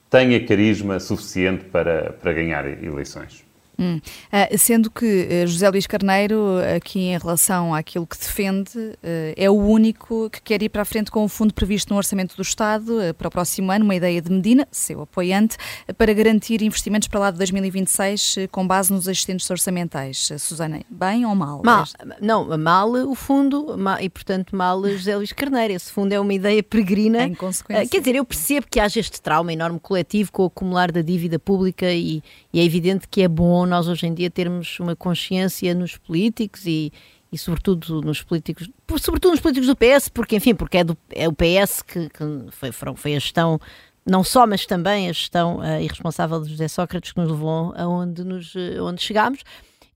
tenha 0.08 0.44
carisma 0.46 1.00
suficiente 1.00 1.64
para, 1.64 2.12
para 2.12 2.32
ganhar 2.32 2.66
eleições. 2.82 3.47
Hum. 3.78 4.00
Ah, 4.32 4.48
sendo 4.58 4.90
que 4.90 5.28
eh, 5.30 5.46
José 5.46 5.68
Luís 5.70 5.86
Carneiro, 5.86 6.56
aqui 6.76 6.98
em 7.00 7.16
relação 7.18 7.72
àquilo 7.72 8.06
que 8.06 8.18
defende, 8.18 8.72
eh, 9.02 9.34
é 9.36 9.48
o 9.48 9.54
único 9.54 10.28
que 10.30 10.42
quer 10.42 10.60
ir 10.62 10.68
para 10.68 10.82
a 10.82 10.84
frente 10.84 11.10
com 11.12 11.24
o 11.24 11.28
fundo 11.28 11.54
previsto 11.54 11.90
no 11.92 11.96
Orçamento 11.96 12.34
do 12.34 12.42
Estado 12.42 13.00
eh, 13.00 13.12
para 13.12 13.28
o 13.28 13.30
próximo 13.30 13.70
ano, 13.70 13.84
uma 13.84 13.94
ideia 13.94 14.20
de 14.20 14.30
Medina, 14.32 14.66
seu 14.72 15.02
apoiante, 15.02 15.56
para 15.96 16.12
garantir 16.12 16.60
investimentos 16.62 17.06
para 17.06 17.20
lá 17.20 17.30
de 17.30 17.38
2026 17.38 18.36
eh, 18.38 18.46
com 18.48 18.66
base 18.66 18.92
nos 18.92 19.06
existentes 19.06 19.48
orçamentais. 19.48 20.28
Susana, 20.38 20.80
bem 20.90 21.24
ou 21.24 21.34
mal? 21.36 21.62
Mal, 21.64 21.84
não, 22.20 22.58
mal 22.58 22.90
o 22.90 23.14
fundo 23.14 23.76
ma- 23.78 24.02
e, 24.02 24.08
portanto, 24.10 24.56
mal 24.56 24.82
José 24.88 25.16
Luís 25.16 25.32
Carneiro. 25.32 25.72
Esse 25.74 25.92
fundo 25.92 26.12
é 26.12 26.18
uma 26.18 26.34
ideia 26.34 26.62
peregrina. 26.64 27.22
Em 27.24 27.34
consequência. 27.34 27.84
Ah, 27.84 27.86
Quer 27.88 28.00
dizer, 28.00 28.16
eu 28.16 28.24
percebo 28.24 28.66
que 28.68 28.80
haja 28.80 28.98
este 28.98 29.20
trauma 29.22 29.52
enorme 29.52 29.78
coletivo 29.78 30.32
com 30.32 30.42
o 30.42 30.46
acumular 30.46 30.90
da 30.90 31.00
dívida 31.00 31.38
pública 31.38 31.92
e, 31.92 32.22
e 32.52 32.58
é 32.58 32.64
evidente 32.64 33.06
que 33.08 33.22
é 33.22 33.28
bom 33.28 33.67
nós 33.68 33.86
hoje 33.88 34.06
em 34.06 34.14
dia 34.14 34.30
termos 34.30 34.78
uma 34.80 34.96
consciência 34.96 35.74
nos 35.74 35.96
políticos 35.96 36.66
e, 36.66 36.92
e 37.30 37.38
sobretudo 37.38 38.00
nos 38.02 38.22
políticos, 38.22 38.68
sobretudo 39.00 39.32
nos 39.32 39.40
políticos 39.40 39.68
do 39.68 39.76
PS, 39.76 40.08
porque 40.08 40.36
enfim, 40.36 40.54
porque 40.54 40.78
é, 40.78 40.84
do, 40.84 40.96
é 41.10 41.28
o 41.28 41.32
PS 41.32 41.82
que, 41.82 42.08
que 42.08 42.24
foi, 42.50 42.72
foram- 42.72 42.96
foi 42.96 43.14
a 43.14 43.18
gestão, 43.18 43.60
não 44.04 44.24
só, 44.24 44.46
mas 44.46 44.64
também 44.66 45.08
a 45.08 45.12
gestão 45.12 45.60
ah, 45.60 45.80
irresponsável 45.80 46.40
de 46.40 46.50
José 46.50 46.66
Sócrates 46.68 47.12
que 47.12 47.20
nos 47.20 47.30
levou 47.30 47.74
aonde, 47.76 48.24
nos, 48.24 48.54
eh, 48.56 48.80
onde 48.80 49.02
chegámos. 49.02 49.40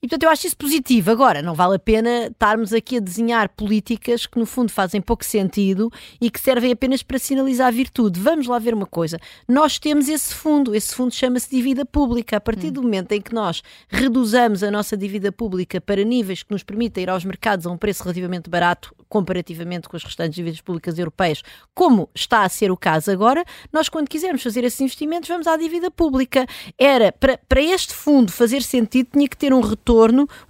E 0.05 0.09
portanto 0.09 0.25
eu 0.25 0.31
acho 0.31 0.49
isso 0.49 0.57
positivo. 0.57 1.13
Agora, 1.13 1.41
não 1.41 1.55
vale 1.55 1.77
a 1.77 1.79
pena 1.79 2.27
estarmos 2.27 2.73
aqui 2.73 2.97
a 2.97 3.01
desenhar 3.01 3.49
políticas 3.51 4.27
que 4.27 4.37
no 4.37 4.45
fundo 4.45 4.73
fazem 4.73 5.01
pouco 5.01 5.25
sentido 5.25 5.93
e 6.21 6.29
que 6.29 6.41
servem 6.41 6.73
apenas 6.73 7.05
para 7.05 7.21
sinalizar 7.21 7.69
a 7.69 7.71
virtude. 7.71 8.19
Vamos 8.19 8.49
lá 8.49 8.59
ver 8.59 8.75
uma 8.75 8.85
coisa. 8.85 9.17
Nós 9.47 9.79
temos 9.79 10.09
esse 10.09 10.35
fundo, 10.35 10.75
esse 10.75 10.93
fundo 10.93 11.15
chama-se 11.15 11.49
dívida 11.49 11.87
pública. 11.87 12.39
A 12.39 12.41
partir 12.41 12.73
do 12.73 12.83
momento 12.83 13.13
em 13.13 13.21
que 13.21 13.33
nós 13.33 13.63
reduzamos 13.89 14.65
a 14.65 14.73
nossa 14.73 14.97
dívida 14.97 15.31
pública 15.31 15.81
para 15.81 16.03
níveis 16.03 16.43
que 16.43 16.51
nos 16.51 16.65
permitem 16.65 17.05
ir 17.05 17.09
aos 17.09 17.25
mercados 17.25 17.65
a 17.65 17.71
um 17.71 17.79
preço 17.79 18.03
relativamente 18.03 18.51
barato 18.51 18.93
comparativamente 19.09 19.89
com 19.89 19.97
as 19.97 20.03
restantes 20.03 20.35
dívidas 20.35 20.61
públicas 20.63 20.99
europeias, 20.99 21.43
como 21.75 22.09
está 22.15 22.45
a 22.45 22.49
ser 22.49 22.73
o 22.73 22.77
caso 22.79 23.11
agora, 23.11 23.45
nós 23.71 23.91
quando 23.91 24.09
quisermos 24.09 24.43
fazer 24.43 24.65
esses 24.65 24.81
investimentos 24.81 25.29
vamos 25.29 25.47
à 25.47 25.55
dívida 25.55 25.91
pública. 25.91 26.47
Era, 26.79 27.13
para, 27.13 27.39
para 27.47 27.61
este 27.61 27.93
fundo 27.93 28.33
fazer 28.33 28.63
sentido, 28.63 29.11
tinha 29.13 29.29
que 29.29 29.37
ter 29.37 29.53
um 29.53 29.61
retorno 29.61 29.92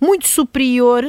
muito 0.00 0.26
superior 0.28 1.05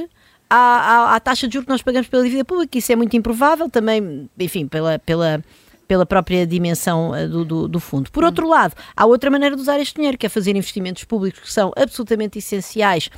à, 0.50 0.56
à, 0.56 1.15
à 1.15 1.19
taxa 1.19 1.48
de 1.48 1.54
juros 1.54 1.65
que 1.65 1.71
nós 1.71 1.81
pagamos 1.81 2.08
pela 2.08 2.23
dívida 2.23 2.46
pública, 2.46 2.77
isso 2.77 2.92
é 2.92 2.96
muito 2.96 3.15
improvável, 3.15 3.69
também, 3.69 4.29
enfim, 4.40 4.67
pela, 4.67 5.00
pela, 5.00 5.44
pela 5.88 6.06
própria 6.06 6.46
dimensão 6.46 7.15
eh, 7.15 7.27
do, 7.27 7.44
do, 7.44 7.67
do 7.67 7.79
fundo. 7.79 8.12
Por 8.12 8.23
outro 8.23 8.48
lado, 8.48 8.75
há 8.96 9.06
outra 9.06 9.31
maneira 9.31 9.56
de 9.56 9.62
usar 9.62 9.79
este 9.79 9.96
dinheiro, 9.96 10.17
que 10.17 10.25
é 10.25 10.29
fazer 10.29 10.56
investimentos 10.56 11.04
públicos 11.04 11.40
que 11.40 11.52
são 11.52 11.71
absolutamente 11.75 12.40
essenciais 12.40 13.10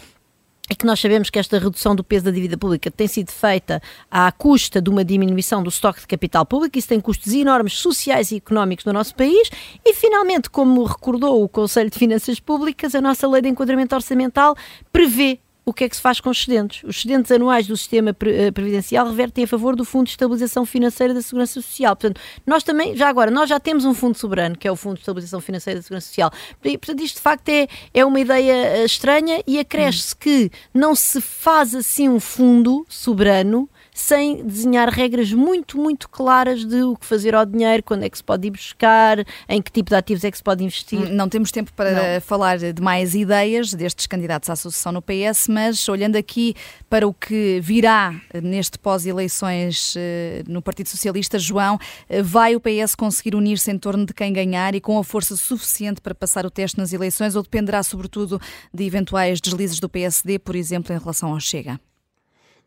e 0.70 0.76
que 0.76 0.86
nós 0.86 0.99
sabemos 0.99 1.30
que 1.30 1.39
esta 1.39 1.59
redução 1.59 1.95
do 1.95 2.03
peso 2.03 2.26
da 2.26 2.32
dívida 2.32 2.57
pública 2.57 2.89
tem 2.89 3.07
sido 3.07 3.32
feita 3.32 3.82
à 4.09 4.32
custa 4.32 4.82
de 4.82 4.89
uma 4.89 5.05
diminuição 5.05 5.61
do 5.61 5.70
estoque 5.70 6.01
de 6.01 6.07
capital 6.07 6.45
público, 6.45 6.78
isso 6.78 6.88
tem 6.88 6.99
custos 6.99 7.34
enormes 7.34 7.74
sociais 7.74 8.32
e 8.32 8.38
económicos 8.38 8.86
no 8.86 8.93
nosso 8.93 9.16
país, 9.16 9.49
e 9.84 9.93
finalmente, 9.93 10.49
como 10.49 10.84
recordou 10.84 11.43
o 11.43 11.49
Conselho 11.49 11.89
de 11.89 11.97
Finanças 11.97 12.39
Públicas, 12.39 12.95
a 12.95 13.01
nossa 13.01 13.28
lei 13.28 13.41
de 13.41 13.49
enquadramento 13.49 13.95
orçamental 13.95 14.55
prevê 14.91 15.39
o 15.66 15.74
que 15.74 15.84
é 15.84 15.89
que 15.89 15.95
se 15.95 16.01
faz 16.01 16.20
com 16.20 16.30
os 16.30 16.38
excedentes? 16.38 16.84
Os 16.84 16.97
excedentes 16.97 17.32
anuais 17.32 17.66
do 17.66 17.76
sistema 17.76 18.11
eh, 18.11 18.51
previdencial 18.51 19.07
revertem 19.07 19.45
a 19.45 19.47
favor 19.47 19.76
do 19.76 19.84
Fundo 19.84 20.05
de 20.05 20.11
Estabilização 20.11 20.63
Financeira 20.63 21.13
da 21.13 21.22
Segurança 21.22 21.53
Social. 21.53 21.95
Portanto, 21.95 22.22
nós 22.45 22.63
também, 22.63 22.95
já 22.95 23.09
agora, 23.09 23.32
nós 23.32 23.49
já 23.49 23.59
temos 23.59 23.84
um 23.84 23.93
fundo 23.93 24.16
soberano, 24.16 24.55
que 24.55 24.68
é 24.68 24.72
o 24.72 24.76
Fundo 24.76 24.95
de 24.95 24.99
Estabilização 24.99 25.41
Financeira 25.41 25.80
da 25.80 25.84
Segurança 25.84 26.07
Social. 26.07 26.32
Portanto, 26.61 27.01
isto 27.01 27.16
de 27.16 27.22
facto 27.22 27.49
é, 27.49 27.68
é 27.93 28.05
uma 28.05 28.20
ideia 28.20 28.53
eh, 28.53 28.86
estranha 28.86 29.41
e 29.47 29.57
acresce-se 29.57 30.16
que 30.16 30.51
não 30.72 30.93
se 30.93 31.20
faz 31.20 31.74
assim 31.74 32.07
um 32.09 32.20
fundo 32.20 32.86
soberano 32.88 33.68
sem 33.96 34.46
desenhar 34.46 34.89
regras 34.89 35.32
muito, 35.32 35.78
muito 35.78 36.10
claras 36.10 36.66
de 36.66 36.84
o 36.84 36.98
que 36.98 37.06
fazer 37.06 37.34
ao 37.34 37.46
dinheiro, 37.46 37.82
quando 37.82 38.04
é 38.04 38.10
que 38.10 38.18
se 38.18 38.24
pode 38.24 38.46
ir 38.46 38.52
buscar, 38.52 39.26
em 39.48 39.62
que 39.62 39.72
tipo 39.72 39.89
de 39.89 39.96
ativos 39.96 40.22
é 40.26 40.30
que 40.30 40.36
se 40.36 40.43
pode 40.43 40.66
investir. 40.66 41.10
Não 41.14 41.30
temos 41.30 41.50
tempo 41.50 41.72
para 41.74 42.16
Não. 42.16 42.22
falar 42.22 42.58
de 42.58 42.82
mais 42.82 43.16
ideias 43.16 43.74
destes 43.74 44.06
candidatos 44.06 44.50
à 44.50 44.56
sucessão 44.58 44.91
no 44.91 45.02
PS, 45.02 45.48
mas 45.48 45.88
olhando 45.88 46.18
aqui 46.18 46.54
para 46.89 47.08
o 47.08 47.14
que 47.14 47.62
virá 47.62 48.14
neste 48.43 48.78
pós-eleições 48.78 49.96
eh, 49.98 50.43
no 50.46 50.62
Partido 50.62 50.89
Socialista, 50.89 51.39
João, 51.39 51.80
eh, 52.10 52.22
vai 52.22 52.54
o 52.54 52.60
PS 52.60 52.96
conseguir 52.96 53.34
unir-se 53.34 53.72
em 53.72 53.80
torno 53.80 54.06
de 54.06 54.14
quem 54.14 54.34
ganhar 54.34 54.76
e 54.76 54.82
com 54.82 55.00
a 55.00 55.06
força 55.06 55.38
suficiente 55.38 56.02
para 56.02 56.14
passar 56.14 56.46
o 56.46 56.52
teste 56.52 56.78
nas 56.78 56.91
eleições 56.91 57.34
ou 57.34 57.41
dependerá 57.41 57.82
sobretudo 57.82 58.41
de 58.74 58.84
eventuais 58.84 59.39
deslizes 59.39 59.80
do 59.80 59.88
PSD, 59.88 60.38
por 60.38 60.54
exemplo, 60.54 60.93
em 60.93 61.00
relação 61.00 61.32
ao 61.32 61.39
Chega? 61.39 61.80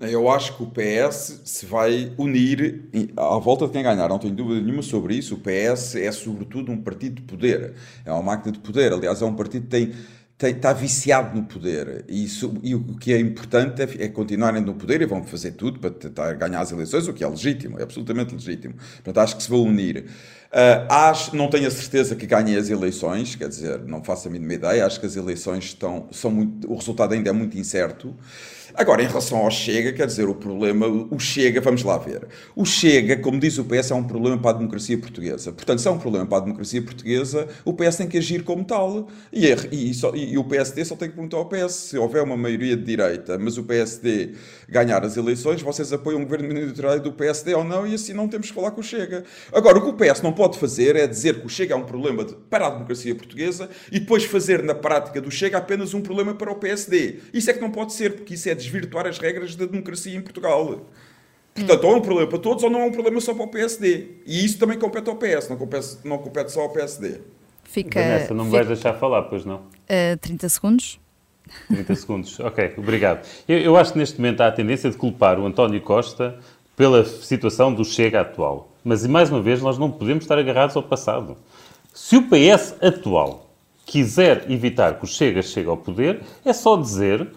Eu 0.00 0.30
acho 0.30 0.56
que 0.56 0.62
o 0.62 0.66
PS 0.66 1.40
se 1.44 1.66
vai 1.66 2.12
unir 2.16 2.88
à 3.16 3.36
volta 3.38 3.66
de 3.66 3.72
quem 3.72 3.82
ganhar, 3.82 4.08
não 4.08 4.18
tenho 4.18 4.32
dúvida 4.32 4.60
nenhuma 4.60 4.82
sobre 4.82 5.16
isso. 5.16 5.34
O 5.34 5.38
PS 5.38 5.96
é, 5.96 6.12
sobretudo, 6.12 6.70
um 6.70 6.80
partido 6.80 7.16
de 7.16 7.22
poder, 7.22 7.74
é 8.04 8.12
uma 8.12 8.22
máquina 8.22 8.52
de 8.52 8.60
poder. 8.60 8.92
Aliás, 8.92 9.20
é 9.20 9.24
um 9.24 9.34
partido 9.34 9.64
que 9.64 9.92
tem, 10.38 10.50
está 10.50 10.72
viciado 10.72 11.36
no 11.36 11.44
poder. 11.44 12.04
E, 12.08 12.22
isso, 12.22 12.54
e 12.62 12.76
o 12.76 12.94
que 12.94 13.12
é 13.12 13.18
importante 13.18 13.82
é, 13.82 14.04
é, 14.04 14.08
continuarem 14.08 14.62
no 14.62 14.74
poder 14.74 15.02
e 15.02 15.06
vão 15.06 15.24
fazer 15.24 15.52
tudo 15.52 15.80
para 15.80 15.90
tentar 15.90 16.32
ganhar 16.34 16.60
as 16.60 16.70
eleições, 16.70 17.08
o 17.08 17.12
que 17.12 17.24
é 17.24 17.28
legítimo, 17.28 17.80
é 17.80 17.82
absolutamente 17.82 18.32
legítimo. 18.32 18.74
Portanto, 18.74 19.18
acho 19.18 19.36
que 19.36 19.42
se 19.42 19.50
vão 19.50 19.64
unir. 19.64 20.04
Uh, 20.48 20.86
acho, 20.88 21.34
não 21.34 21.50
tenho 21.50 21.66
a 21.66 21.70
certeza 21.72 22.14
que 22.14 22.24
ganhem 22.24 22.56
as 22.56 22.70
eleições, 22.70 23.34
quer 23.34 23.48
dizer, 23.48 23.80
não 23.80 24.02
faço 24.04 24.28
a 24.28 24.30
mínima 24.30 24.54
ideia. 24.54 24.86
Acho 24.86 25.00
que 25.00 25.06
as 25.06 25.16
eleições 25.16 25.64
estão, 25.64 26.08
são 26.12 26.30
muito, 26.30 26.70
o 26.70 26.76
resultado 26.76 27.14
ainda 27.14 27.30
é 27.30 27.32
muito 27.32 27.58
incerto. 27.58 28.14
Agora, 28.78 29.02
em 29.02 29.08
relação 29.08 29.38
ao 29.38 29.50
Chega, 29.50 29.92
quer 29.92 30.06
dizer, 30.06 30.28
o 30.28 30.36
problema, 30.36 30.86
o 30.86 31.18
Chega, 31.18 31.60
vamos 31.60 31.82
lá 31.82 31.98
ver. 31.98 32.28
O 32.54 32.64
Chega, 32.64 33.16
como 33.16 33.40
diz 33.40 33.58
o 33.58 33.64
PS, 33.64 33.90
é 33.90 33.94
um 33.96 34.04
problema 34.04 34.38
para 34.38 34.50
a 34.50 34.52
democracia 34.52 34.96
portuguesa. 34.96 35.50
Portanto, 35.50 35.80
se 35.80 35.88
é 35.88 35.90
um 35.90 35.98
problema 35.98 36.24
para 36.24 36.38
a 36.38 36.40
democracia 36.42 36.80
portuguesa, 36.80 37.48
o 37.64 37.72
PS 37.72 37.96
tem 37.96 38.06
que 38.06 38.16
agir 38.16 38.44
como 38.44 38.64
tal. 38.64 39.08
E, 39.32 39.48
e, 39.72 39.92
só, 39.92 40.14
e 40.14 40.38
o 40.38 40.44
PSD 40.44 40.84
só 40.84 40.94
tem 40.94 41.08
que 41.08 41.16
perguntar 41.16 41.38
ao 41.38 41.46
PS 41.46 41.72
se 41.72 41.98
houver 41.98 42.22
uma 42.22 42.36
maioria 42.36 42.76
de 42.76 42.84
direita, 42.84 43.36
mas 43.36 43.58
o 43.58 43.64
PSD 43.64 44.34
ganhar 44.68 45.04
as 45.04 45.16
eleições, 45.16 45.60
vocês 45.60 45.92
apoiam 45.92 46.20
o 46.20 46.24
governo 46.24 46.46
minoritário 46.46 47.02
do 47.02 47.12
PSD 47.12 47.54
ou 47.54 47.64
não, 47.64 47.84
e 47.84 47.94
assim 47.94 48.12
não 48.12 48.28
temos 48.28 48.46
que 48.46 48.54
falar 48.54 48.70
com 48.70 48.80
o 48.80 48.84
Chega. 48.84 49.24
Agora, 49.52 49.78
o 49.78 49.80
que 49.80 49.88
o 49.88 49.94
PS 49.94 50.22
não 50.22 50.32
pode 50.32 50.56
fazer 50.56 50.94
é 50.94 51.04
dizer 51.04 51.40
que 51.40 51.46
o 51.46 51.48
Chega 51.48 51.74
é 51.74 51.76
um 51.76 51.84
problema 51.84 52.24
de, 52.24 52.36
para 52.48 52.68
a 52.68 52.70
democracia 52.70 53.12
portuguesa 53.12 53.68
e 53.90 53.98
depois 53.98 54.22
fazer 54.22 54.62
na 54.62 54.74
prática 54.76 55.20
do 55.20 55.32
Chega 55.32 55.58
apenas 55.58 55.94
um 55.94 56.00
problema 56.00 56.32
para 56.32 56.52
o 56.52 56.54
PSD. 56.54 57.16
Isso 57.34 57.50
é 57.50 57.54
que 57.54 57.60
não 57.60 57.72
pode 57.72 57.92
ser, 57.92 58.12
porque 58.12 58.34
isso 58.34 58.48
é 58.48 58.54
desvirtuar 58.70 59.06
as 59.06 59.18
regras 59.18 59.56
da 59.56 59.66
democracia 59.66 60.16
em 60.16 60.20
Portugal. 60.20 60.86
Portanto, 61.54 61.84
ou 61.84 61.92
é 61.92 61.96
um 61.96 62.00
problema 62.00 62.28
para 62.28 62.38
todos 62.38 62.62
ou 62.62 62.70
não 62.70 62.80
é 62.80 62.84
um 62.84 62.92
problema 62.92 63.20
só 63.20 63.34
para 63.34 63.44
o 63.44 63.48
PSD. 63.48 64.08
E 64.26 64.44
isso 64.44 64.58
também 64.58 64.78
compete 64.78 65.08
ao 65.08 65.16
PS, 65.16 65.48
não 65.48 65.56
compete, 65.56 65.98
não 66.04 66.18
compete 66.18 66.52
só 66.52 66.62
ao 66.62 66.70
PSD. 66.70 67.20
Fica, 67.64 68.00
Vanessa, 68.00 68.34
não 68.34 68.44
me 68.44 68.50
vais 68.50 68.66
deixar 68.66 68.94
falar, 68.94 69.22
pois 69.22 69.44
não? 69.44 69.56
Uh, 69.56 70.16
30 70.20 70.48
segundos. 70.48 71.00
30 71.68 71.94
segundos, 71.94 72.40
ok, 72.40 72.74
obrigado. 72.76 73.26
Eu, 73.48 73.58
eu, 73.58 73.76
acho 73.76 73.92
que 73.92 73.98
neste 73.98 74.18
momento 74.18 74.40
há 74.42 74.48
a 74.48 74.52
tendência 74.52 74.90
de 74.90 74.96
culpar 74.96 75.38
o 75.38 75.46
António 75.46 75.80
Costa 75.80 76.38
pela 76.76 77.04
situação 77.04 77.74
do 77.74 77.84
Chega 77.84 78.20
atual. 78.20 78.72
Mas, 78.84 79.04
mais 79.06 79.30
uma 79.30 79.42
vez, 79.42 79.60
nós 79.60 79.76
não 79.76 79.90
podemos 79.90 80.24
estar 80.24 80.38
agarrados 80.38 80.76
ao 80.76 80.82
passado. 80.82 81.36
Se 81.92 82.16
o 82.16 82.22
PS 82.22 82.76
atual 82.80 83.50
quiser 83.84 84.50
evitar 84.50 84.98
que 84.98 85.04
o 85.04 85.08
Chega 85.08 85.42
chegue 85.42 85.68
ao 85.68 85.76
poder, 85.76 86.20
é 86.44 86.52
só 86.52 86.76
dizer 86.76 87.28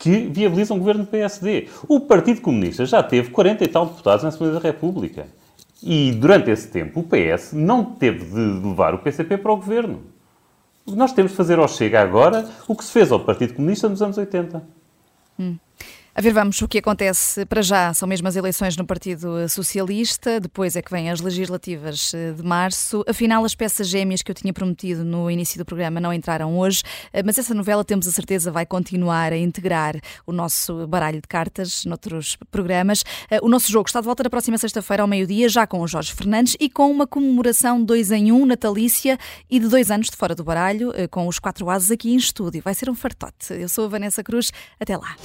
que 0.00 0.26
viabiliza 0.28 0.72
um 0.72 0.78
governo 0.78 1.04
do 1.04 1.10
PSD. 1.10 1.68
O 1.86 2.00
Partido 2.00 2.40
Comunista 2.40 2.86
já 2.86 3.02
teve 3.02 3.30
40 3.30 3.62
e 3.62 3.68
tal 3.68 3.84
deputados 3.84 4.22
na 4.22 4.30
Assembleia 4.30 4.54
da 4.54 4.60
República. 4.60 5.26
E 5.82 6.10
durante 6.12 6.50
esse 6.50 6.68
tempo 6.68 7.00
o 7.00 7.04
PS 7.04 7.52
não 7.52 7.84
teve 7.84 8.24
de 8.24 8.66
levar 8.66 8.94
o 8.94 8.98
PCP 8.98 9.36
para 9.36 9.52
o 9.52 9.56
governo. 9.56 10.02
Nós 10.86 11.12
temos 11.12 11.32
de 11.32 11.36
fazer 11.36 11.58
ao 11.58 11.68
Chega 11.68 12.00
agora 12.00 12.48
o 12.66 12.74
que 12.74 12.82
se 12.82 12.90
fez 12.90 13.12
ao 13.12 13.20
Partido 13.20 13.54
Comunista 13.54 13.90
nos 13.90 14.00
anos 14.00 14.16
80. 14.16 14.62
Hum. 15.38 15.56
A 16.20 16.22
ver, 16.22 16.34
vamos 16.34 16.60
o 16.60 16.68
que 16.68 16.76
acontece 16.76 17.46
para 17.46 17.62
já. 17.62 17.94
São 17.94 18.06
mesmo 18.06 18.28
as 18.28 18.36
eleições 18.36 18.76
no 18.76 18.84
Partido 18.84 19.48
Socialista, 19.48 20.38
depois 20.38 20.76
é 20.76 20.82
que 20.82 20.90
vêm 20.90 21.08
as 21.08 21.18
legislativas 21.18 22.12
eh, 22.12 22.32
de 22.32 22.42
março. 22.42 23.02
Afinal, 23.08 23.42
as 23.42 23.54
peças 23.54 23.88
gêmeas 23.88 24.22
que 24.22 24.30
eu 24.30 24.34
tinha 24.34 24.52
prometido 24.52 25.02
no 25.02 25.30
início 25.30 25.56
do 25.56 25.64
programa 25.64 25.98
não 25.98 26.12
entraram 26.12 26.58
hoje, 26.58 26.82
eh, 27.10 27.22
mas 27.22 27.38
essa 27.38 27.54
novela, 27.54 27.82
temos 27.82 28.06
a 28.06 28.12
certeza, 28.12 28.52
vai 28.52 28.66
continuar 28.66 29.32
a 29.32 29.36
integrar 29.38 29.98
o 30.26 30.32
nosso 30.32 30.86
baralho 30.86 31.22
de 31.22 31.26
cartas 31.26 31.86
noutros 31.86 32.36
programas. 32.50 33.02
Eh, 33.30 33.40
o 33.42 33.48
nosso 33.48 33.72
jogo 33.72 33.88
está 33.88 33.98
de 33.98 34.04
volta 34.04 34.22
na 34.22 34.28
próxima 34.28 34.58
sexta-feira 34.58 35.02
ao 35.02 35.08
meio-dia, 35.08 35.48
já 35.48 35.66
com 35.66 35.80
o 35.80 35.88
Jorge 35.88 36.12
Fernandes 36.12 36.54
e 36.60 36.68
com 36.68 36.90
uma 36.90 37.06
comemoração 37.06 37.82
dois 37.82 38.10
em 38.10 38.30
um 38.30 38.44
natalícia 38.44 39.18
e 39.48 39.58
de 39.58 39.68
dois 39.68 39.90
anos 39.90 40.10
de 40.10 40.16
fora 40.18 40.34
do 40.34 40.44
baralho, 40.44 40.92
com 41.10 41.26
os 41.26 41.38
quatro 41.38 41.70
ases 41.70 41.90
aqui 41.90 42.12
em 42.12 42.16
estúdio. 42.16 42.60
Vai 42.62 42.74
ser 42.74 42.90
um 42.90 42.94
fartote. 42.94 43.54
Eu 43.54 43.70
sou 43.70 43.86
a 43.86 43.88
Vanessa 43.88 44.22
Cruz. 44.22 44.52
Até 44.78 44.98
lá. 44.98 45.16